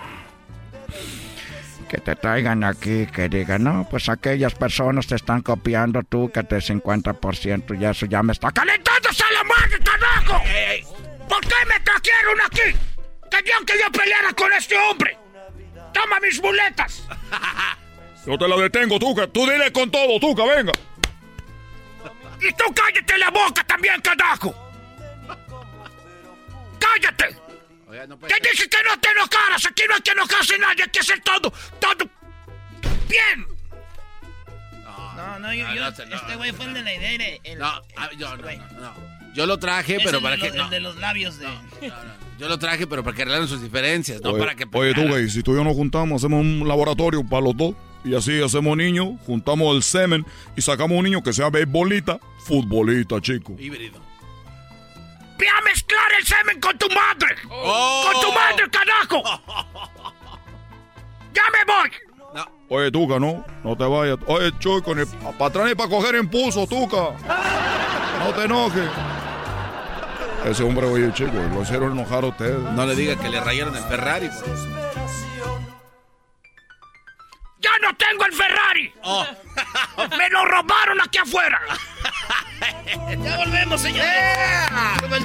[1.87, 6.43] Que te traigan aquí, que digan, no, pues aquellas personas te están copiando tú, que
[6.43, 8.89] te 50% y eso ya me está calentando.
[9.01, 10.43] ¡Calentando a la madre, carajo!
[11.29, 12.77] ¿Por qué me trajeron aquí?
[13.31, 15.17] Tenían que yo peleara con este hombre.
[15.93, 17.03] Toma mis muletas.
[18.25, 19.27] Yo te la detengo, Tuca.
[19.27, 20.71] Tú dile con todo, Tuca, venga.
[22.41, 24.53] Y tú cállate la boca también, carajo.
[26.79, 27.35] ¡Cállate!
[28.27, 29.65] Te dije que no te enojaras.
[29.65, 30.83] Aquí no hay que enojarse nadie.
[30.83, 32.09] Hay que hacer todo, todo
[33.09, 33.47] bien.
[34.85, 37.11] No, no, yo, No, yo- no, no, este güey fue el de la idea.
[37.11, 38.93] el- el- No, ah, yo, no, no, no.
[39.33, 40.49] Yo lo traje, pero para que.
[40.51, 41.47] no, el de los labios de...
[42.39, 44.65] Yo lo traje, pero para que arreglaran sus diferencias, no oye, para que.
[44.71, 47.75] oye, Tuca, y si tú y yo nos juntamos, hacemos un laboratorio para los dos.
[48.05, 50.25] Y así hacemos niños, juntamos el semen
[50.55, 53.55] y sacamos un niño que sea beisbolista, futbolista, chico.
[53.59, 53.99] Híbrido.
[55.37, 57.35] Ve a mezclar el semen con tu madre.
[57.43, 59.23] Con tu madre, carajo.
[61.31, 61.91] Ya me voy.
[62.69, 64.17] Oye, Tuca, no, no te vayas.
[64.27, 67.15] Oye, Choco, ni para atrás ni para coger impulso, Tuca.
[68.19, 68.89] No te enojes.
[70.45, 72.59] Ese hombre, oye, chico, lo hicieron enojar a ustedes.
[72.73, 74.29] No le diga que le rayaron el Ferrari.
[77.59, 78.93] Ya no tengo el Ferrari.
[80.17, 81.59] Me lo robaron aquí afuera.
[83.23, 84.11] ya volvemos, señores.
[85.09, 85.17] No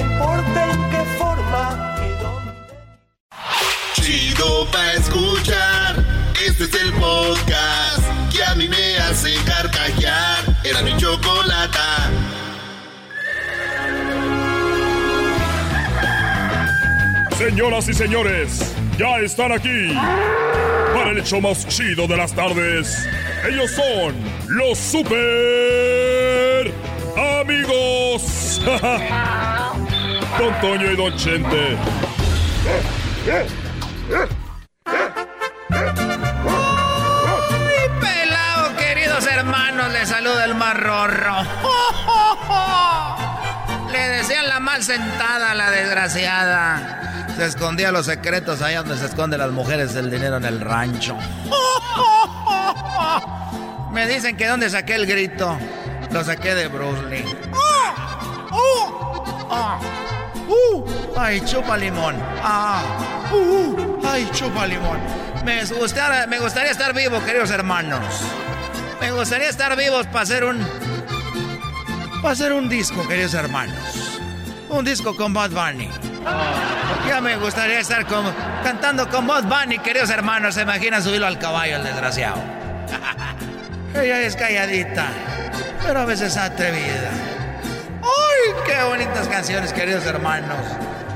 [0.00, 1.96] importa en qué forma.
[3.94, 6.04] Chido pa' escuchar.
[6.44, 8.02] Este es el podcast
[8.32, 10.44] que a mí me hace carcajear.
[10.64, 12.05] Era mi chocolata.
[17.38, 19.92] Señoras y señores, ya están aquí
[20.94, 23.06] para el hecho más chido de las tardes.
[23.46, 24.14] Ellos son
[24.48, 26.72] los super
[27.40, 28.62] amigos.
[30.38, 31.76] Don Toño y Don Chente.
[33.26, 33.46] ¡Ay,
[38.00, 39.92] pelado, queridos hermanos!
[39.92, 41.36] Les saluda el marrorro.
[43.92, 47.05] Le decían la mal sentada a la desgraciada.
[47.36, 51.18] Se escondía los secretos allá donde se esconden las mujeres el dinero en el rancho.
[53.92, 55.58] Me dicen que dónde saqué el grito.
[56.12, 57.24] Lo saqué de Bruce Lee.
[60.48, 60.84] Uh,
[61.14, 62.14] ¡Ay, chupa limón!
[62.42, 62.82] ¡Ah!
[63.30, 64.98] Uh, ¡Ay, chupa limón!
[65.44, 68.00] Me gustaría, me gustaría estar vivo, queridos hermanos.
[68.98, 70.66] Me gustaría estar vivos para hacer un.
[72.22, 74.20] Para hacer un disco, queridos hermanos.
[74.70, 75.90] Un disco con Bad Bunny.
[77.06, 78.32] Ya me gustaría estar como,
[78.62, 80.54] cantando con Bob Bunny, queridos hermanos.
[80.54, 82.42] ¿Se imaginan subirlo al caballo, el desgraciado?
[83.94, 85.06] Ella es calladita,
[85.82, 87.10] pero a veces atrevida.
[88.02, 90.58] ¡Ay, qué bonitas canciones, queridos hermanos!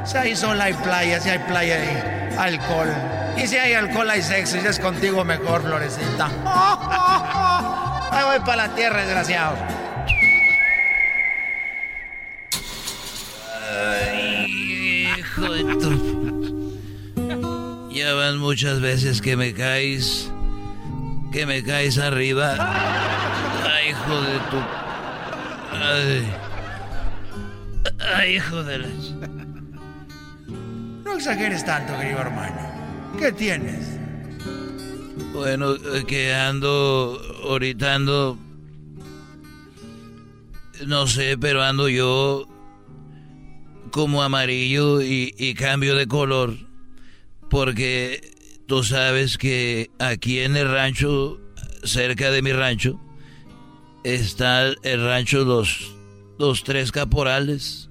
[0.04, 2.88] Si hay sol, hay playa, si hay playa, hay alcohol.
[3.36, 4.56] Y si hay alcohol, hay sexo.
[4.56, 6.30] Y si es contigo, mejor, florecita.
[8.12, 9.56] Ahí voy para la tierra, desgraciado.
[13.72, 14.39] Ay,
[15.40, 15.90] hijo de tu...
[17.90, 20.30] Ya van muchas veces que me caes.
[21.32, 22.56] Que me caes arriba.
[22.58, 24.56] Ay, hijo de tu.
[25.76, 26.32] Ay.
[28.14, 29.14] Ay, hijo de las.
[31.04, 32.56] No exageres tanto, querido hermano.
[33.18, 33.98] ¿Qué tienes?
[35.34, 37.20] Bueno, eh, que ando.
[37.44, 38.38] Ahorita ando.
[40.86, 42.49] No sé, pero ando yo.
[43.90, 46.56] Como amarillo y, cambio de color.
[47.48, 48.20] Porque
[48.66, 51.40] tú sabes que aquí en el rancho,
[51.82, 53.00] cerca de mi rancho,
[54.04, 55.94] está el rancho Los,
[56.38, 57.90] los Tres Caporales.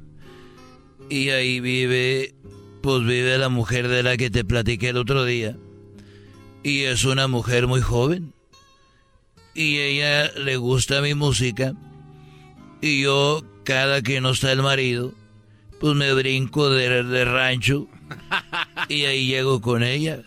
[1.09, 2.35] Y ahí vive,
[2.81, 5.57] pues vive la mujer de la que te platiqué el otro día.
[6.63, 8.33] Y es una mujer muy joven.
[9.53, 11.73] Y ella le gusta mi música.
[12.81, 15.13] Y yo, cada que no está el marido,
[15.79, 17.87] pues me brinco de, de rancho
[18.89, 20.21] y ahí llego con ella.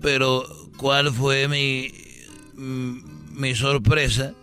[0.00, 0.44] Pero,
[0.76, 1.90] ¿cuál fue mi,
[2.54, 4.34] mi sorpresa?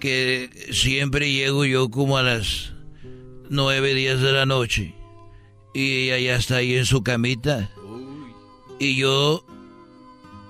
[0.00, 2.72] Que siempre llego yo como a las
[3.48, 4.94] nueve, diez de la noche
[5.76, 7.70] y ella ya está ahí en su camita.
[8.78, 9.44] Y yo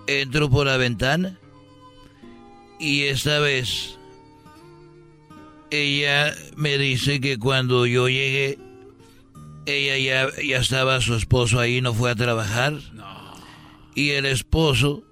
[0.07, 1.39] entro por la ventana
[2.79, 3.99] y esta vez
[5.71, 8.59] ella me dice que cuando yo llegué
[9.67, 12.75] ella ya, ya estaba su esposo ahí, no fue a trabajar.
[13.95, 15.03] Y el esposo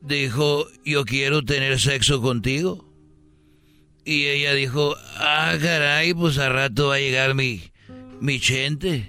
[0.00, 2.84] dijo, yo quiero tener sexo contigo.
[4.04, 7.62] Y ella dijo, ah, caray, pues a rato va a llegar mi,
[8.20, 9.08] mi gente.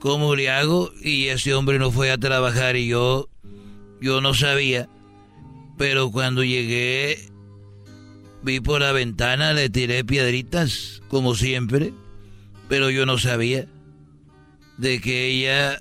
[0.00, 0.90] ¿Cómo le hago?
[1.02, 3.28] Y ese hombre no fue a trabajar y yo,
[4.00, 4.88] yo no sabía.
[5.76, 7.28] Pero cuando llegué,
[8.42, 11.92] vi por la ventana, le tiré piedritas, como siempre
[12.70, 13.66] pero yo no sabía
[14.78, 15.80] de que ella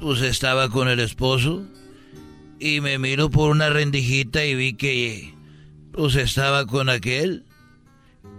[0.00, 1.64] pues estaba con el esposo
[2.58, 5.32] y me miro por una rendijita y vi que
[5.92, 7.44] pues estaba con aquel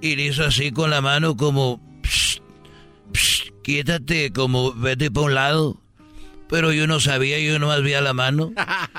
[0.02, 2.42] y le hizo así con la mano como psst,
[3.14, 5.82] psst, quítate como vete para un lado
[6.50, 8.52] pero yo no sabía yo nomás vi a la mano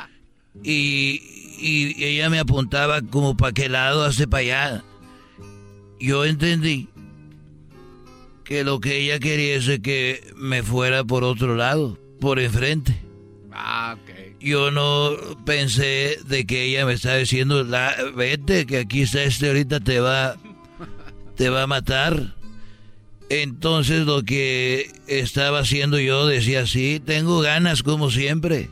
[0.65, 1.21] y,
[1.61, 4.85] y ella me apuntaba como para qué lado hace para allá.
[5.99, 6.89] Yo entendí
[8.47, 12.97] que lo que ella quería es que me fuera por otro lado, por enfrente.
[13.53, 14.39] Ah, ok.
[14.41, 19.49] Yo no pensé de que ella me estaba diciendo, la, vete, que aquí está este
[19.49, 20.37] ahorita te va,
[21.35, 22.37] te va a matar.
[23.29, 28.71] Entonces lo que estaba haciendo yo decía, sí, tengo ganas como siempre.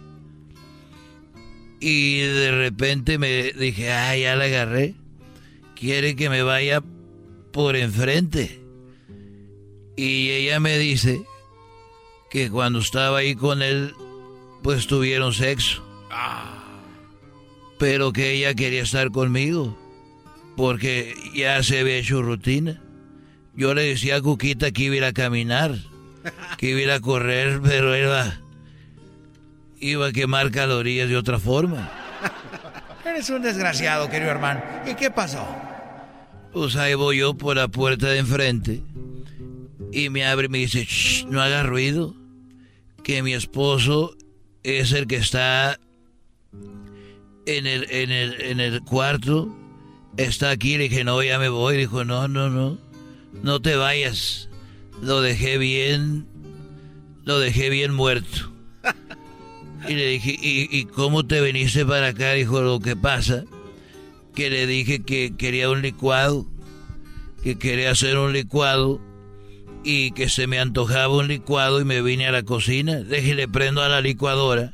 [1.80, 4.94] Y de repente me dije, ah, ya la agarré.
[5.74, 6.82] Quiere que me vaya
[7.52, 8.63] por enfrente.
[9.96, 11.22] Y ella me dice
[12.30, 13.94] que cuando estaba ahí con él,
[14.62, 15.84] pues tuvieron sexo.
[17.78, 19.78] Pero que ella quería estar conmigo,
[20.56, 22.80] porque ya se había hecho rutina.
[23.54, 25.76] Yo le decía a Cuquita que iba a ir a caminar,
[26.58, 28.40] que iba a ir a correr, pero iba,
[29.78, 31.88] iba a quemar calorías de otra forma.
[33.04, 34.60] Eres un desgraciado, querido hermano.
[34.90, 35.46] ¿Y qué pasó?
[36.52, 38.82] Pues ahí voy yo por la puerta de enfrente
[39.94, 42.14] y me abre y me dice, Shh, no haga ruido,
[43.04, 44.16] que mi esposo
[44.64, 45.78] es el que está
[47.46, 49.54] en el, en el, en el cuarto,
[50.16, 52.78] está aquí, le dije, no, ya me voy, dijo, no, no, no,
[53.42, 54.48] no te vayas,
[55.00, 56.26] lo dejé bien,
[57.24, 58.52] lo dejé bien muerto.
[59.86, 62.32] Y le dije, ¿y, ¿y cómo te viniste para acá?
[62.32, 63.44] Dijo, lo que pasa,
[64.34, 66.46] que le dije que quería un licuado,
[67.42, 68.98] que quería hacer un licuado
[69.84, 73.00] y que se me antojaba un licuado y me vine a la cocina.
[73.00, 74.72] Déjele prendo a la licuadora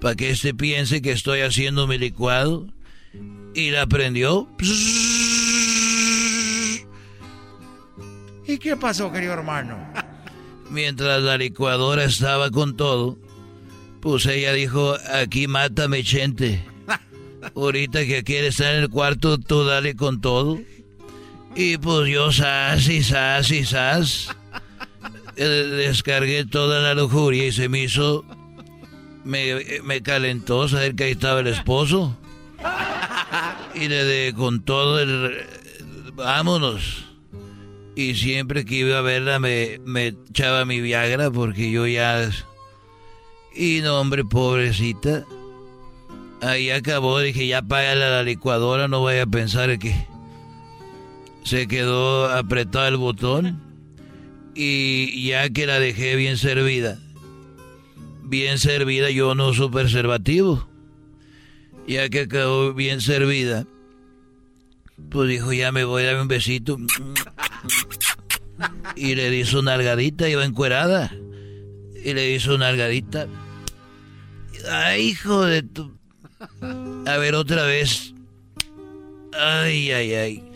[0.00, 2.66] para que este piense que estoy haciendo mi licuado.
[3.54, 4.48] Y la prendió.
[8.46, 9.76] ¿Y qué pasó, querido hermano?
[10.70, 13.18] Mientras la licuadora estaba con todo,
[14.00, 16.64] pues ella dijo, aquí mátame, gente.
[17.56, 20.58] Ahorita que quiere estar en el cuarto, tú dale con todo.
[21.54, 24.36] Y pues yo sas y sas y sas.
[25.36, 28.24] eh, descargué toda la lujuria y se me hizo...
[29.24, 32.16] Me, me calentó saber que ahí estaba el esposo.
[33.74, 35.46] Y le de con todo el...
[36.14, 37.04] Vámonos.
[37.96, 42.30] Y siempre que iba a verla me, me echaba mi Viagra porque yo ya...
[43.54, 45.24] Y no, hombre, pobrecita.
[46.40, 50.06] Ahí acabó, dije, ya págale a la licuadora, no vaya a pensar que
[51.44, 53.60] se quedó apretado el botón.
[54.54, 56.98] Y ya que la dejé bien servida,
[58.24, 60.68] bien servida, yo no uso preservativo.
[61.86, 63.66] Ya que quedó bien servida,
[65.10, 66.76] pues dijo, ya me voy a dar un besito.
[68.94, 71.10] Y le hizo una algadita, iba encuerada.
[72.04, 73.26] Y le hizo una algadita.
[74.70, 75.98] Ay, hijo de tu...
[77.06, 78.14] A ver, otra vez.
[79.32, 80.49] Ay, ay, ay.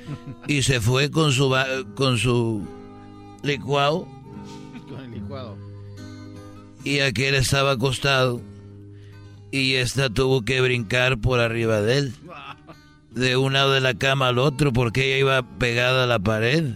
[0.47, 1.55] Y se fue con su,
[1.95, 2.67] con su
[3.43, 4.07] licuado.
[4.89, 5.57] Con el licuado.
[6.85, 8.41] Y aquel estaba acostado.
[9.51, 12.15] Y esta tuvo que brincar por arriba de él.
[13.11, 16.73] De un lado de la cama al otro porque ella iba pegada a la pared.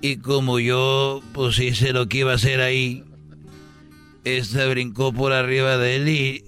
[0.00, 3.04] Y como yo pues hice lo que iba a hacer ahí,
[4.24, 6.44] esta brincó por arriba de él y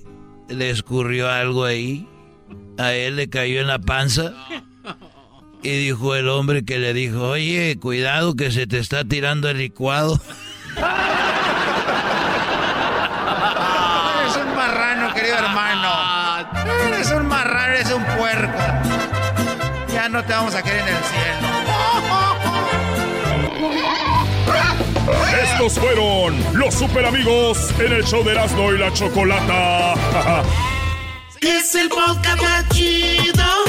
[0.49, 2.07] le escurrió algo ahí.
[2.79, 4.35] A él le cayó en la panza.
[5.63, 9.59] Y dijo el hombre que le dijo, oye, cuidado que se te está tirando el
[9.59, 10.19] licuado.
[14.21, 15.91] Eres un marrano, querido hermano.
[16.89, 18.59] Eres un marrano, eres un puerco.
[19.93, 21.49] Ya no te vamos a querer en el cielo.
[25.43, 29.95] Estos fueron los super amigos en el show de Erasmo y la Chocolata.
[31.41, 33.60] Es el podcast más chido.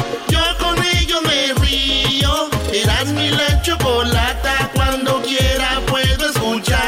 [1.72, 2.50] Río.
[2.74, 4.72] Erasmo y la Chocolata.
[4.74, 6.82] Cuando quiera puedo escuchar.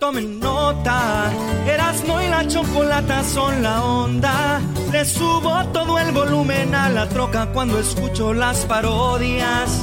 [0.00, 1.30] Tomen nota,
[1.66, 4.60] Erasmo y la chocolata son la onda.
[4.92, 9.80] Le subo todo el volumen a la troca cuando escucho las parodias.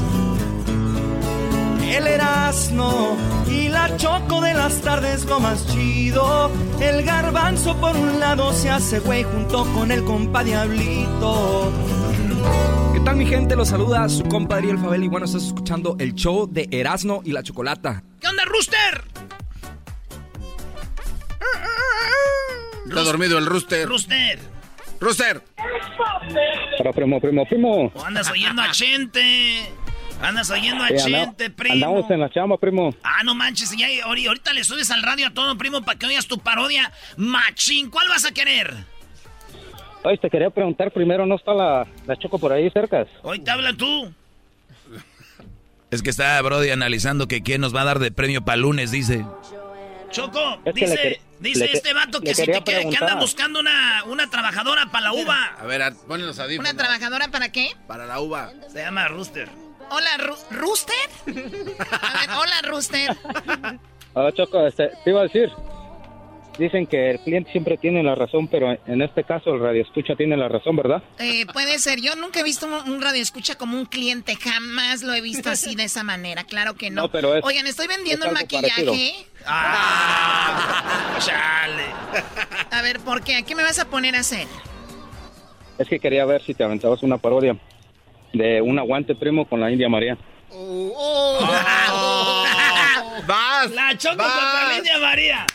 [1.91, 3.17] El Erasmo
[3.47, 6.51] y la choco de las tardes lo más chido.
[6.79, 11.71] El garbanzo por un lado se hace güey junto con el compa Diablito.
[12.93, 13.55] ¿Qué tal mi gente?
[13.55, 17.31] Los saluda su compadre El Fabel y bueno, estás escuchando el show de Erasmo y
[17.31, 18.03] la Chocolata.
[18.19, 19.03] ¿Qué onda, Rooster?
[22.87, 23.87] Está dormido el rooster.
[23.87, 24.39] Rooster.
[24.99, 25.41] Rooster.
[26.77, 27.91] Para primo, primo, primo.
[27.95, 29.71] O andas oyendo a Chente.
[30.21, 31.73] Andas oyendo a Eh, anda- Chente, primo.
[31.73, 32.93] Andamos en la chamba, primo.
[33.03, 36.05] Ah, no manches, ya, ahori- ahorita le subes al radio a todo, primo, para que
[36.05, 36.91] oigas tu parodia.
[37.17, 38.75] Machín, ¿cuál vas a querer?
[40.03, 43.05] Oye, te quería preguntar primero, ¿no está la, la Choco por ahí cerca?
[43.21, 44.11] Hoy te habla tú.
[45.91, 48.91] Es que está Brody analizando que quién nos va a dar de premio para lunes,
[48.91, 49.25] dice.
[50.09, 53.15] Choco, Es que le dice, dice que- este vato que si quería te que anda
[53.15, 55.55] buscando una, una trabajadora para la uva.
[55.59, 56.71] A ver, a- ponen los audífonos.
[56.71, 57.69] ¿Una trabajadora para qué?
[57.87, 58.51] Para la uva.
[58.71, 59.49] Se llama Rooster.
[59.89, 60.95] Hola, Ru- ¿Rooster?
[61.27, 63.15] A ver, hola, Rooster.
[64.15, 65.49] Ah, Choco, este, te iba a decir.
[66.59, 70.15] Dicen que el cliente siempre tiene la razón, pero en este caso el radio escucha
[70.15, 71.01] tiene la razón, ¿verdad?
[71.17, 72.01] Eh, puede ser.
[72.01, 74.35] Yo nunca he visto un, un radio escucha como un cliente.
[74.35, 76.43] Jamás lo he visto así de esa manera.
[76.43, 77.03] Claro que no.
[77.03, 78.85] No, pero es- Oigan, estoy vendiendo algo maquillaje.
[78.85, 79.25] parecido.
[79.47, 81.85] Ah, chale.
[82.69, 83.37] A ver, ¿por qué?
[83.37, 84.45] ¿A qué me vas a poner a hacer?
[85.79, 87.55] Es que quería ver si te aventabas una parodia
[88.33, 90.15] de un aguante primo con la India María.
[93.25, 93.71] ¡Vas!
[93.71, 94.31] La Choco vas.
[94.33, 95.45] contra la India María.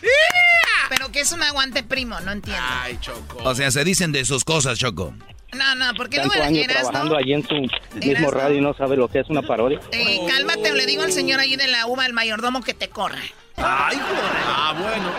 [0.88, 2.62] Pero que es un aguante primo, no entiendo.
[2.82, 3.38] Ay, Choco.
[3.44, 5.14] O sea, se dicen de sus cosas, Choco.
[5.52, 7.18] No, no, porque no Tanto años eras, trabajando ¿no?
[7.18, 7.54] allí en su
[7.98, 9.80] mismo radio y no sabe lo que es una parodia.
[9.92, 12.88] Eh, cálmate, o le digo al señor ahí de la uva, al mayordomo, que te
[12.88, 13.20] corra.
[13.56, 14.32] Ay, joder.
[14.44, 15.12] Ah, bueno.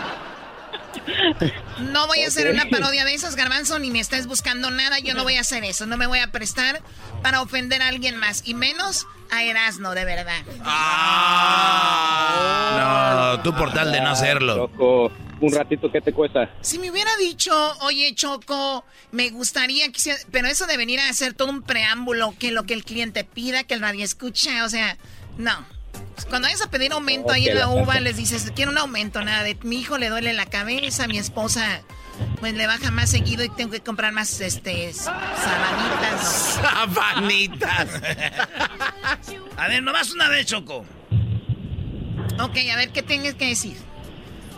[1.92, 5.00] No voy a hacer una parodia de esos, Garbanzo, ni me estés buscando nada.
[5.00, 5.86] Yo no voy a hacer eso.
[5.86, 6.82] No me voy a prestar
[7.24, 8.44] para ofender a alguien más.
[8.46, 10.44] Y menos a Erasno, de verdad.
[12.78, 14.56] No, tú por tal de no hacerlo.
[14.68, 15.12] Choco,
[15.42, 16.50] un ratito, ¿qué te cuesta?
[16.62, 21.34] Si me hubiera dicho, oye, Choco, me gustaría que Pero eso de venir a hacer
[21.34, 24.98] todo un preámbulo, que lo que el cliente pida, que el radio escucha, o sea,
[25.38, 25.66] no.
[26.30, 29.44] Cuando vayas a pedir aumento ahí en la uva, les dices, quiero un aumento, nada
[29.44, 31.82] de mi hijo le duele la cabeza, mi esposa
[32.40, 36.60] pues le baja más seguido y tengo que comprar más este sabanitas.
[36.62, 38.02] Sabanitas.
[39.58, 40.86] A ver, nomás una vez, Choco.
[42.40, 43.78] Ok, a ver qué tienes que decir.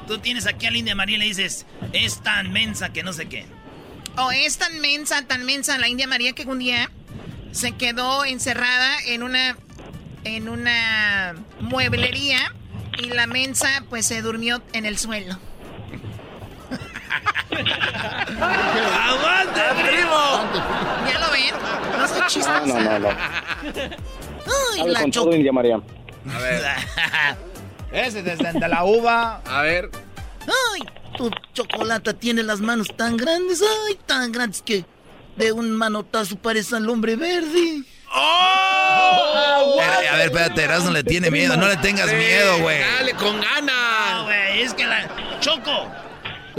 [0.10, 3.14] Tú tienes aquí a la India María y le dices, es tan mensa que no
[3.14, 3.46] sé qué.
[4.18, 6.90] O es tan mensa, tan mensa la India María que un día
[7.52, 9.56] se quedó encerrada en una
[10.24, 12.40] en una mueblería
[12.98, 15.38] y la mensa pues se durmió en el suelo.
[17.52, 20.44] ¡Aguante, primo!
[21.08, 21.54] ¿Ya lo ven?
[22.00, 22.62] No soy chistosa.
[22.62, 23.10] No, no, no.
[24.80, 25.76] Hable la con todo, India María.
[25.76, 26.64] A ver.
[27.92, 29.42] Ese desde de la uva.
[29.46, 29.90] A ver.
[30.46, 30.82] Ay,
[31.18, 34.86] tu chocolate tiene las manos tan grandes, ay, tan grandes que
[35.36, 37.84] de un manotazo parece al hombre verde.
[38.12, 41.56] Eh, A ver, espérate, Erasmo le tiene miedo.
[41.58, 42.80] No le tengas miedo, güey.
[42.80, 44.14] Dale, con ganas.
[44.14, 45.08] No, güey, es que la...
[45.40, 45.88] Choco,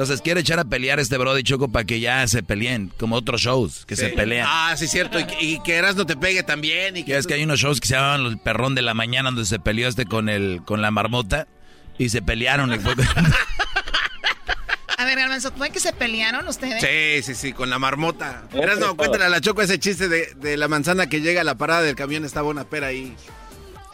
[0.00, 3.42] Entonces quiere echar a pelear este Brody Choco para que ya se peleen, como otros
[3.42, 4.46] shows que se pelean.
[4.48, 5.20] Ah, sí, cierto.
[5.20, 6.96] Y, que- y que Erasmo te pegue también.
[6.96, 9.28] Y que es que hay unos shows que se llaman El Perrón de la Mañana
[9.30, 11.46] donde se peleó este con el con la marmota
[11.98, 12.72] y se pelearon.
[12.72, 12.94] y fue-
[14.96, 16.80] A ver, Garbanzo, ¿fue que se pelearon ustedes?
[16.82, 18.44] Sí, sí, sí, con la marmota.
[18.52, 21.56] Erasmo, cuéntale a la Choco ese chiste de, de la manzana que llega a la
[21.56, 22.24] parada del camión.
[22.24, 23.14] Estaba una pera ahí.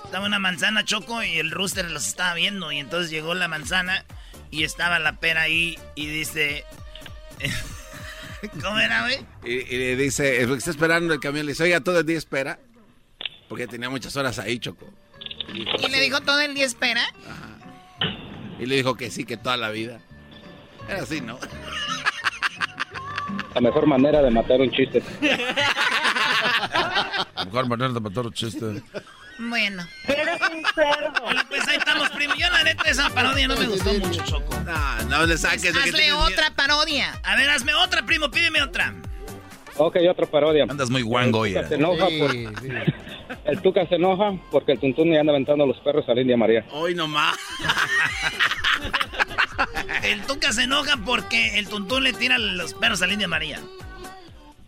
[0.04, 4.04] estaba una manzana Choco y el rooster los estaba viendo y entonces llegó la manzana
[4.50, 6.64] y estaba la pera ahí y dice...
[8.62, 9.18] ¿Cómo era, güey?
[9.44, 12.58] Y, y le dice, está esperando el camión, le dice, oiga, todo el día espera.
[13.48, 14.86] Porque tenía muchas horas ahí, Choco.
[15.54, 17.02] Y, dijo, Y le dijo todo el día espera.
[18.58, 20.00] y le dijo que sí, que toda la vida.
[20.88, 21.38] Era así, ¿no?
[23.54, 25.02] La mejor manera de matar un chiste.
[27.46, 28.82] Mejor manera de matar un chiste.
[29.38, 29.86] Bueno.
[30.06, 31.22] Eres un cerdo.
[31.22, 32.34] Bueno, pues ahí estamos, primo.
[32.36, 34.58] Yo la neta esa parodia no me gustó mucho, Choco.
[34.60, 35.62] No, no le saques.
[35.62, 37.18] de que Hazle otra parodia.
[37.22, 38.94] A ver, hazme otra, primo, pídeme otra.
[39.76, 40.64] Ok, otra parodia.
[40.68, 41.52] Andas muy guango hoy.
[41.68, 42.34] Se enoja por...
[43.44, 46.20] El Tuca se enoja porque el Tuntún le anda aventando a los perros a la
[46.20, 46.64] India María.
[46.70, 47.36] Hoy nomás.
[50.02, 53.60] El Tuca se enoja porque el Tuntún le tira los perros a la India María.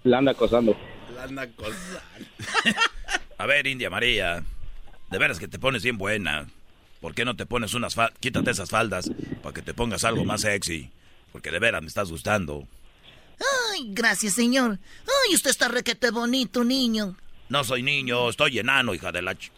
[0.05, 0.77] La anda acosando.
[1.15, 2.03] La anda cosa.
[3.39, 4.43] A ver, India María,
[5.11, 6.47] de veras que te pones bien buena.
[7.01, 8.19] ¿Por qué no te pones unas faldas?
[8.21, 9.11] Quítate esas faldas
[9.43, 10.91] para que te pongas algo más sexy.
[11.33, 12.67] Porque de veras me estás gustando.
[13.73, 14.79] Ay, gracias, señor.
[15.07, 17.17] Ay, usted está requete bonito, niño.
[17.49, 19.51] No soy niño, estoy enano, hija de la ch...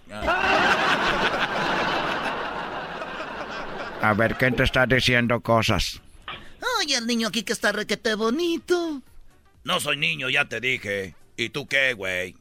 [4.03, 6.01] A ver, ¿quién te está diciendo cosas?
[6.79, 9.03] Ay, el niño aquí que está requete bonito.
[9.65, 11.15] No soy niño, ya te dije.
[11.37, 12.37] ¿Y tú qué, güey?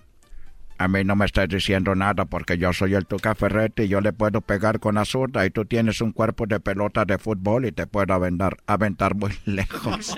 [0.79, 3.99] A mí no me estás diciendo nada porque yo soy el Tuca Ferretti y yo
[3.99, 7.65] le puedo pegar con la zurda y tú tienes un cuerpo de pelota de fútbol
[7.65, 10.17] y te puedo aventar, aventar muy lejos.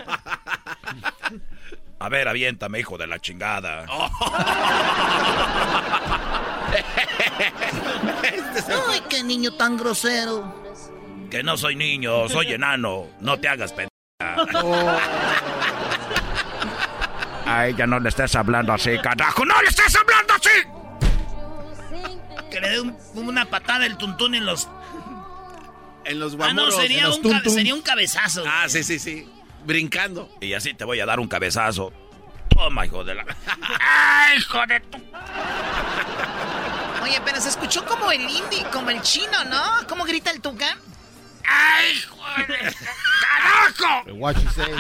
[1.98, 3.86] A ver, aviéntame, hijo de la chingada.
[8.90, 10.62] Ay, qué niño tan grosero.
[11.32, 13.08] Que no soy niño, soy enano.
[13.20, 13.90] No te hagas pendeja.
[17.46, 19.44] A ella no le estés hablando así, carajo.
[19.46, 20.68] ¡No le estés hablando así!
[22.50, 24.68] Que le dé un- una patada el Tuntún en los...
[26.04, 26.76] En los Ah, guamuros.
[26.76, 27.54] no, sería en los un, cabe- tum-tum.
[27.54, 28.44] sería un cabezazo.
[28.48, 29.30] Ah, sí, sí, sí.
[29.66, 30.30] Brincando.
[30.42, 31.94] Y así te voy a dar un cabezazo.
[32.50, 33.26] Toma, hijo de la...
[33.80, 34.98] ¡Ay, hijo de tu...
[37.04, 39.64] Oye, pero se escuchó como el indie, como el chino, ¿no?
[39.88, 40.78] ¿Cómo grita el tucán?
[41.48, 42.76] ¡Ay, hijo de...
[43.22, 44.12] ¡Carajo!
[44.14, 44.74] What you say?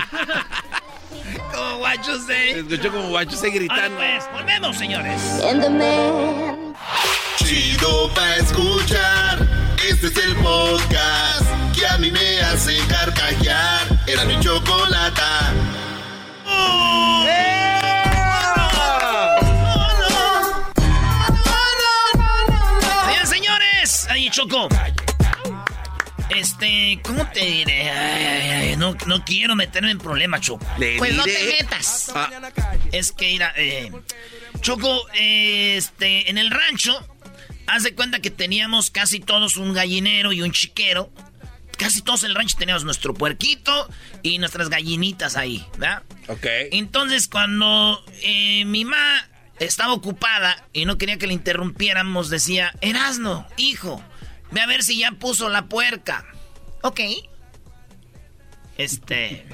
[1.53, 2.59] Como guacho Se sé.
[2.59, 3.97] escuchó como guacho se Ahora gritando.
[3.97, 5.21] pues, volvemos, señores.
[5.43, 6.73] And the man.
[7.37, 9.47] Chido pa' escuchar.
[9.89, 11.45] Este es el podcast
[11.75, 13.87] que a mí me hace carcajear.
[14.07, 15.51] Era mi chocolata.
[24.09, 24.67] Ay, Choco.
[26.35, 27.89] Este, ¿cómo te diré?
[27.91, 30.65] Ay, ay, ay, no, no quiero meterme en problemas, Choco.
[30.77, 32.11] Le Pues no te metas.
[32.15, 32.29] Ah,
[32.91, 33.91] Es que, mira, eh,
[34.61, 36.93] Choco, eh, este, en el rancho,
[37.67, 41.11] haz de cuenta que teníamos casi todos un gallinero y un chiquero.
[41.77, 43.89] Casi todos en el rancho teníamos nuestro puerquito
[44.21, 46.03] y nuestras gallinitas ahí, ¿verdad?
[46.27, 46.45] ok.
[46.71, 49.27] Entonces, cuando eh, mi mamá
[49.59, 54.03] estaba ocupada y no quería que le interrumpiéramos, decía, Erasno, hijo,
[54.51, 56.25] ve a ver si ya puso la puerca.
[56.83, 56.99] Ok.
[58.77, 59.45] Este...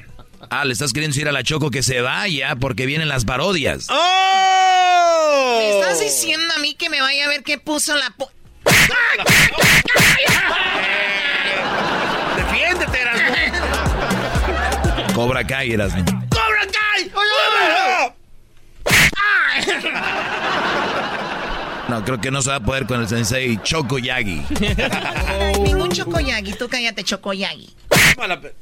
[0.51, 3.87] Ah, le estás queriendo decir a la Choco que se vaya porque vienen las parodias.
[3.89, 5.57] ¡Oh!
[5.59, 8.11] ¿Me estás diciendo a mí que me vaya a ver qué puso la...
[8.11, 8.31] po-
[12.35, 13.35] Defiéndete, Erasmo.
[15.15, 16.03] Cobra Kai, Erasmo.
[16.29, 17.11] ¡Cobra Kai!
[21.89, 24.43] No, creo que no se va a poder con el sensei Choco Yagi.
[25.39, 26.53] Ay, ningún chocoyagi.
[26.53, 27.73] Tú cállate, chocoyagi.
[28.41, 28.55] Pe-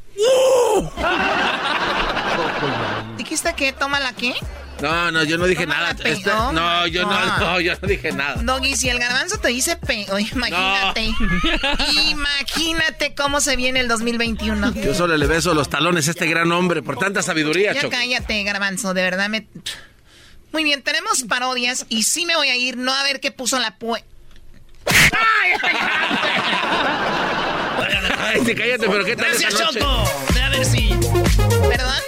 [3.18, 4.34] ¿Dijiste que toma la qué?
[4.82, 5.92] No, no, yo no dije nada.
[5.92, 8.36] Este, no, yo no, no, yo no dije nada.
[8.44, 10.06] Doggy, si el garbanzo te dice pe...
[10.34, 11.10] imagínate.
[12.10, 14.74] imagínate cómo se viene el 2021.
[14.74, 18.44] Yo solo le beso los talones a este gran hombre por tanta sabiduría, Ya cállate,
[18.44, 19.48] garbanzo, de verdad me...
[20.56, 23.60] Muy bien, tenemos parodias y sí me voy a ir, no a ver qué puso
[23.60, 24.06] la pue...
[28.18, 29.80] Ay, sí, cállate, pero ¿qué tal Gracias, noche?
[29.82, 30.10] Choco.
[30.34, 30.98] Ve a ver si...
[31.68, 32.02] ¿Perdón?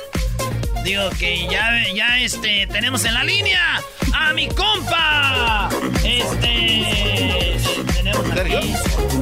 [0.85, 3.81] Digo que ya, ya este, tenemos en la línea
[4.13, 5.67] a mi compa.
[6.05, 7.57] Este.
[7.95, 8.73] Tenemos aquí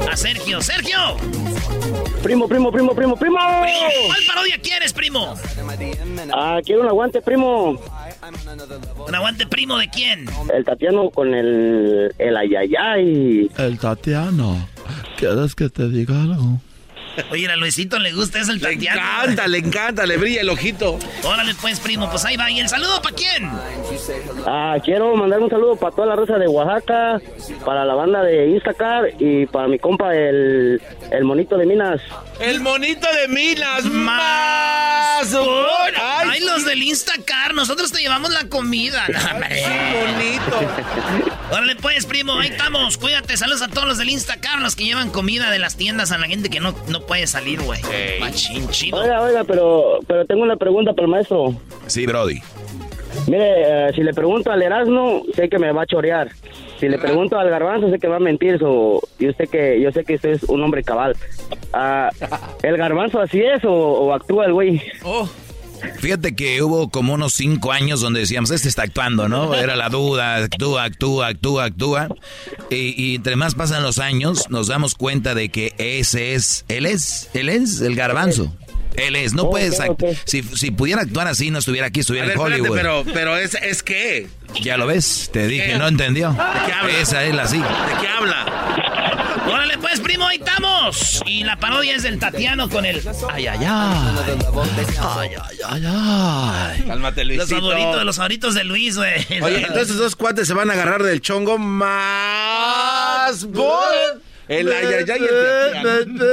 [0.07, 0.61] a Sergio.
[0.61, 1.17] ¡Sergio!
[2.21, 3.39] Primo, primo, primo, primo, primo.
[3.39, 5.35] ¿Cuál parodia quieres, primo?
[6.31, 7.81] Ah, quiero un aguante, primo.
[9.07, 10.25] ¿Un aguante primo de quién?
[10.53, 13.51] El Tatiano con el, el ayayay.
[13.57, 14.67] El Tatiano.
[15.17, 16.59] ¿Quieres que te diga algo?
[17.31, 19.01] Oye, a Luisito le gusta eso el Le Tatiano.
[19.01, 20.97] encanta, le encanta, le brilla el ojito.
[21.23, 22.49] Órale, pues, primo, pues ahí va.
[22.51, 23.49] ¿Y el saludo para quién?
[24.45, 27.19] Ah, quiero mandar un saludo para toda la raza de Oaxaca,
[27.65, 30.81] para la banda de Instacar y para mi compa el,
[31.11, 32.01] el monito de Minas.
[32.39, 33.85] El monito de Minas.
[33.85, 35.33] Más.
[35.33, 39.05] Ay, Ay, los del Instacar, nosotros te llevamos la comida.
[39.33, 39.63] Hombre.
[40.05, 40.59] bonito.
[41.51, 42.97] Órale, pues, primo, ahí estamos.
[42.97, 46.17] Cuídate, saludos a todos los del Instacar, los que llevan comida de las tiendas a
[46.17, 47.79] la gente que no, no puede salir, güey.
[48.19, 48.97] Machín, chido.
[48.99, 51.55] Oiga, oiga, pero, pero tengo una pregunta para el maestro.
[51.87, 52.39] Sí, Brody.
[53.27, 56.29] Mire, eh, si le pregunto al Erasmo, sé que me va a chorear.
[56.79, 58.59] Si le pregunto al Garbanzo, sé que va a mentir.
[58.59, 61.15] So, yo sé que yo sé que usted es un hombre cabal.
[61.71, 62.09] Ah,
[62.61, 64.81] ¿El Garbanzo así es o, o actúa el güey?
[65.99, 69.55] Fíjate que hubo como unos cinco años donde decíamos, este está actuando, ¿no?
[69.55, 72.07] Era la duda, actúa, actúa, actúa, actúa.
[72.69, 76.85] Y, y entre más pasan los años, nos damos cuenta de que ese es, él
[76.85, 78.53] es, él es el garbanzo.
[78.97, 80.17] Él es, no Ok, puedes, act- ok.
[80.25, 82.77] si, si pudiera actuar así, no estuviera aquí, estuviera ver, en espérate, Hollywood.
[82.77, 84.27] pero, pero es, es que.
[84.61, 85.77] Ya lo ves, te dije, ¿Qué?
[85.77, 86.35] no entendió.
[86.65, 86.97] qué habla?
[86.99, 87.57] Esa es la sí.
[87.57, 87.63] ¿De
[88.01, 88.45] qué habla?
[89.47, 91.21] Órale, pues, primo, ahí estamos.
[91.25, 93.01] Y la parodia es del Tatiano con el...
[93.31, 93.67] Ay, ay, ay.
[94.99, 96.83] Ay, ay, ay, ay.
[96.87, 97.59] Cálmate, Los Luisito.
[97.61, 99.25] favoritos, los favoritos de Luis, güey.
[99.41, 104.21] Oye, entonces esos dos cuates se van a agarrar del chongo más bol.
[104.47, 106.23] El ayayay y el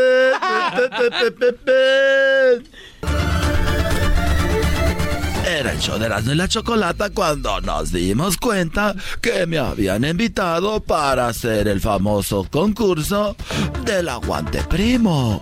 [5.46, 10.04] Era el show de Erasmo y la Chocolata cuando nos dimos cuenta que me habían
[10.04, 13.36] invitado para hacer el famoso concurso
[13.84, 15.40] del aguante primo.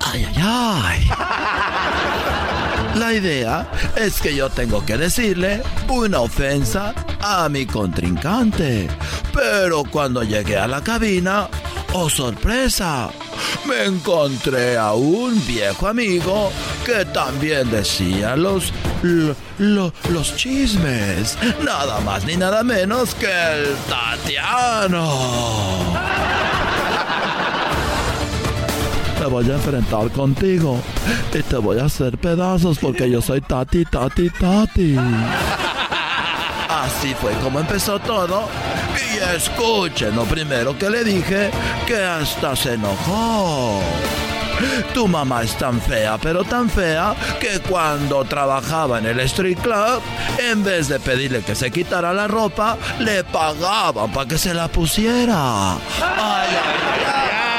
[0.00, 1.71] Ay, ay, ay.
[2.96, 8.88] La idea es que yo tengo que decirle una ofensa a mi contrincante.
[9.32, 11.48] Pero cuando llegué a la cabina,
[11.94, 13.10] oh sorpresa,
[13.66, 16.52] me encontré a un viejo amigo
[16.84, 21.38] que también decía los, lo- lo- los chismes.
[21.64, 25.16] Nada más ni nada menos que el Tatiano.
[29.22, 30.80] Me voy a enfrentar contigo
[31.32, 34.96] y te voy a hacer pedazos porque yo soy Tati, Tati, Tati.
[36.68, 38.48] Así fue como empezó todo.
[38.96, 41.52] Y escuchen lo primero que le dije,
[41.86, 43.80] que hasta se enojó.
[44.92, 50.02] Tu mamá es tan fea, pero tan fea, que cuando trabajaba en el street club,
[50.38, 54.66] en vez de pedirle que se quitara la ropa, le pagaban para que se la
[54.66, 55.74] pusiera.
[55.74, 57.51] Ay, ay, ay.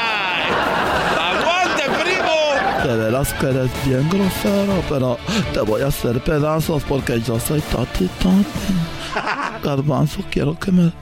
[2.92, 5.16] Veras que eres bien grosero, pero
[5.54, 9.62] te voy a hacer pedazos porque yo soy Tati Tati.
[9.64, 10.92] Garbanzo, quiero que me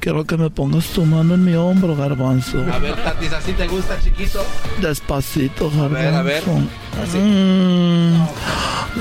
[0.00, 2.64] quiero que me pongas tu mano en mi hombro, Garbanzo.
[2.72, 4.44] A ver, Tatis, ¿así te gusta, chiquito?
[4.80, 5.94] Despacito, Garbanzo.
[5.94, 6.42] ver, a ver.
[7.02, 7.18] Así.
[7.18, 8.26] Mm,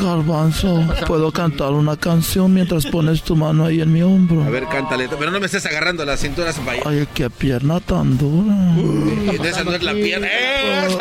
[0.03, 4.43] garbanzo, puedo cantar una canción mientras pones tu mano ahí en mi hombro.
[4.43, 5.07] A ver, cántale.
[5.17, 6.83] Pero no me estés agarrando las cinturas para allá.
[6.85, 8.55] Ay, qué pierna tan dura.
[8.77, 10.27] Y de esa no es la pierna.
[10.29, 10.97] ¡Eh!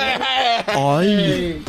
[0.77, 1.63] Ay,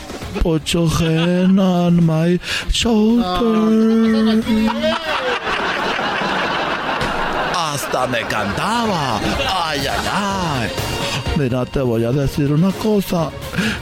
[0.44, 2.40] put your hand on my
[2.70, 4.44] shoulder.
[7.96, 9.20] Me cantaba.
[9.50, 10.70] Ay, ay, ay.
[11.38, 13.30] Mira, te voy a decir una cosa.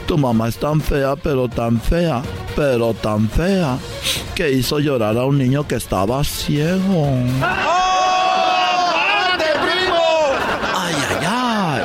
[0.06, 2.22] Tu mamá es tan fea, pero tan fea,
[2.56, 3.76] pero tan fea,
[4.35, 7.07] que hizo llorar a un niño que estaba ciego.
[7.41, 10.06] ¡Aguante, primo!
[10.76, 11.81] Ay, ay, ay.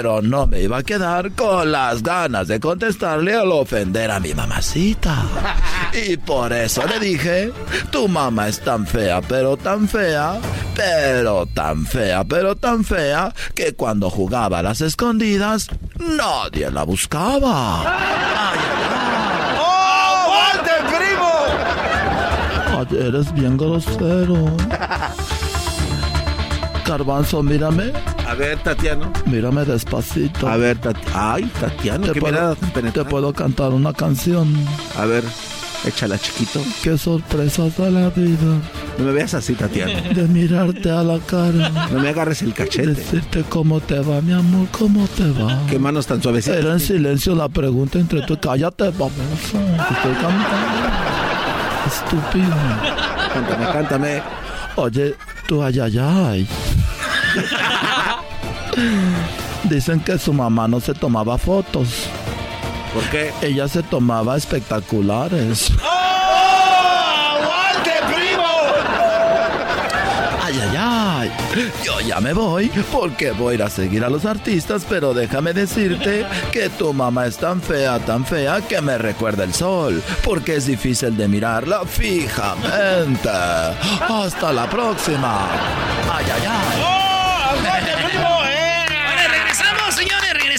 [0.00, 4.32] Pero no me iba a quedar con las ganas de contestarle al ofender a mi
[4.32, 5.14] mamacita.
[5.92, 7.52] Y por eso le dije,
[7.90, 10.38] tu mamá es tan fea, pero tan fea,
[10.74, 15.66] pero tan fea, pero tan fea, que cuando jugaba a las escondidas,
[15.98, 17.82] nadie la buscaba.
[17.82, 17.88] Ay,
[18.38, 18.58] ay,
[18.94, 19.58] ay.
[19.60, 21.30] ¡Oh, aguante, primo!
[22.78, 24.46] Ay, eres bien grosero.
[26.86, 27.92] Garbanzo, mírame.
[28.30, 29.12] A ver, Tatiano.
[29.26, 30.46] Mírame despacito.
[30.48, 31.10] A ver, Tatiano.
[31.14, 34.54] Ay, Tatiano, Te qué puedo- mirada tan Te puedo cantar una canción.
[34.96, 35.24] A ver,
[35.84, 36.60] échala, chiquito.
[36.80, 38.60] Qué sorpresas de la vida.
[38.98, 39.92] No me veas así, Tatiano.
[40.14, 41.70] De mirarte a la cara.
[41.90, 42.86] No me agarres el cachete.
[42.94, 45.66] Decirte cómo te va, mi amor, cómo te va.
[45.68, 46.56] Qué manos tan suavecitas.
[46.58, 48.38] Era en silencio la pregunta entre tú.
[48.40, 49.58] Cállate, baboso.
[49.88, 50.88] Te estoy cantando.
[51.84, 52.54] Estúpido.
[53.34, 54.22] Cántame, cántame.
[54.76, 55.16] Oye,
[55.48, 56.48] tú ay, ay, ay.
[59.64, 62.06] Dicen que su mamá no se tomaba fotos.
[62.94, 63.32] ¿Por qué?
[63.42, 65.70] Ella se tomaba espectaculares.
[67.32, 68.46] ¡Aguante, primo!
[70.42, 71.30] Ay, ay, ay.
[71.84, 75.52] Yo ya me voy porque voy a ir a seguir a los artistas, pero déjame
[75.52, 80.56] decirte que tu mamá es tan fea, tan fea que me recuerda el sol, porque
[80.56, 83.30] es difícil de mirarla fijamente.
[84.08, 85.48] Hasta la próxima.
[86.12, 86.89] Ay, ay, ay.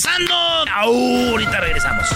[0.04, 2.10] Ahorita regresamos.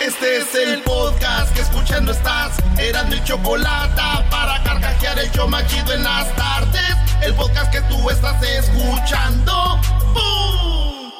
[0.00, 2.56] Este es el podcast que escuchando estás.
[2.78, 6.96] Eran mi chocolate para carcajear el show más chido en las tardes.
[7.22, 9.78] El podcast que tú estás escuchando.
[10.14, 11.12] ¡Bum!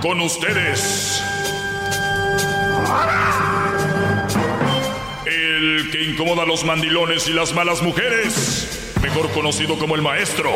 [0.00, 1.22] Con ustedes.
[5.26, 8.83] El que incomoda a los mandilones y las malas mujeres.
[9.04, 10.50] Mejor conocido como el maestro.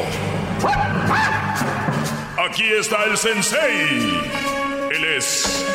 [2.49, 4.23] Aquí está el sensei.
[4.91, 5.66] Él es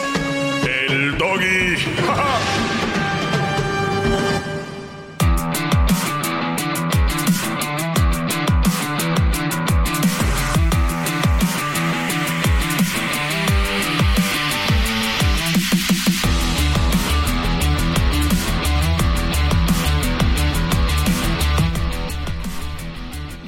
[0.66, 1.76] el doggy.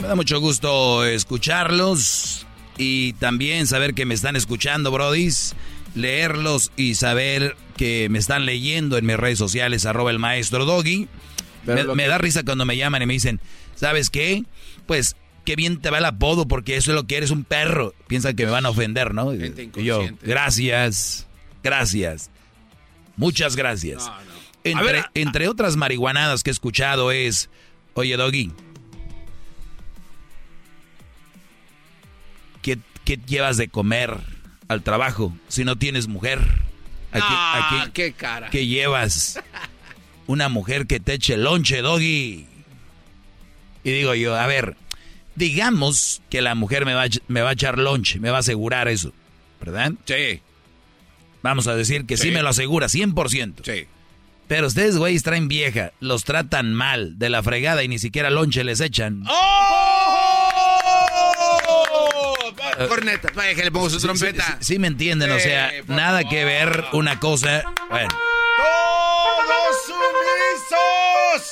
[0.06, 2.46] Me da mucho gusto escucharlos
[2.78, 5.56] y también saber que me están escuchando, brodis.
[5.96, 11.08] Leerlos y saber que me están leyendo en mis redes sociales, arroba el maestro Doggy.
[11.64, 13.42] Me, da risa cuando me llaman y me dicen,
[13.74, 14.44] ¿sabes qué?
[14.86, 17.96] Pues qué bien te va el apodo porque eso es lo que eres un perro.
[18.06, 19.34] Piensan que me van a ofender, ¿no?
[19.34, 21.26] Y Gente y yo, gracias,
[21.64, 22.30] gracias.
[23.18, 24.12] Muchas gracias.
[24.64, 27.50] Entre, ver, entre otras marihuanadas que he escuchado es,
[27.96, 28.52] oye Doggy,
[33.06, 34.18] ¿qué, llevas de comer
[34.68, 36.40] al trabajo si no tienes mujer?
[37.12, 38.50] Aquí, Ah, qué cara.
[38.50, 39.40] ¿Qué llevas?
[40.28, 42.48] Una mujer que te eche lonche, Doggy.
[43.84, 44.76] Y digo yo, a ver,
[45.36, 48.40] digamos que la mujer me va, a me va a echar lonche, me va a
[48.40, 49.14] asegurar eso,
[49.62, 49.94] ¿verdad?
[50.06, 50.42] Sí.
[51.44, 52.32] Vamos a decir que sí, Sí.
[52.32, 53.64] me lo asegura, 100%.
[53.64, 53.86] Sí.
[54.48, 58.64] Pero ustedes, güeyes, traen vieja, los tratan mal, de la fregada y ni siquiera lonche
[58.64, 59.24] les echan.
[62.88, 64.44] Corneta, vaya que le pongo su Sí, trompeta.
[64.44, 67.64] Sí, sí, sí me entienden, o sea, por nada que ver una cosa.
[67.90, 68.10] Bueno,
[68.58, 71.52] ¡Todos sumisos!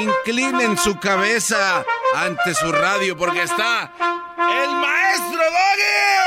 [0.00, 1.84] Inclinen su cabeza
[2.14, 3.92] ante su radio porque está
[4.38, 6.26] el maestro Doggy.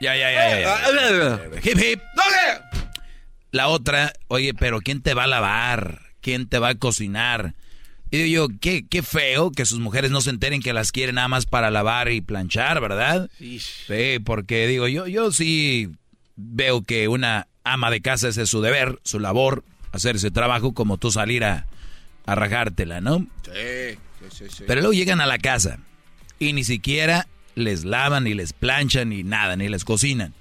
[0.00, 0.60] ya, ya, ya, ya.
[0.60, 0.80] ya.
[1.62, 2.02] Hip, hip.
[2.14, 2.62] ¡Doggy!
[3.50, 6.00] La otra, oye, pero ¿quién te va a lavar?
[6.20, 7.54] ¿Quién te va a cocinar?
[8.10, 11.16] Y digo yo, qué, qué feo que sus mujeres no se enteren que las quieren
[11.16, 13.28] nada más para lavar y planchar, ¿verdad?
[13.38, 15.90] Sí, porque digo, yo, yo sí
[16.36, 20.72] veo que una ama de casa ese es su deber, su labor, hacer ese trabajo
[20.72, 21.66] como tú salir a,
[22.26, 23.26] a rajártela, ¿no?
[23.42, 23.98] Sí,
[24.30, 24.64] sí, sí.
[24.66, 25.78] Pero luego llegan a la casa
[26.38, 27.26] y ni siquiera
[27.56, 30.32] les lavan, ni les planchan, ni nada, ni les cocinan.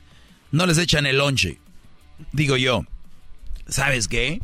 [0.52, 1.60] No les echan el lonche.
[2.32, 2.86] Digo yo,
[3.68, 4.42] ¿sabes qué?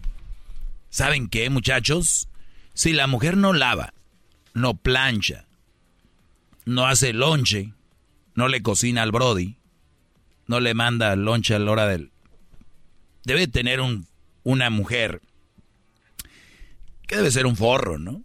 [0.90, 2.28] ¿Saben qué, muchachos?
[2.74, 3.94] Si la mujer no lava,
[4.54, 5.46] no plancha,
[6.66, 7.74] no hace lonche,
[8.36, 9.58] no le cocina al Brody,
[10.48, 12.12] no le manda lonche a la hora del...
[13.24, 14.08] Debe tener un,
[14.44, 15.22] una mujer
[17.08, 18.24] que debe ser un forro, ¿no?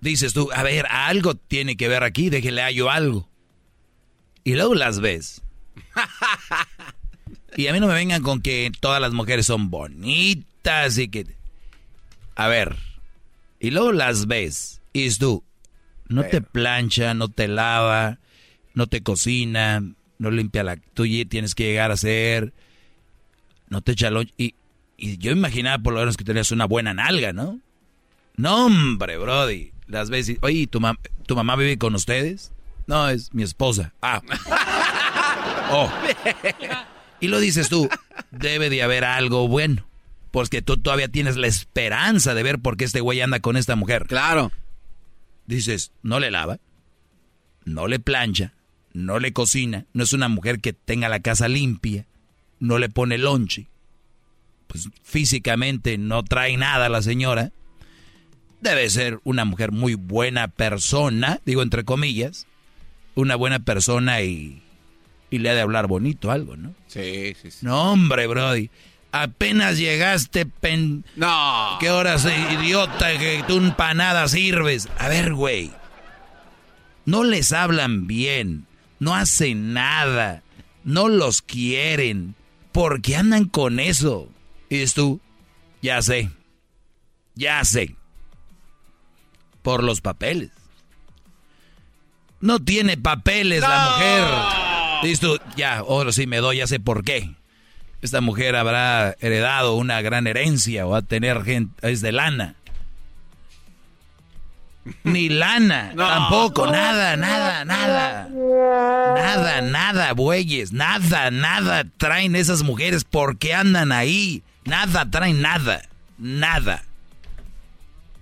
[0.00, 3.28] Dices tú, a ver, algo tiene que ver aquí, déjele a yo algo.
[4.44, 5.42] Y luego las ves.
[7.56, 11.36] Y a mí no me vengan con que todas las mujeres son bonitas y que...
[12.34, 12.76] A ver.
[13.64, 14.82] Y luego las ves.
[14.92, 15.42] Y dices tú,
[16.08, 18.18] no te plancha, no te lava,
[18.74, 19.82] no te cocina,
[20.18, 20.76] no limpia la...
[20.76, 22.52] Tú tienes que llegar a hacer...
[23.68, 24.10] No te echa.
[24.36, 24.54] Y,
[24.98, 27.58] y yo imaginaba por lo menos que tenías una buena nalga, ¿no?
[28.36, 29.72] No, hombre, Brody.
[29.86, 30.38] Las ves y...
[30.42, 32.52] Oye, ¿tu, mam- ¿tu mamá vive con ustedes?
[32.86, 33.94] No, es mi esposa.
[34.02, 34.20] Ah.
[35.70, 35.90] Oh.
[37.20, 37.88] Y lo dices tú,
[38.30, 39.86] debe de haber algo bueno.
[40.34, 43.76] Porque tú todavía tienes la esperanza de ver por qué este güey anda con esta
[43.76, 44.06] mujer.
[44.08, 44.50] Claro.
[45.46, 46.58] Dices, no le lava,
[47.64, 48.52] no le plancha,
[48.92, 52.06] no le cocina, no es una mujer que tenga la casa limpia,
[52.58, 53.68] no le pone lonche.
[54.66, 57.52] Pues físicamente no trae nada la señora.
[58.60, 62.48] Debe ser una mujer muy buena persona, digo entre comillas,
[63.14, 64.64] una buena persona y,
[65.30, 66.74] y le ha de hablar bonito algo, ¿no?
[66.88, 67.64] Sí, sí, sí.
[67.64, 68.68] No, hombre, Brody.
[69.16, 71.04] Apenas llegaste, pen...
[71.14, 71.76] No.
[71.78, 74.88] ¿Qué horas, idiota, que tú empanada sirves?
[74.98, 75.70] A ver, güey.
[77.04, 78.66] No les hablan bien.
[78.98, 80.42] No hacen nada.
[80.82, 82.34] No los quieren.
[82.72, 84.28] ¿Por qué andan con eso?
[84.68, 85.20] Y dices tú,
[85.80, 86.30] ya sé.
[87.36, 87.94] Ya sé.
[89.62, 90.50] Por los papeles.
[92.40, 95.04] No tiene papeles la mujer.
[95.04, 97.36] Dices tú, ya, ahora sí me doy, ya sé por qué.
[98.04, 102.54] Esta mujer habrá heredado una gran herencia o va a tener gente, es de lana.
[105.04, 108.28] Ni lana, tampoco, nada, nada, nada.
[108.28, 113.04] Nada, nada, bueyes, nada, nada traen esas mujeres.
[113.04, 114.42] ¿Por qué andan ahí?
[114.66, 115.80] Nada traen nada,
[116.18, 116.84] nada.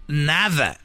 [0.07, 0.79] Nada.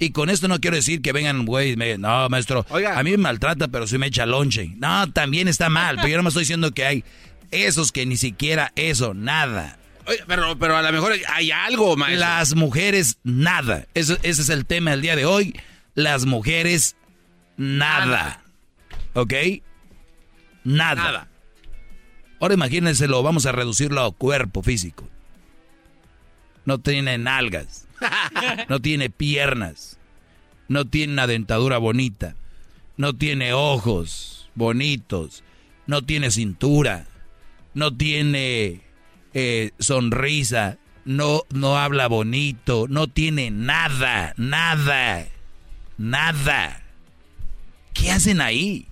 [0.00, 3.68] Y con esto no quiero decir que vengan, güey, no, maestro, a mí me maltrata,
[3.68, 4.72] pero sí me echa lonche.
[4.78, 7.04] No, también está mal, pero yo no me estoy diciendo que hay
[7.54, 9.78] esos que ni siquiera eso, nada.
[10.26, 12.20] pero, pero a lo mejor hay algo, maestro.
[12.26, 13.86] Las mujeres, nada.
[13.94, 15.58] ese es el tema del día de hoy.
[15.94, 16.96] Las mujeres,
[17.56, 18.42] nada.
[19.14, 19.32] ¿Ok?
[20.64, 20.94] Nada.
[20.94, 21.28] nada.
[22.40, 25.08] Ahora imagínense, lo vamos a reducirlo a cuerpo físico.
[26.64, 27.86] No tiene nalgas.
[28.68, 29.98] no tiene piernas.
[30.68, 32.34] No tiene una dentadura bonita.
[32.96, 35.44] No tiene ojos bonitos.
[35.86, 37.06] No tiene cintura
[37.74, 38.80] no tiene
[39.34, 45.26] eh, sonrisa, no, no habla bonito, no tiene nada, nada,
[45.98, 46.82] nada.
[47.92, 48.86] ¿Qué hacen ahí?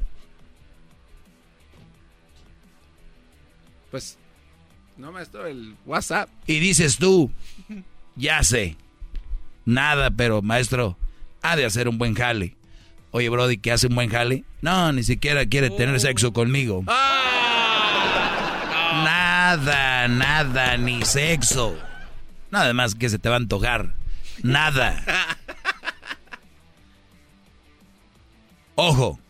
[3.90, 4.18] Pues,
[4.96, 6.28] no, maestro, el WhatsApp.
[6.46, 7.30] Y dices tú,
[8.16, 8.76] ya sé,
[9.64, 10.96] nada, pero maestro,
[11.42, 12.56] ha de hacer un buen jale.
[13.10, 14.44] Oye, Brody, ¿qué hace un buen jale?
[14.62, 16.82] No, ni siquiera quiere tener sexo conmigo.
[16.86, 17.41] ¡Ah!
[19.52, 21.76] Nada, nada, ni sexo.
[22.50, 23.92] Nada más que se te va a antojar.
[24.42, 25.04] Nada.
[28.76, 29.20] Ojo.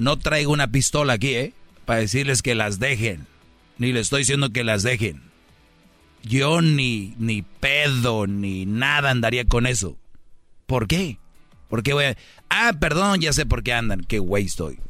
[0.00, 1.52] No traigo una pistola aquí, ¿eh?
[1.84, 3.28] Para decirles que las dejen.
[3.78, 5.22] Ni les estoy diciendo que las dejen.
[6.24, 9.96] Yo ni, ni pedo, ni nada andaría con eso.
[10.66, 11.18] ¿Por qué?
[11.68, 12.16] ¿Por qué voy a...
[12.50, 14.00] Ah, perdón, ya sé por qué andan.
[14.00, 14.80] Qué güey estoy.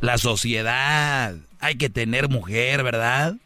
[0.00, 1.36] La sociedad.
[1.60, 3.36] Hay que tener mujer, ¿verdad?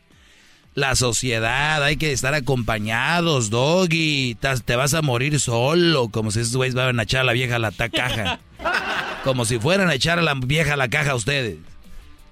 [0.74, 4.36] La sociedad, hay que estar acompañados, doggy.
[4.64, 7.56] Te vas a morir solo, como si esos güeyes van a echar a la vieja
[7.56, 8.40] a la caja.
[9.24, 11.56] Como si fueran a echar a la vieja a la caja a ustedes.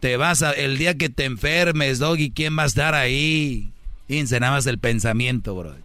[0.00, 3.70] Te vas a, el día que te enfermes, doggy, ¿quién va a estar ahí?
[4.08, 5.76] Fíjense nada más el pensamiento, bro.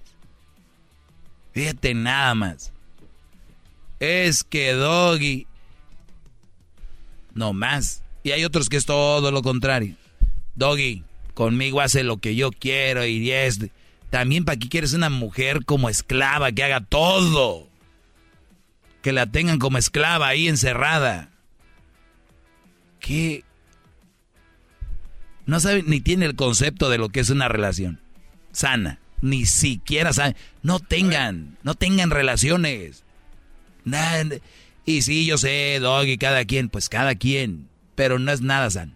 [1.53, 2.71] Fíjate nada más.
[3.99, 5.45] Es que doggy.
[7.33, 8.04] No más.
[8.25, 9.95] Y hay otros que es todo lo contrario.
[10.55, 11.03] Doggy,
[11.35, 13.59] conmigo hace lo que yo quiero y es...
[14.09, 17.67] También para qué quieres una mujer como esclava que haga todo.
[19.03, 21.29] Que la tengan como esclava ahí encerrada.
[22.99, 23.43] ¿Qué?
[25.45, 28.01] No sabe ni tiene el concepto de lo que es una relación
[28.51, 28.97] sana.
[29.21, 30.35] Ni siquiera saben.
[30.63, 33.03] No tengan, no tengan relaciones.
[33.83, 34.25] Nada.
[34.83, 38.93] Y sí, yo sé, Doggy, cada quien, pues cada quien pero no es nada San.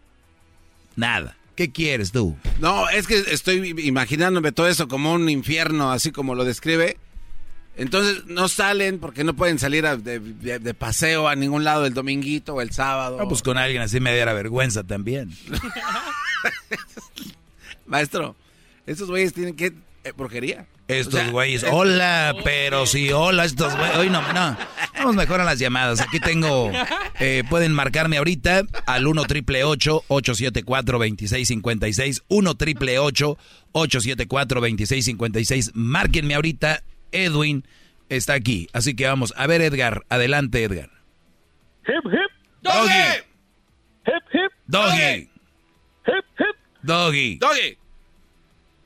[0.96, 1.36] Nada.
[1.56, 2.38] ¿Qué quieres tú?
[2.60, 6.98] No, es que estoy imaginándome todo eso como un infierno, así como lo describe.
[7.76, 12.62] Entonces no salen porque no pueden salir de, paseo a ningún lado el dominguito o
[12.62, 13.18] el sábado.
[13.18, 15.32] No, pues con alguien así me diera vergüenza también.
[17.86, 18.36] Maestro,
[18.86, 19.74] esos güeyes tienen que...
[20.04, 20.66] Eh, porquería.
[20.88, 23.98] Estos güeyes, hola, pero sí, hola, estos güeyes.
[23.98, 24.58] Hoy no, no.
[24.96, 26.02] Vamos mejor a las llamadas.
[26.02, 26.72] Aquí tengo,
[27.20, 32.24] eh, pueden marcarme ahorita al 1 triple 874 2656.
[32.28, 35.72] 1 triple 874 2656.
[35.74, 36.82] Márquenme ahorita.
[37.12, 37.66] Edwin
[38.08, 38.68] está aquí.
[38.74, 39.34] Así que vamos.
[39.38, 40.04] A ver, Edgar.
[40.10, 40.90] Adelante, Edgar.
[41.88, 42.32] Hip, hip.
[42.62, 43.24] Doggy.
[44.06, 44.52] Hip, hip.
[44.68, 45.30] Doggy.
[46.08, 46.56] Hip, hip.
[46.84, 47.38] Doggy.
[47.40, 47.78] Doggy.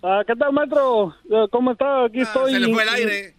[0.03, 1.15] Ah, ¿Qué tal, maestro?
[1.31, 2.05] Eh, ¿Cómo está?
[2.05, 2.51] Aquí ah, estoy.
[2.53, 3.35] Se le fue el aire.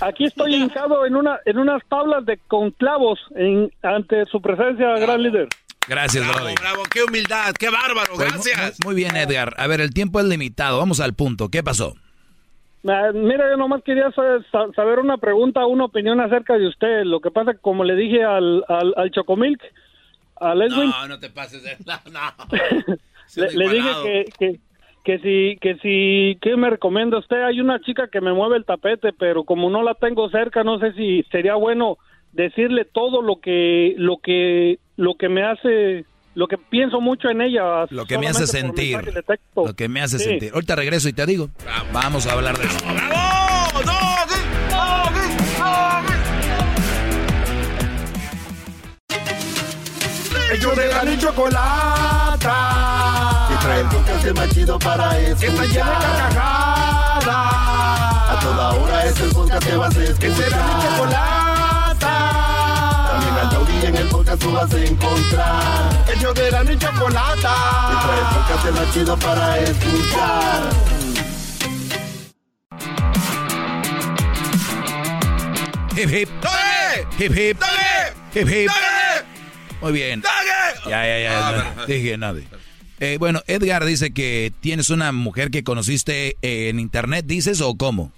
[0.00, 4.98] Aquí estoy hincado en una en unas tablas de con clavos en, ante su presencia,
[4.98, 5.48] gran líder.
[5.88, 6.54] Gracias, bravo, Brody.
[6.60, 8.78] Bravo, qué humildad, qué bárbaro, Pues, gracias.
[8.84, 9.54] Muy, muy bien, Edgar.
[9.56, 10.78] A ver, el tiempo es limitado.
[10.78, 11.48] Vamos al punto.
[11.48, 11.94] ¿Qué pasó?
[12.86, 17.02] Ah, Mira, yo nomás quería sa- sa- saber una pregunta, una opinión acerca de usted.
[17.04, 19.60] Lo que pasa, como le dije al, al, al Chocomilk,
[20.36, 21.76] al Edwin, No, no te pases de...
[21.86, 22.96] No, no.
[23.36, 24.60] le, le dije que,
[25.04, 27.42] que si, que si, ¿qué me recomienda usted?
[27.42, 30.78] Hay una chica que me mueve el tapete, pero como no la tengo cerca, no
[30.78, 31.98] sé si sería bueno
[32.32, 36.04] decirle todo lo que, lo que, lo que me hace,
[36.34, 37.86] lo que pienso mucho en ella.
[37.90, 38.98] Lo que me hace sentir.
[39.56, 40.24] Lo que me hace Sí.
[40.30, 40.50] sentir.
[40.54, 41.48] Ahorita regreso y te digo.
[41.92, 42.78] Vamos a hablar de eso.
[50.52, 52.91] Ellos de la chocolata.
[53.92, 55.38] El podcast más chido para escuchar.
[55.38, 57.26] Que está llena de carcajadas.
[57.26, 60.18] A toda hora es el podcast que vas a escuchar.
[60.18, 62.14] Que será mi chocolata.
[63.10, 66.04] También al taurí en el podcast tú vas a encontrar.
[66.16, 67.54] Ellos de la y chocolata.
[68.02, 70.62] Trae el podcast más chido para escuchar.
[75.94, 76.28] Hip hip.
[77.18, 77.62] Hip hip.
[78.34, 78.70] Hip hip.
[79.82, 80.22] Muy bien.
[80.88, 81.74] Ya, ya, ya.
[81.76, 82.40] no, dije nada.
[83.04, 88.12] Eh, bueno, Edgar dice que tienes una mujer que conociste en internet, dices, o cómo?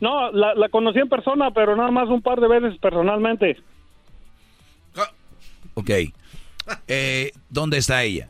[0.00, 3.56] No, la, la conocí en persona, pero nada más un par de veces personalmente.
[5.72, 5.90] Ok.
[6.88, 8.28] Eh, ¿Dónde está ella?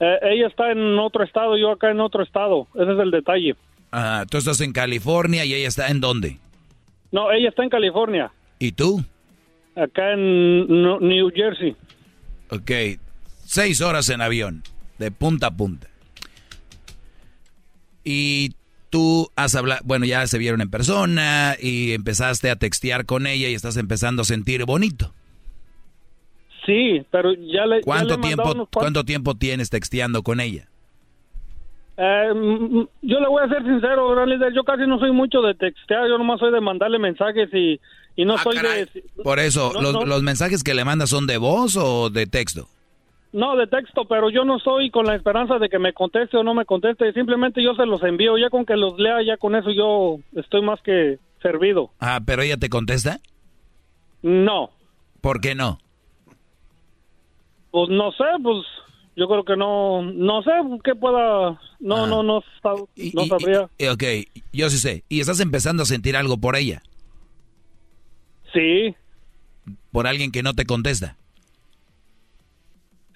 [0.00, 2.68] Eh, ella está en otro estado, yo acá en otro estado.
[2.74, 3.56] Ese es el detalle.
[3.90, 6.36] Ah, tú estás en California y ella está en dónde?
[7.10, 9.02] No, ella está en California, ¿Y tú?
[9.74, 11.74] acá en New Jersey.
[12.50, 12.98] Ok.
[13.50, 14.62] Seis horas en avión,
[14.98, 15.88] de punta a punta.
[18.04, 18.50] Y
[18.90, 23.48] tú has hablado, bueno, ya se vieron en persona y empezaste a textear con ella
[23.48, 25.14] y estás empezando a sentir bonito.
[26.66, 27.76] Sí, pero ya le.
[27.78, 30.68] ya ¿Cuánto le tiempo, unos cuánto tiempo tienes texteando con ella?
[31.96, 32.28] Eh,
[33.00, 34.52] yo le voy a ser sincero, gran líder.
[34.54, 37.80] Yo casi no soy mucho de textear, yo nomás soy de mandarle mensajes y,
[38.14, 38.88] y no soy de.
[39.24, 40.04] Por eso, No, los, no.
[40.04, 42.68] los mensajes que le mandas son de voz o de texto?
[43.32, 46.42] No, de texto, pero yo no soy con la esperanza de que me conteste o
[46.42, 47.12] no me conteste.
[47.12, 48.38] Simplemente yo se los envío.
[48.38, 51.90] Ya con que los lea, ya con eso yo estoy más que servido.
[52.00, 53.18] Ah, pero ella te contesta.
[54.22, 54.70] No,
[55.20, 55.78] ¿Por qué no?
[57.70, 58.64] pues no sé, pues
[59.14, 60.50] yo creo que no, no sé
[60.82, 63.68] qué pueda, no, no, no, sab- no sabría.
[63.78, 64.02] Eh, ok,
[64.52, 65.04] yo sí sé.
[65.08, 66.82] ¿Y estás empezando a sentir algo por ella?
[68.52, 68.94] Sí,
[69.92, 71.16] ¿Por alguien que no te contesta?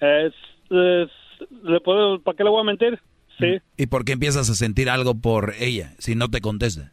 [0.03, 0.33] Es,
[0.69, 2.99] es- le puedo, ¿para qué le voy a mentir?
[3.39, 6.91] Sí, ¿Y por qué empiezas a sentir algo por ella si no te contesta?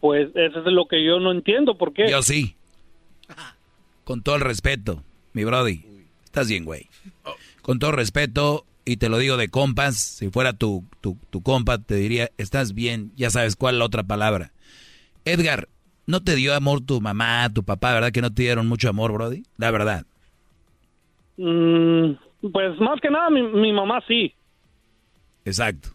[0.00, 2.08] pues eso es lo que yo no entiendo, ¿por qué?
[2.10, 2.54] Yo sí.
[4.04, 5.02] Con todo el respeto,
[5.32, 5.84] mi brody.
[6.24, 6.88] Estás bien, güey.
[7.62, 11.78] Con todo respeto, y te lo digo de compas, si fuera tu, tu, tu compa,
[11.78, 14.52] te diría, estás bien, ya sabes cuál la otra palabra.
[15.24, 15.68] Edgar,
[16.06, 19.12] ¿no te dio amor tu mamá, tu papá, verdad que no te dieron mucho amor,
[19.12, 19.42] brody?
[19.56, 20.06] La verdad.
[21.36, 22.12] Mm,
[22.52, 24.34] pues más que nada mi, mi mamá sí.
[25.44, 25.90] Exacto.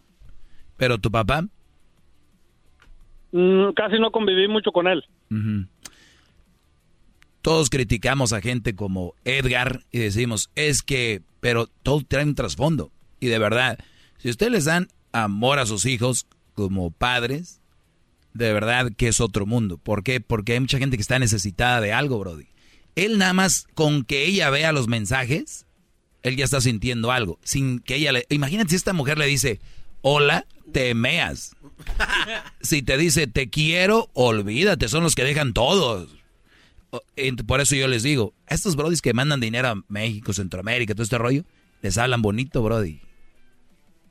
[0.76, 1.44] Pero tu papá,
[3.32, 5.04] Mm, casi no conviví mucho con él.
[7.40, 12.92] Todos criticamos a gente como Edgar y decimos, es que, pero todo trae un trasfondo.
[13.18, 13.78] Y de verdad,
[14.18, 17.60] si ustedes les dan amor a sus hijos como padres,
[18.34, 19.78] de verdad que es otro mundo.
[19.78, 20.20] ¿Por qué?
[20.20, 22.46] Porque hay mucha gente que está necesitada de algo, Brody.
[22.94, 25.66] Él nada más con que ella vea los mensajes,
[26.22, 27.38] él ya está sintiendo algo.
[27.42, 28.26] Sin que ella le...
[28.28, 29.60] Imagínate si esta mujer le dice,
[30.02, 31.56] hola, te meas.
[32.60, 36.08] Si te dice te quiero, olvídate, son los que dejan todos.
[37.46, 41.02] Por eso yo les digo, a estos brodis que mandan dinero a México, Centroamérica, todo
[41.02, 41.44] este rollo,
[41.80, 43.00] les hablan bonito, brody.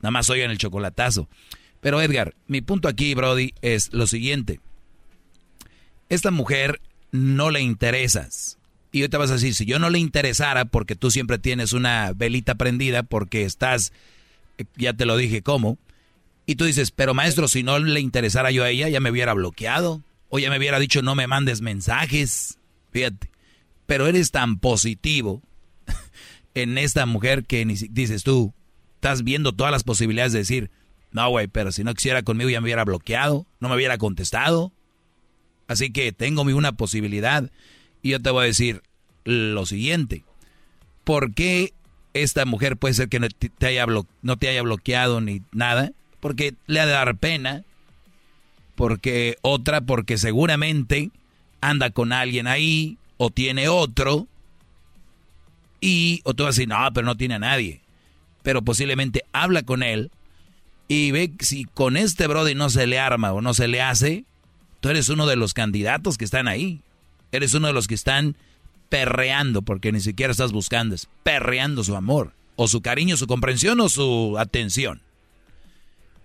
[0.02, 1.28] Nada más oigan el chocolatazo.
[1.80, 4.60] Pero Edgar, mi punto aquí, brody, es lo siguiente.
[6.08, 6.80] Esta mujer
[7.10, 8.58] no le interesas.
[8.92, 12.12] Y te vas a decir, si yo no le interesara, porque tú siempre tienes una
[12.12, 13.92] velita prendida, porque estás,
[14.58, 15.78] eh, ya te lo dije, ¿cómo?
[16.44, 19.32] Y tú dices, pero maestro, si no le interesara yo a ella, ya me hubiera
[19.32, 20.02] bloqueado.
[20.28, 22.58] O ya me hubiera dicho, no me mandes mensajes.
[22.90, 23.30] Fíjate.
[23.86, 25.42] Pero eres tan positivo
[26.54, 28.52] en esta mujer que ni dices tú,
[28.94, 30.70] estás viendo todas las posibilidades de decir,
[31.10, 34.72] no, güey, pero si no quisiera conmigo ya me hubiera bloqueado, no me hubiera contestado.
[35.68, 37.50] Así que tengo mi una posibilidad.
[38.02, 38.82] Y yo te voy a decir
[39.24, 40.24] lo siguiente.
[41.04, 41.72] ¿Por qué
[42.14, 43.86] esta mujer puede ser que no te haya,
[44.22, 45.92] no te haya bloqueado ni nada?
[46.20, 47.64] Porque le ha de dar pena.
[48.74, 51.10] Porque otra, porque seguramente
[51.60, 54.26] anda con alguien ahí o tiene otro.
[55.80, 57.80] Y, o tú vas a decir, no, pero no tiene a nadie.
[58.42, 60.10] Pero posiblemente habla con él
[60.88, 64.26] y ve si con este Brody no se le arma o no se le hace,
[64.80, 66.82] tú eres uno de los candidatos que están ahí.
[67.32, 68.36] Eres uno de los que están
[68.88, 73.80] perreando, porque ni siquiera estás buscando, es perreando su amor, o su cariño, su comprensión
[73.80, 75.00] o su atención.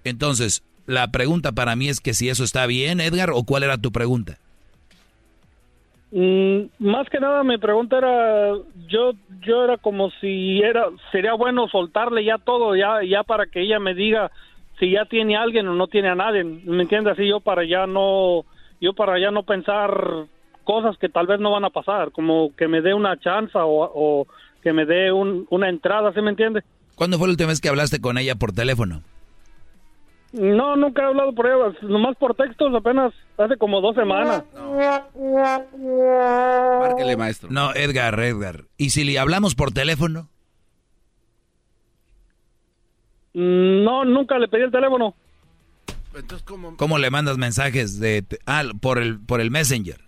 [0.03, 3.77] Entonces, la pregunta para mí es que si eso está bien, Edgar, o cuál era
[3.77, 4.37] tu pregunta.
[6.11, 8.53] Mm, más que nada mi pregunta era
[8.87, 9.11] yo
[9.41, 13.77] yo era como si era sería bueno soltarle ya todo ya ya para que ella
[13.79, 14.31] me diga
[14.79, 17.65] si ya tiene a alguien o no tiene a nadie me entiendes así yo para
[17.65, 18.45] ya no
[18.79, 20.27] yo para ya no pensar
[20.67, 24.27] cosas que tal vez no van a pasar como que me dé una chance o,
[24.61, 26.61] que me dé una entrada ¿sí me entiende?
[26.95, 29.01] ¿Cuándo fue la última vez que hablaste con ella por teléfono?
[30.33, 34.43] No, nunca he hablado por ella, nomás por textos apenas hace como dos semanas.
[36.81, 37.49] Márquele, maestro.
[37.49, 38.65] No, Edgar, Edgar.
[38.77, 40.27] ¿Y si le hablamos por teléfono?
[43.33, 45.15] No, nunca le pedí el teléfono.
[46.13, 46.75] Entonces, ¿cómo?
[46.75, 50.06] ¿Cómo le mandas mensajes de ah, por el por el Messenger?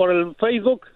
[0.00, 0.86] Por el Facebook.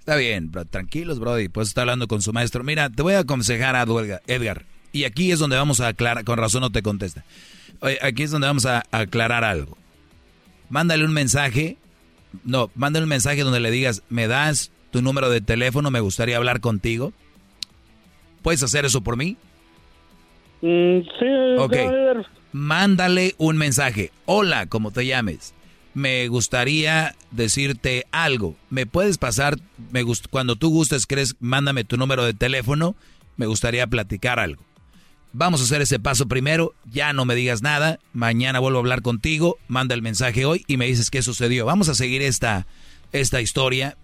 [0.00, 1.48] Está bien, tranquilos, Brody.
[1.48, 2.64] Pues está hablando con su maestro.
[2.64, 3.84] Mira, te voy a aconsejar a
[4.26, 4.64] Edgar.
[4.90, 7.22] Y aquí es donde vamos a aclarar, con razón no te contesta.
[8.02, 9.78] aquí es donde vamos a aclarar algo.
[10.68, 11.76] Mándale un mensaje,
[12.42, 16.36] no, mándale un mensaje donde le digas, me das tu número de teléfono, me gustaría
[16.36, 17.12] hablar contigo.
[18.42, 19.36] ¿Puedes hacer eso por mí?
[20.62, 21.58] Mm, sí.
[21.58, 21.76] Ok.
[22.50, 24.10] Mándale un mensaje.
[24.24, 25.54] Hola, como te llames.
[25.96, 28.54] Me gustaría decirte algo.
[28.68, 29.58] ¿Me puedes pasar?
[29.92, 32.94] Me cuando tú gustes, crees, mándame tu número de teléfono.
[33.38, 34.62] Me gustaría platicar algo.
[35.32, 39.00] Vamos a hacer ese paso primero, ya no me digas nada, mañana vuelvo a hablar
[39.00, 41.64] contigo, manda el mensaje hoy y me dices qué sucedió.
[41.64, 42.66] Vamos a seguir esta,
[43.12, 43.96] esta historia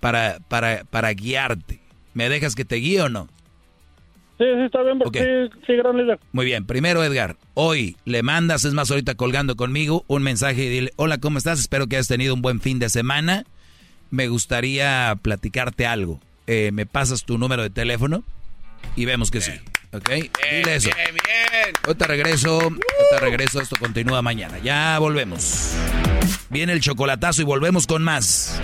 [0.00, 1.80] para, para, para guiarte.
[2.14, 3.28] ¿Me dejas que te guíe o no?
[4.38, 6.20] Sí, sí, está bien, porque sí, gran líder.
[6.32, 10.68] Muy bien, primero Edgar, hoy le mandas, es más ahorita colgando conmigo, un mensaje y
[10.68, 11.58] dile, hola, ¿cómo estás?
[11.58, 13.44] Espero que hayas tenido un buen fin de semana.
[14.10, 16.20] Me gustaría platicarte algo.
[16.46, 18.22] Eh, ¿Me pasas tu número de teléfono?
[18.96, 19.52] Y vemos que sí.
[19.92, 20.08] ¿Ok?
[20.08, 20.90] Dile eso.
[20.94, 21.74] Bien, bien.
[21.84, 22.60] Ahorita regreso.
[22.60, 23.60] Ahorita regreso.
[23.60, 24.58] Esto continúa mañana.
[24.58, 25.74] Ya volvemos.
[26.48, 28.60] Viene el chocolatazo y volvemos con más.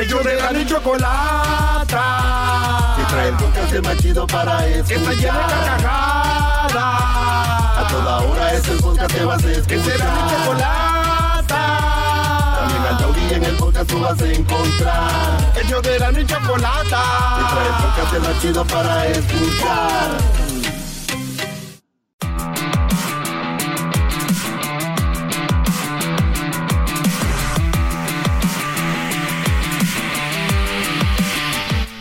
[0.00, 2.04] Ellos de la ni chocolata.
[2.96, 4.86] Que trae el podcast más chido para escuchar.
[4.86, 6.74] Que está llena de carcajadas.
[6.74, 9.66] A toda hora es el podcast que vas a escuchar.
[9.66, 11.08] Que será mi chocolata
[13.34, 15.52] en el podcast tú vas a encontrar.
[15.56, 17.02] El yo de la y chocolata.
[17.40, 20.57] Y trae el podcast más chido para escuchar.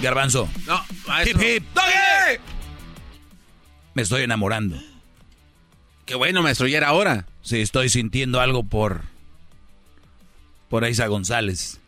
[0.08, 0.48] Garbanzo.
[0.66, 1.42] No, maestro.
[1.42, 1.64] Hip, hip.
[3.94, 4.82] Me estoy enamorando.
[6.06, 7.26] Qué bueno, maestro, ya era hora.
[7.42, 9.02] Sí, estoy sintiendo algo por
[10.70, 11.82] por Isa González.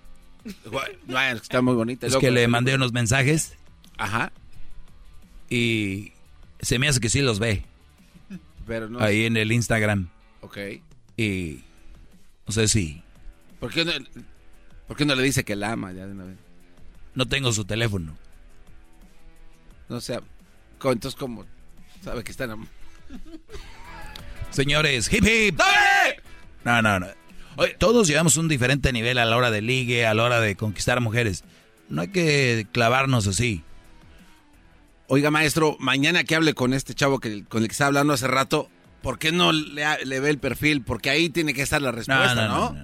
[1.34, 2.08] está muy bonita.
[2.08, 3.54] Es que le mandé unos mensajes.
[3.98, 4.34] Ajá.
[5.50, 6.12] Y
[6.60, 7.64] se me hace que sí los ve.
[8.68, 10.10] Pero no Ahí en el Instagram.
[10.42, 10.58] Ok.
[11.16, 11.62] Y
[12.46, 13.02] no sé si...
[13.62, 13.92] ¿Por qué no,
[14.88, 16.38] por qué no le dice que la ama ya de una vez?
[17.16, 18.18] No tengo su teléfono.
[19.88, 20.20] No sé.
[20.82, 21.46] Entonces, ¿cómo
[22.04, 22.74] sabe que está enamorado?
[24.52, 25.58] Señores, hip hip.
[25.58, 26.22] ¡Dale!
[26.64, 27.08] No, no, no
[27.78, 31.02] todos llevamos un diferente nivel a la hora de ligue, a la hora de conquistar
[31.02, 31.44] mujeres.
[31.90, 33.64] No hay que clavarnos así.
[35.08, 38.28] Oiga, maestro, mañana que hable con este chavo que, con el que estaba hablando hace
[38.28, 38.70] rato,
[39.02, 40.84] ¿por qué no le, ve el perfil?
[40.84, 42.76] Porque ahí tiene que estar la respuesta, ¿no?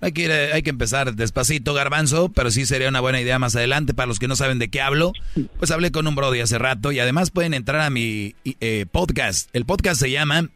[0.00, 3.94] Hay, que hay que empezar despacito, garbanzo, pero sí sería una buena idea más adelante.
[3.94, 5.12] Para los que no saben de qué hablo,
[5.58, 9.50] pues hablé con un brody hace rato y además pueden entrar a mi eh, podcast.
[9.52, 10.48] El podcast se llama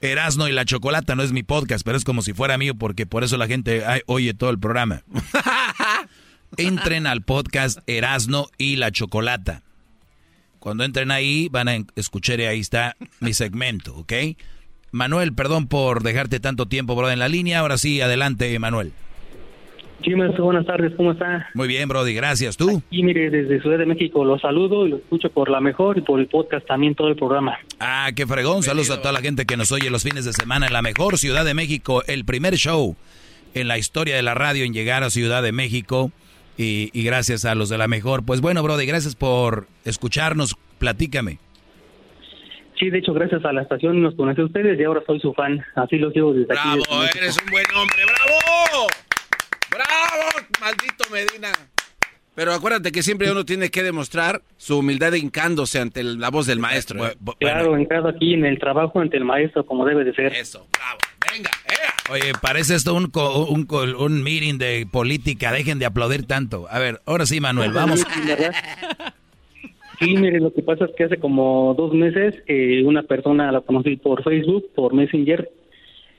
[0.00, 3.06] Erasno y la Chocolata no es mi podcast, pero es como si fuera mío porque
[3.06, 5.02] por eso la gente oye todo el programa.
[6.56, 9.62] Entren al podcast Erasno y la Chocolata.
[10.60, 14.12] Cuando entren ahí van a escuchar y ahí está mi segmento, ¿ok?
[14.94, 17.58] Manuel, perdón por dejarte tanto tiempo, bro, en la línea.
[17.58, 18.92] Ahora sí, adelante, Manuel.
[20.04, 21.48] Sí, maestro, buenas tardes, ¿cómo está?
[21.54, 22.56] Muy bien, Brody, gracias.
[22.56, 22.80] ¿Tú?
[22.92, 26.02] Y mire, desde Ciudad de México lo saludo y lo escucho por la mejor y
[26.02, 27.58] por el podcast también todo el programa.
[27.80, 28.62] Ah, qué fregón.
[28.62, 31.18] Saludos a toda la gente que nos oye los fines de semana en la mejor
[31.18, 32.94] Ciudad de México, el primer show
[33.54, 36.12] en la historia de la radio en llegar a Ciudad de México.
[36.56, 38.24] Y, y gracias a los de la mejor.
[38.24, 40.56] Pues bueno, Brody, gracias por escucharnos.
[40.78, 41.38] Platícame.
[42.84, 45.32] Sí, de hecho, gracias a la estación nos conocí a ustedes y ahora soy su
[45.32, 45.64] fan.
[45.74, 46.78] Así lo sigo desde aquí.
[46.86, 47.04] ¡Bravo!
[47.16, 47.96] ¡Eres un buen hombre!
[48.04, 48.86] ¡Bravo!
[49.70, 50.46] ¡Bravo!
[50.60, 51.48] ¡Maldito Medina!
[52.34, 56.46] Pero acuérdate que siempre uno tiene que demostrar su humildad hincándose ante el- la voz
[56.46, 57.06] del maestro.
[57.06, 57.16] ¿eh?
[57.40, 60.34] Claro, entrado aquí en el trabajo ante el maestro, como debe de ser.
[60.34, 60.98] Eso, bravo.
[61.32, 61.50] Venga,
[62.10, 63.66] Oye, parece esto un, co- un,
[63.98, 65.52] un meeting de política.
[65.52, 66.66] Dejen de aplaudir tanto.
[66.68, 68.04] A ver, ahora sí, Manuel, vamos.
[70.04, 73.96] Sí, lo que pasa es que hace como dos meses eh, una persona la conocí
[73.96, 75.48] por Facebook, por Messenger.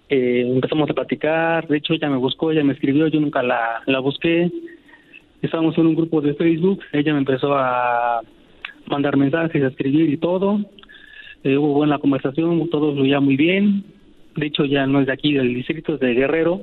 [0.09, 3.83] Eh, empezamos a platicar, de hecho ella me buscó, ella me escribió, yo nunca la,
[3.85, 4.51] la busqué.
[5.41, 8.21] Estábamos en un grupo de Facebook, ella me empezó a
[8.87, 10.61] mandar mensajes, a escribir y todo.
[11.43, 13.83] Eh, hubo buena conversación, todo fluía muy bien.
[14.35, 16.61] De hecho ya no es de aquí, del distrito, es de Guerrero.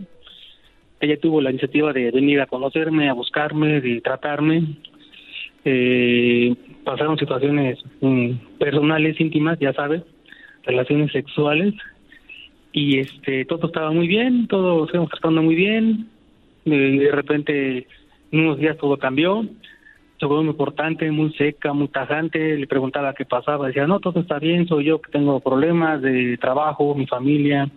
[1.00, 4.76] Ella tuvo la iniciativa de venir a conocerme, a buscarme, de tratarme
[5.64, 10.02] eh, pasaron situaciones mm, personales íntimas ya sabes
[10.64, 11.74] relaciones sexuales
[12.72, 16.08] y este todo estaba muy bien todo se tratando muy bien
[16.64, 17.86] de repente
[18.30, 19.44] en unos días todo cambió
[20.18, 24.20] se volvió muy importante muy seca muy tajante le preguntaba qué pasaba decía no todo
[24.20, 27.68] está bien soy yo que tengo problemas de trabajo mi familia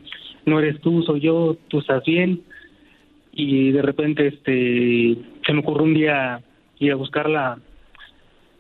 [0.46, 2.42] no eres tú soy yo tú estás bien
[3.34, 6.42] y de repente este se me ocurrió un día
[6.80, 7.60] ir a buscarla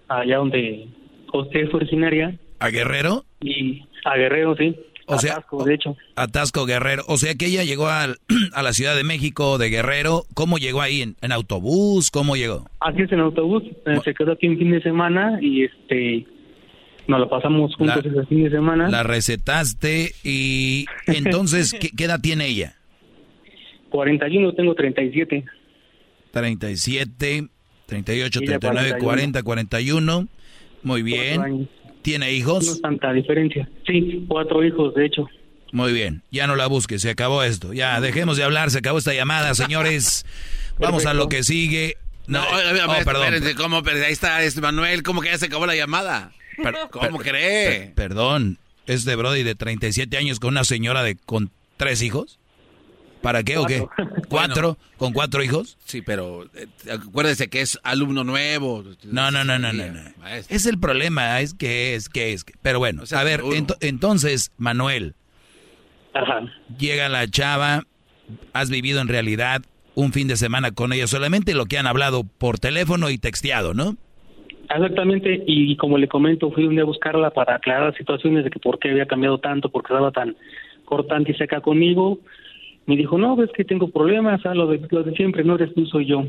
[0.07, 0.87] allá donde
[1.33, 3.25] usted es originaria ¿A Guerrero?
[3.41, 4.75] y a Guerrero sí
[5.07, 7.03] O sea, Atasco, de hecho Atasco Guerrero.
[7.07, 8.17] O sea que ella llegó al-
[8.53, 10.23] a la Ciudad de México de Guerrero.
[10.33, 11.01] ¿Cómo llegó ahí?
[11.01, 12.09] ¿En, en autobús?
[12.11, 12.65] ¿Cómo llegó?
[12.79, 16.25] así es en autobús eh, se quedó aquí un fin de semana y este
[17.07, 22.05] nos lo pasamos juntos La- ese fin de semana La recetaste y entonces, ¿qué, qué
[22.05, 22.75] edad tiene ella?
[23.91, 25.45] 41 tengo 37
[26.31, 27.47] 37,
[27.87, 30.05] 38, Ella 39, 40, 41.
[30.05, 30.27] 41.
[30.83, 31.69] Muy bien.
[32.01, 32.67] ¿Tiene no hijos?
[32.67, 35.27] es tanta diferencia sí cuatro hijos de hecho
[35.71, 36.21] Muy bien.
[36.31, 37.73] Ya no la busques, se acabó esto.
[37.73, 40.25] Ya, dejemos de hablar, se acabó esta llamada, señores.
[40.79, 41.97] Vamos a lo que sigue.
[42.27, 43.23] No, No, oh, perdón.
[43.33, 43.81] espérense, ¿cómo?
[43.83, 46.31] Pero ahí está este Manuel, ¿cómo que ya se acabó la llamada?
[46.91, 47.67] ¿Cómo Per- cree?
[47.79, 48.57] per- perdón,
[48.87, 52.39] es de Brody de 37 años con una señora de con tres hijos.
[53.25, 53.83] ¿Para qué o qué?
[54.29, 54.77] ¿Cuatro?
[54.97, 55.79] ¿Con cuatro hijos?
[55.85, 58.83] Sí, pero eh, acuérdese que es alumno nuevo.
[59.03, 59.87] No, no, no, no, no.
[59.87, 60.01] no.
[60.47, 62.43] Es el problema, es que es, que es.
[62.43, 63.41] que- Pero bueno, O sea, a ver,
[63.81, 65.15] entonces, Manuel,
[66.77, 67.81] llega la chava,
[68.53, 69.63] has vivido en realidad
[69.95, 73.73] un fin de semana con ella, solamente lo que han hablado por teléfono y texteado,
[73.73, 73.97] ¿no?
[74.69, 78.59] Exactamente, y como le comento, fui un día a buscarla para aclarar situaciones de que
[78.59, 80.35] por qué había cambiado tanto, porque estaba tan
[80.85, 82.19] cortante y seca conmigo.
[82.87, 85.73] Me dijo, no, ves que tengo problemas, ah, lo, de, lo de siempre, no eres
[85.73, 86.25] tú, soy yo.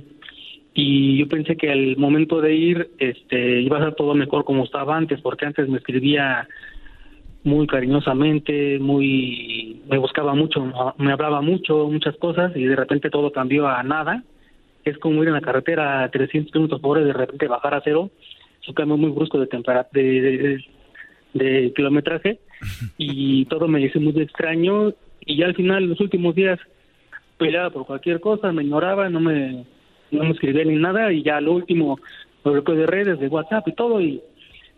[0.74, 4.64] Y yo pensé que al momento de ir este, iba a ser todo mejor como
[4.64, 6.46] estaba antes, porque antes me escribía
[7.44, 10.64] muy cariñosamente, muy me buscaba mucho,
[10.98, 14.22] me hablaba mucho, muchas cosas, y de repente todo cambió a nada
[14.84, 17.74] es como ir en la carretera a 300 kilómetros por hora y de repente bajar
[17.74, 18.08] a cero.
[18.62, 20.64] Es un cambio muy brusco de, tempera- de, de, de-
[21.34, 22.38] de kilometraje
[22.96, 24.92] y todo me hizo muy extraño.
[25.20, 26.58] Y ya al final, los últimos días,
[27.38, 29.64] peleaba por cualquier cosa, me ignoraba, no me,
[30.10, 31.12] no me escribía ni nada.
[31.12, 31.98] Y ya lo último,
[32.44, 34.00] lo bloqueo de redes, de WhatsApp y todo.
[34.00, 34.20] Y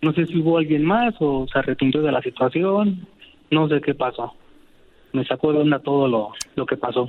[0.02, 3.06] no sé si hubo alguien más o se arrepintió de la situación.
[3.51, 4.35] No sé qué pasó.
[5.12, 7.09] Me sacó de onda todo lo, lo que pasó.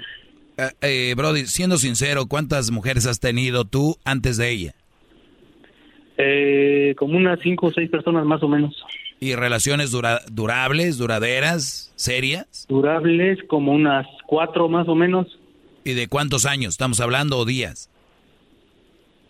[0.57, 4.75] Eh, eh, Brody, siendo sincero, ¿cuántas mujeres has tenido tú antes de ella?
[6.17, 8.75] Eh, como unas cinco o seis personas más o menos.
[9.19, 12.65] ¿Y relaciones dura- durables, duraderas, serias?
[12.69, 15.27] Durables como unas cuatro más o menos.
[15.83, 17.89] ¿Y de cuántos años estamos hablando o días?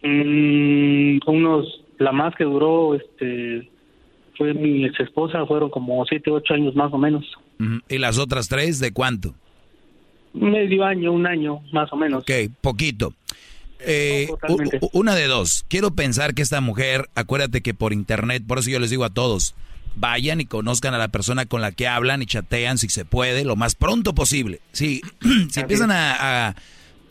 [0.04, 1.66] Mm, unos,
[1.98, 3.70] la más que duró, este,
[4.38, 7.26] fue mi ex esposa, fueron como siete, ocho años más o menos.
[7.90, 9.34] ¿Y las otras tres de cuánto?
[10.34, 12.24] Medio año, un año más o menos.
[12.24, 13.14] Ok, poquito.
[13.82, 14.28] Eh,
[14.94, 15.66] una de dos.
[15.68, 19.10] Quiero pensar que esta mujer, acuérdate que por internet, por eso yo les digo a
[19.10, 19.56] todos,
[19.96, 23.44] vayan y conozcan a la persona con la que hablan y chatean si se puede,
[23.44, 24.62] lo más pronto posible.
[24.72, 25.02] Sí,
[25.52, 26.56] si empiezan a, a-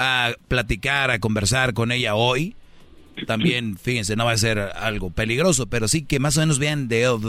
[0.00, 2.54] a platicar, a conversar con ella hoy,
[3.26, 6.88] también, fíjense, no va a ser algo peligroso, pero sí que más o menos vean
[6.88, 7.20] de oh,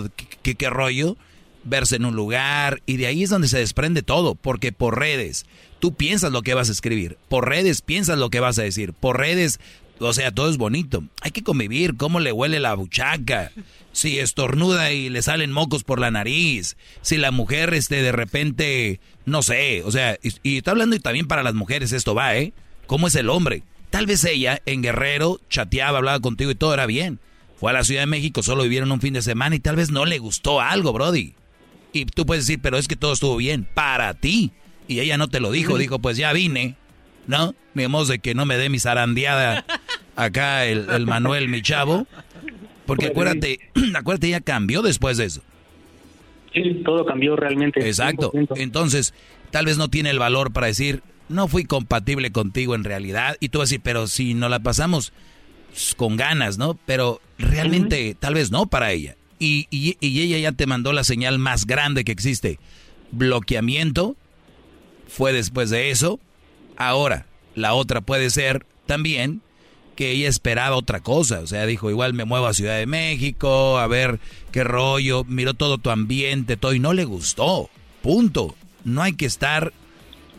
[0.43, 1.17] qué rollo,
[1.63, 5.45] verse en un lugar, y de ahí es donde se desprende todo, porque por redes,
[5.79, 8.93] tú piensas lo que vas a escribir, por redes piensas lo que vas a decir,
[8.93, 9.59] por redes,
[9.99, 11.03] o sea, todo es bonito.
[11.21, 13.51] Hay que convivir, cómo le huele la buchaca,
[13.91, 18.99] si estornuda y le salen mocos por la nariz, si la mujer, este, de repente,
[19.25, 22.37] no sé, o sea, y, y está hablando y también para las mujeres esto va,
[22.37, 22.53] ¿eh?
[22.87, 23.63] ¿Cómo es el hombre?
[23.89, 27.19] Tal vez ella en Guerrero chateaba, hablaba contigo y todo era bien.
[27.59, 29.91] Fue a la Ciudad de México, solo vivieron un fin de semana y tal vez
[29.91, 31.33] no le gustó algo, Brody.
[31.91, 34.51] Y tú puedes decir, pero es que todo estuvo bien para ti.
[34.87, 36.75] Y ella no te lo dijo, dijo, pues ya vine,
[37.29, 37.53] ¿no?
[37.75, 39.63] Ni de que no me dé mi zarandeada
[40.15, 42.07] acá el, el Manuel, mi chavo.
[42.87, 43.59] Porque acuérdate,
[43.95, 45.41] acuérdate, ella cambió después de eso.
[46.51, 47.85] Sí, todo cambió realmente.
[47.85, 48.31] Exacto.
[48.55, 49.13] Entonces,
[49.51, 53.37] tal vez no tiene el valor para decir, no fui compatible contigo en realidad.
[53.39, 55.13] Y tú vas a decir, pero si no la pasamos
[55.97, 56.79] con ganas, ¿no?
[56.87, 59.15] Pero realmente, tal vez no para ella.
[59.37, 62.57] Y, y, y, ella ya te mandó la señal más grande que existe.
[63.11, 64.15] Bloqueamiento
[65.07, 66.19] fue después de eso.
[66.79, 67.25] Ahora,
[67.55, 69.41] la otra puede ser también
[69.95, 71.41] que ella esperaba otra cosa.
[71.41, 74.21] O sea, dijo, igual me muevo a Ciudad de México, a ver
[74.53, 77.69] qué rollo, miró todo tu ambiente, todo, y no le gustó.
[78.01, 78.55] Punto.
[78.85, 79.73] No hay que estar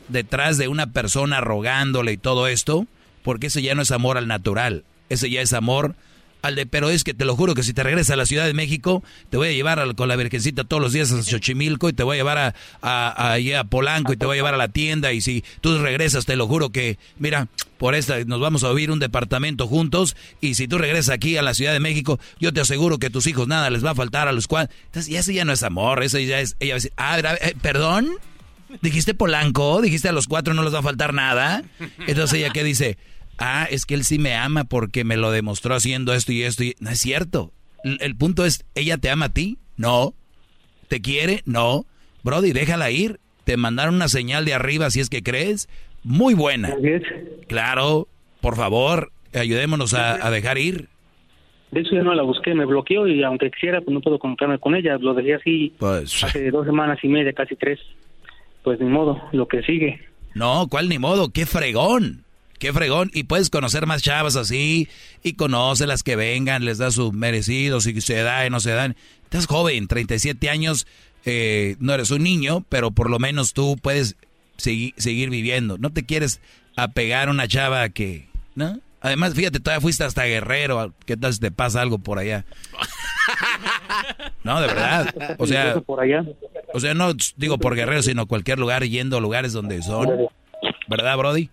[0.08, 2.86] detrás de una persona rogándole y todo esto,
[3.22, 4.84] porque ese ya no es amor al natural.
[5.10, 5.94] Ese ya es amor
[6.42, 8.46] al de, pero es que te lo juro que si te regresas a la Ciudad
[8.46, 11.92] de México, te voy a llevar con la Virgencita todos los días a Xochimilco y
[11.92, 14.68] te voy a llevar a, a, a, Polanco y te voy a llevar a la
[14.68, 17.48] tienda y si tú regresas, te lo juro que, mira,
[17.78, 21.42] por esta nos vamos a vivir un departamento juntos y si tú regresas aquí a
[21.42, 24.28] la Ciudad de México, yo te aseguro que tus hijos nada les va a faltar
[24.28, 24.70] a los cuales...
[24.86, 27.54] Entonces, ese ya no es amor, ese ya es, ella va a decir, ah, eh,
[27.60, 28.10] perdón,
[28.82, 31.62] dijiste Polanco, dijiste a los cuatro no les va a faltar nada.
[32.06, 32.98] Entonces ella que dice,
[33.40, 36.62] ah, es que él sí me ama porque me lo demostró haciendo esto y esto.
[36.62, 36.76] Y...
[36.78, 37.52] No es cierto.
[37.82, 39.58] El, punto es, ¿ella te ama a ti?
[39.76, 40.14] No.
[40.88, 41.40] ¿Te quiere?
[41.46, 41.86] No.
[42.22, 43.18] Brody, déjala ir.
[43.44, 45.68] Te mandaron una señal de arriba si es que crees.
[46.04, 46.76] Muy buena.
[47.48, 48.06] Claro,
[48.40, 50.88] por favor, ayudémonos a, dejar ir.
[51.70, 54.58] De hecho, yo no la busqué, me bloqueó y aunque quisiera, pues no puedo comunicarme
[54.58, 54.98] con ella.
[54.98, 57.78] Lo dejé así pues, hace dos semanas y media, casi tres.
[58.62, 60.00] Pues ni modo, lo que sigue.
[60.34, 61.30] No, ¿cuál ni modo?
[61.32, 62.24] ¡Qué fregón!
[62.60, 63.10] Qué fregón.
[63.12, 64.86] Y puedes conocer más chavas así.
[65.24, 68.70] Y conoce las que vengan, les da su merecido, si se da y no se
[68.70, 68.94] dan.
[69.24, 70.86] Estás joven, 37 años,
[71.24, 74.16] eh, no eres un niño, pero por lo menos tú puedes
[74.58, 75.78] seguir, seguir viviendo.
[75.78, 76.40] No te quieres
[76.76, 78.78] apegar a una chava que, ¿no?
[79.00, 80.92] Además, fíjate, todavía fuiste hasta Guerrero.
[81.06, 82.44] ¿Qué tal si te pasa algo por allá?
[84.42, 85.14] No, de verdad.
[85.38, 85.82] O sea,
[86.74, 90.28] o sea, no digo por Guerrero, sino cualquier lugar yendo a lugares donde son.
[90.88, 91.50] ¿Verdad, Brody?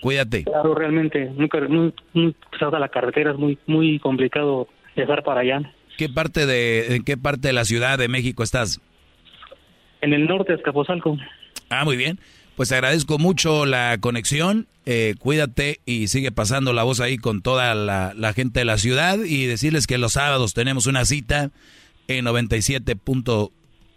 [0.00, 0.44] Cuídate.
[0.44, 5.72] Claro, realmente, nunca, muy, muy pesada la carretera, es muy, muy complicado llegar para allá.
[5.98, 8.80] ¿Qué parte de, en qué parte de la Ciudad de México estás?
[10.00, 11.18] En el norte, Escaposalco.
[11.68, 12.18] Ah, muy bien.
[12.56, 17.74] Pues agradezco mucho la conexión, eh, cuídate y sigue pasando la voz ahí con toda
[17.74, 21.50] la, la gente de la ciudad y decirles que los sábados tenemos una cita
[22.08, 23.50] en 97.7,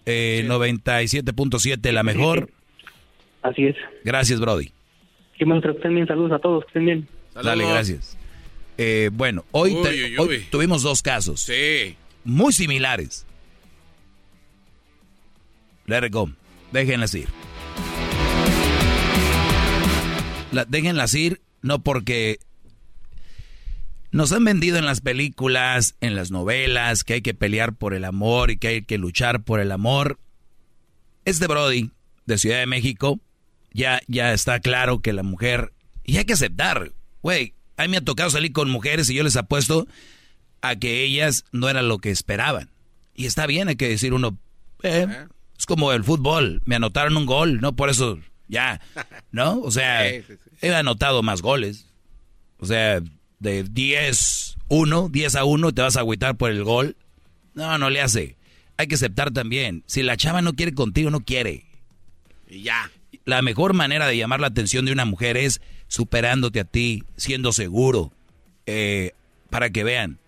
[0.06, 2.50] eh, 97.7 la mejor.
[3.42, 3.76] Así es.
[4.04, 4.72] Gracias, Brody.
[5.38, 6.08] Que me estén bien.
[6.08, 6.64] Saludos a todos.
[6.66, 7.08] Que estén bien.
[7.34, 8.18] Dale, gracias.
[8.78, 9.76] Eh, bueno, hoy,
[10.50, 11.42] tuvimos dos casos.
[11.42, 11.96] Sí.
[12.24, 13.26] Muy similares.
[15.86, 16.30] Let it go.
[16.72, 17.28] Déjenlas ir.
[20.52, 22.40] La, déjenlas ir, no porque
[24.12, 28.06] nos han vendido en las películas, en las novelas, que hay que pelear por el
[28.06, 30.20] amor y que hay que luchar por el amor.
[31.26, 31.90] Este Brody,
[32.26, 33.20] de Ciudad de México,
[33.74, 35.74] ya, ya está claro que la mujer,
[36.04, 36.92] y hay que aceptar,
[37.22, 39.88] güey, a mí me ha tocado salir con mujeres y yo les apuesto
[40.62, 42.70] a que ellas no eran lo que esperaban.
[43.16, 44.38] Y está bien, hay que decir uno,
[44.84, 45.08] eh,
[45.58, 48.80] es como el fútbol, me anotaron un gol, no por eso, ya,
[49.32, 49.60] ¿no?
[49.60, 51.88] O sea, he anotado más goles.
[52.60, 53.02] O sea,
[53.40, 56.96] de 10, 1, 10 a 1, te vas a agüitar por el gol.
[57.56, 58.38] No, no le hace.
[58.78, 59.84] Hay que aceptar también.
[59.86, 61.66] Si la chava no quiere contigo, no quiere.
[62.48, 62.90] Y ya
[63.26, 67.54] la mejor manera de llamar la atención de una mujer es superándote a ti, siendo
[67.54, 68.12] seguro,
[68.66, 69.12] eh,
[69.50, 70.20] para que vean.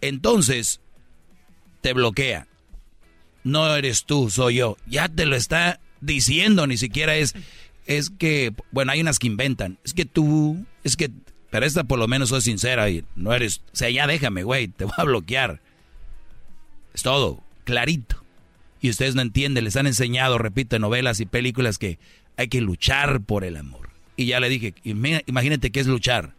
[0.00, 0.80] Entonces,
[1.80, 2.46] te bloquea.
[3.42, 4.76] No eres tú, soy yo.
[4.86, 7.34] Ya te lo está diciendo, ni siquiera es,
[7.86, 9.78] es que, bueno, hay unas que inventan.
[9.84, 11.10] Es que tú, es que,
[11.50, 14.68] pero esta por lo menos soy sincera y no eres, o sea, ya déjame, güey,
[14.68, 15.60] te voy a bloquear.
[16.94, 18.23] Es todo, clarito
[18.84, 21.98] y ustedes no entienden, les han enseñado, repito, novelas y películas que
[22.36, 23.88] hay que luchar por el amor.
[24.14, 26.34] Y ya le dije, imagínate qué es luchar.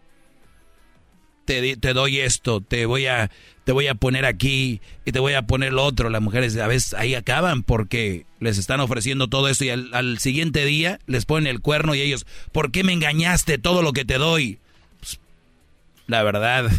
[1.46, 3.32] Te, te, doy esto, te voy a
[3.64, 6.12] te voy a poner aquí y te voy a poner lo otro.
[6.12, 10.66] Las mujeres a veces ahí acaban porque les están ofreciendo todo esto y al, siguiente
[10.66, 14.20] día les ponen el cuerno y ellos, ¿por qué me engañaste todo lo que te
[14.20, 14.60] doy?
[15.00, 15.20] Pues,
[16.06, 16.70] la verdad,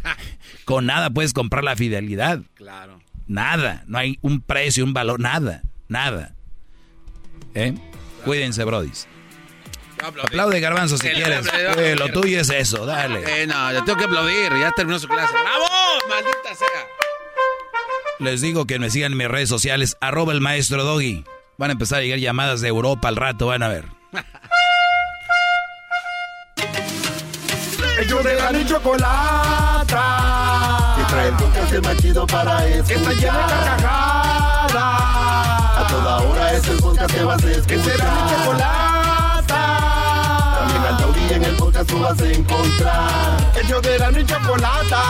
[0.64, 2.40] con nada puedes comprar la fidelidad.
[2.54, 3.01] Claro.
[3.26, 6.34] Nada, no hay un precio, un valor, nada, nada.
[7.54, 7.74] ¿Eh?
[8.24, 9.08] Cuídense, brodis.
[10.02, 11.46] Aplaude Garbanzo si quieres.
[11.78, 13.42] Eh, lo tuyo es eso, dale.
[13.42, 15.32] Eh, no, yo tengo que aplaudir, ya terminó su clase.
[15.32, 15.66] ¡Bravo!
[16.08, 16.86] ¡Maldita sea!
[18.18, 21.24] Les digo que me sigan en mis redes sociales, arroba el maestro Doggy.
[21.58, 23.84] Van a empezar a llegar llamadas de Europa al rato, van a ver.
[28.00, 30.61] Ellos de la chocolata.
[31.32, 32.86] El podcast más chido para escuchar.
[32.86, 34.74] Que está llena de carcajadas.
[34.74, 37.66] A toda hora es el podcast que vas a escuchar.
[37.66, 39.60] Que será mi chocolata.
[40.58, 43.52] También al taurí en el podcast tú vas a encontrar.
[43.62, 45.02] Ellos de la ni chocolata.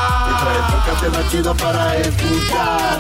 [0.55, 2.99] El podcast más chido para escuchar.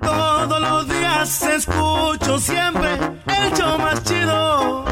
[0.00, 2.94] Todos los días escucho siempre
[3.26, 4.84] el show más chido.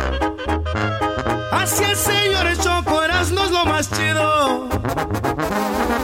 [1.53, 4.69] Así es, señores, Choco Erasmo es lo más chido.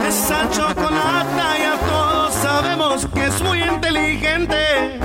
[0.09, 5.01] Esa chocolata ya todos sabemos que es muy inteligente.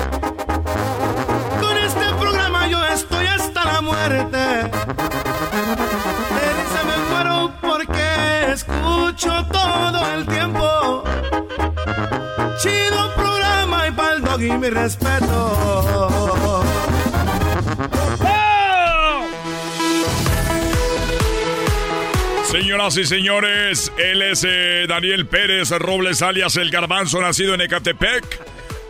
[1.59, 4.37] Con este programa yo estoy hasta la muerte.
[6.37, 11.03] De risa me muero porque escucho todo el tiempo.
[12.59, 16.30] Chido programa y pa'l dog y mi respeto.
[22.51, 28.25] Señoras y señores, él es eh, Daniel Pérez Robles, alias El Garbanzo, nacido en Ecatepec,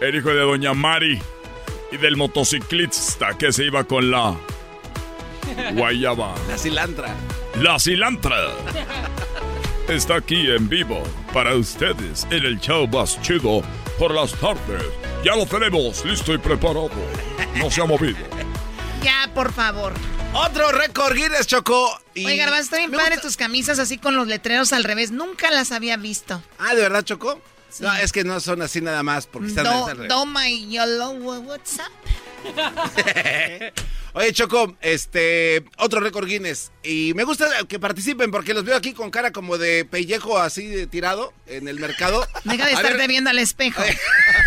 [0.02, 1.22] el hijo de Doña Mari
[1.92, 4.36] y del motociclista que se iba con la
[5.74, 6.34] guayaba.
[6.48, 7.16] La cilantra.
[7.62, 8.36] La cilantra.
[9.88, 13.62] Está aquí en vivo para ustedes en el show más chido
[14.00, 14.84] por las tardes.
[15.24, 16.90] Ya lo tenemos listo y preparado.
[17.58, 18.18] No se ha movido.
[19.04, 19.94] Ya, por favor.
[20.34, 22.00] Otro récord Guinness, Choco.
[22.14, 25.12] Y Oye, Garbanzo, está bien padre gusta- tus camisas así con los letreros al revés.
[25.12, 26.42] Nunca las había visto.
[26.58, 27.42] Ah, ¿de verdad, Choco?
[27.80, 30.10] No, es que no son así nada más porque están Do, al revés.
[30.10, 31.14] do my yellow,
[31.46, 31.92] what's up?
[34.14, 36.72] Oye, Choco, este, otro récord Guinness.
[36.84, 40.68] Y me gusta que participen porque los veo aquí con cara como de pellejo así
[40.68, 42.26] de tirado en el mercado.
[42.44, 43.82] Deja de A estarte ver, viendo al espejo.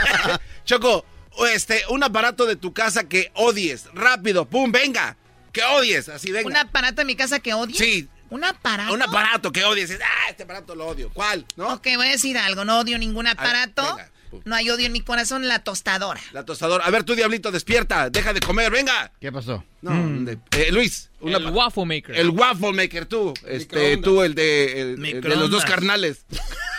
[0.66, 1.04] Choco,
[1.50, 3.84] este, un aparato de tu casa que odies.
[3.94, 5.16] Rápido, pum, venga.
[5.54, 6.48] Que odies, así venga.
[6.48, 7.76] ¿Un aparato en mi casa que odio?
[7.76, 8.08] Sí.
[8.28, 8.92] ¿Un aparato?
[8.92, 9.96] Un aparato que odies.
[10.02, 11.10] Ah, este aparato lo odio.
[11.14, 11.46] ¿Cuál?
[11.56, 11.72] ¿No?
[11.74, 12.64] Ok, voy a decir algo.
[12.64, 13.96] No odio ningún aparato.
[14.44, 16.20] No hay odio en mi corazón, la tostadora.
[16.32, 16.84] La tostadora.
[16.84, 18.10] A ver, tú, diablito, despierta.
[18.10, 19.12] Deja de comer, venga.
[19.20, 19.64] ¿Qué pasó?
[19.80, 21.10] No, de- eh, Luis.
[21.20, 22.16] una El waffle maker.
[22.16, 23.32] El waffle maker, tú.
[23.46, 26.26] Este, tú, el de, el- el de los dos carnales.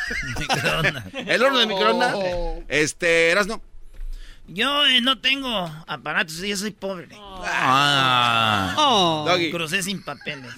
[1.28, 2.14] el horno de microondas.
[2.16, 2.64] Oh.
[2.68, 3.62] Este, Erasno.
[4.48, 5.50] Yo eh, no tengo
[5.88, 7.08] aparatos, yo soy pobre.
[7.18, 8.74] Ah.
[9.28, 9.50] Doggy.
[9.52, 10.52] Crucé sin papeles.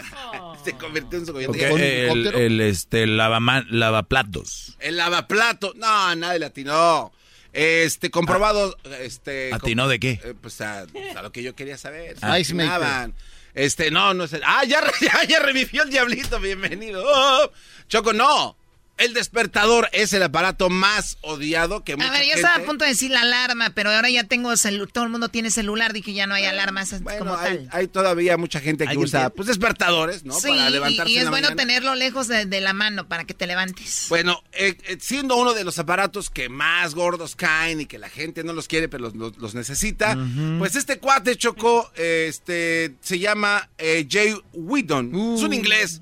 [0.63, 4.75] Se convirtió en su Ok, el, el, este, lavama- lavaplatos.
[4.79, 5.73] El lavaplato.
[5.77, 7.13] No, nadie le atinó.
[7.53, 8.75] Este, comprobado.
[8.99, 10.19] Este, ¿Atinó com- de qué?
[10.23, 10.81] eh, pues a,
[11.15, 12.17] a lo que yo quería saber.
[12.21, 12.37] Ah.
[12.39, 12.71] Ice maker.
[12.73, 13.13] atinaban.
[13.53, 14.41] Este, no, no es el.
[14.45, 14.81] Ah, ya,
[15.29, 16.39] ya revivió el diablito.
[16.41, 17.03] Bienvenido.
[17.05, 17.51] Oh,
[17.87, 18.56] Choco, no.
[18.97, 22.41] El despertador es el aparato más odiado que mucha A ver, yo gente...
[22.41, 25.29] estaba a punto de decir la alarma, pero ahora ya tengo celu- todo el mundo
[25.29, 27.69] tiene celular, dije ya no hay alarmas como hay, tal.
[27.71, 29.29] hay todavía mucha gente que ¿Alguien usa tiene?
[29.31, 30.33] pues despertadores, ¿no?
[30.33, 31.61] Sí, Para y- levantarse y, en es la bueno mañana.
[31.61, 34.05] tenerlo lejos de, de la mano para que te levantes.
[34.09, 38.09] Bueno, eh, eh, siendo uno de los aparatos que más gordos caen y que la
[38.09, 40.17] gente no los quiere, pero los, los- los necesita,
[40.57, 45.07] pues este cuate chocó, este, se llama eh, Jay Whedon.
[45.35, 46.01] es un inglés.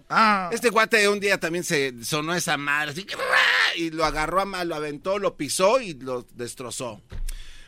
[0.51, 3.15] Este cuate un día también se sonó esa madre, así, que,
[3.77, 7.01] y lo agarró a mal, lo aventó, lo pisó y lo destrozó.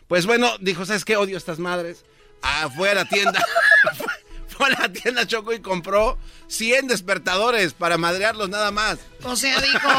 [0.08, 1.18] Pues bueno, dijo, ¿sabes qué?
[1.18, 2.06] Odio estas madres.
[2.42, 3.44] Ah, fue a la tienda.
[4.48, 9.00] fue a la tienda Choco y compró 100 despertadores para madrearlos nada más.
[9.24, 9.90] O sea, dijo,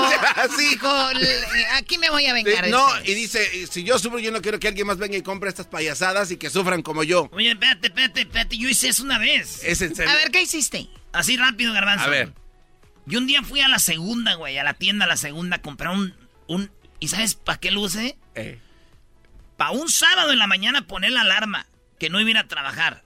[0.57, 0.69] Sí.
[0.71, 2.65] dijo, "L- aquí me voy a vengar.
[2.65, 3.11] Sí, no, este".
[3.11, 5.67] y dice, si yo sufro, yo no quiero que alguien más venga y compre estas
[5.67, 7.29] payasadas y que sufran como yo.
[7.33, 8.57] Oye, espérate, espérate, espérate.
[8.59, 9.63] Yo hice eso una vez.
[9.63, 10.11] Es en serio.
[10.11, 10.89] A ver, ¿qué hiciste?
[11.13, 12.05] Así rápido, garbanzo.
[12.05, 12.33] A ver.
[13.09, 15.63] Yo un día fui a la segunda, güey, a la tienda a la segunda a
[15.63, 16.15] comprar un...
[16.47, 16.71] un
[17.01, 18.19] ¿Y sabes para qué lo usé?
[18.35, 18.61] Eh.
[19.57, 21.67] Para un sábado en la mañana poner la alarma,
[21.99, 23.05] que no iba a ir a trabajar.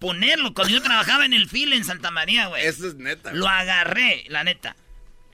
[0.00, 2.66] Ponerlo, cuando yo trabajaba en el fil en Santa María, güey.
[2.66, 3.32] Eso es neta.
[3.32, 4.74] Lo agarré, la neta.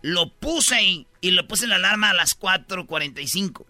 [0.03, 3.65] Lo puse ahí y le puse la alarma a las 4.45.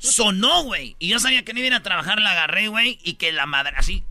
[0.00, 0.96] Sonó, güey.
[0.98, 3.30] Y yo sabía que no iba a ir a trabajar, la agarré, güey, y que
[3.30, 4.02] la madre así.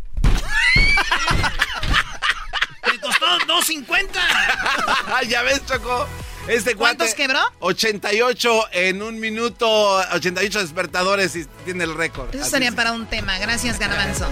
[2.92, 5.28] Me costó 2.50.
[5.28, 6.08] ya ves, Choco.
[6.48, 7.40] Este ¿Cuántos cuate, quebró?
[7.60, 9.68] 88 en un minuto,
[10.14, 12.34] 88 despertadores y tiene el récord.
[12.34, 13.38] Eso sería para un tema.
[13.38, 14.28] Gracias, Garbanzo.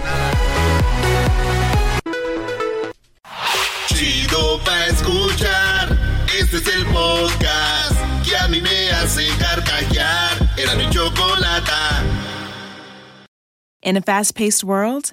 [3.86, 5.96] Chido pa' escuchar.
[6.36, 7.94] Este es el podcast
[8.28, 10.36] que a mí me hace carcajear.
[10.56, 12.02] Era mi chocolata.
[13.82, 15.12] In a fast paced world,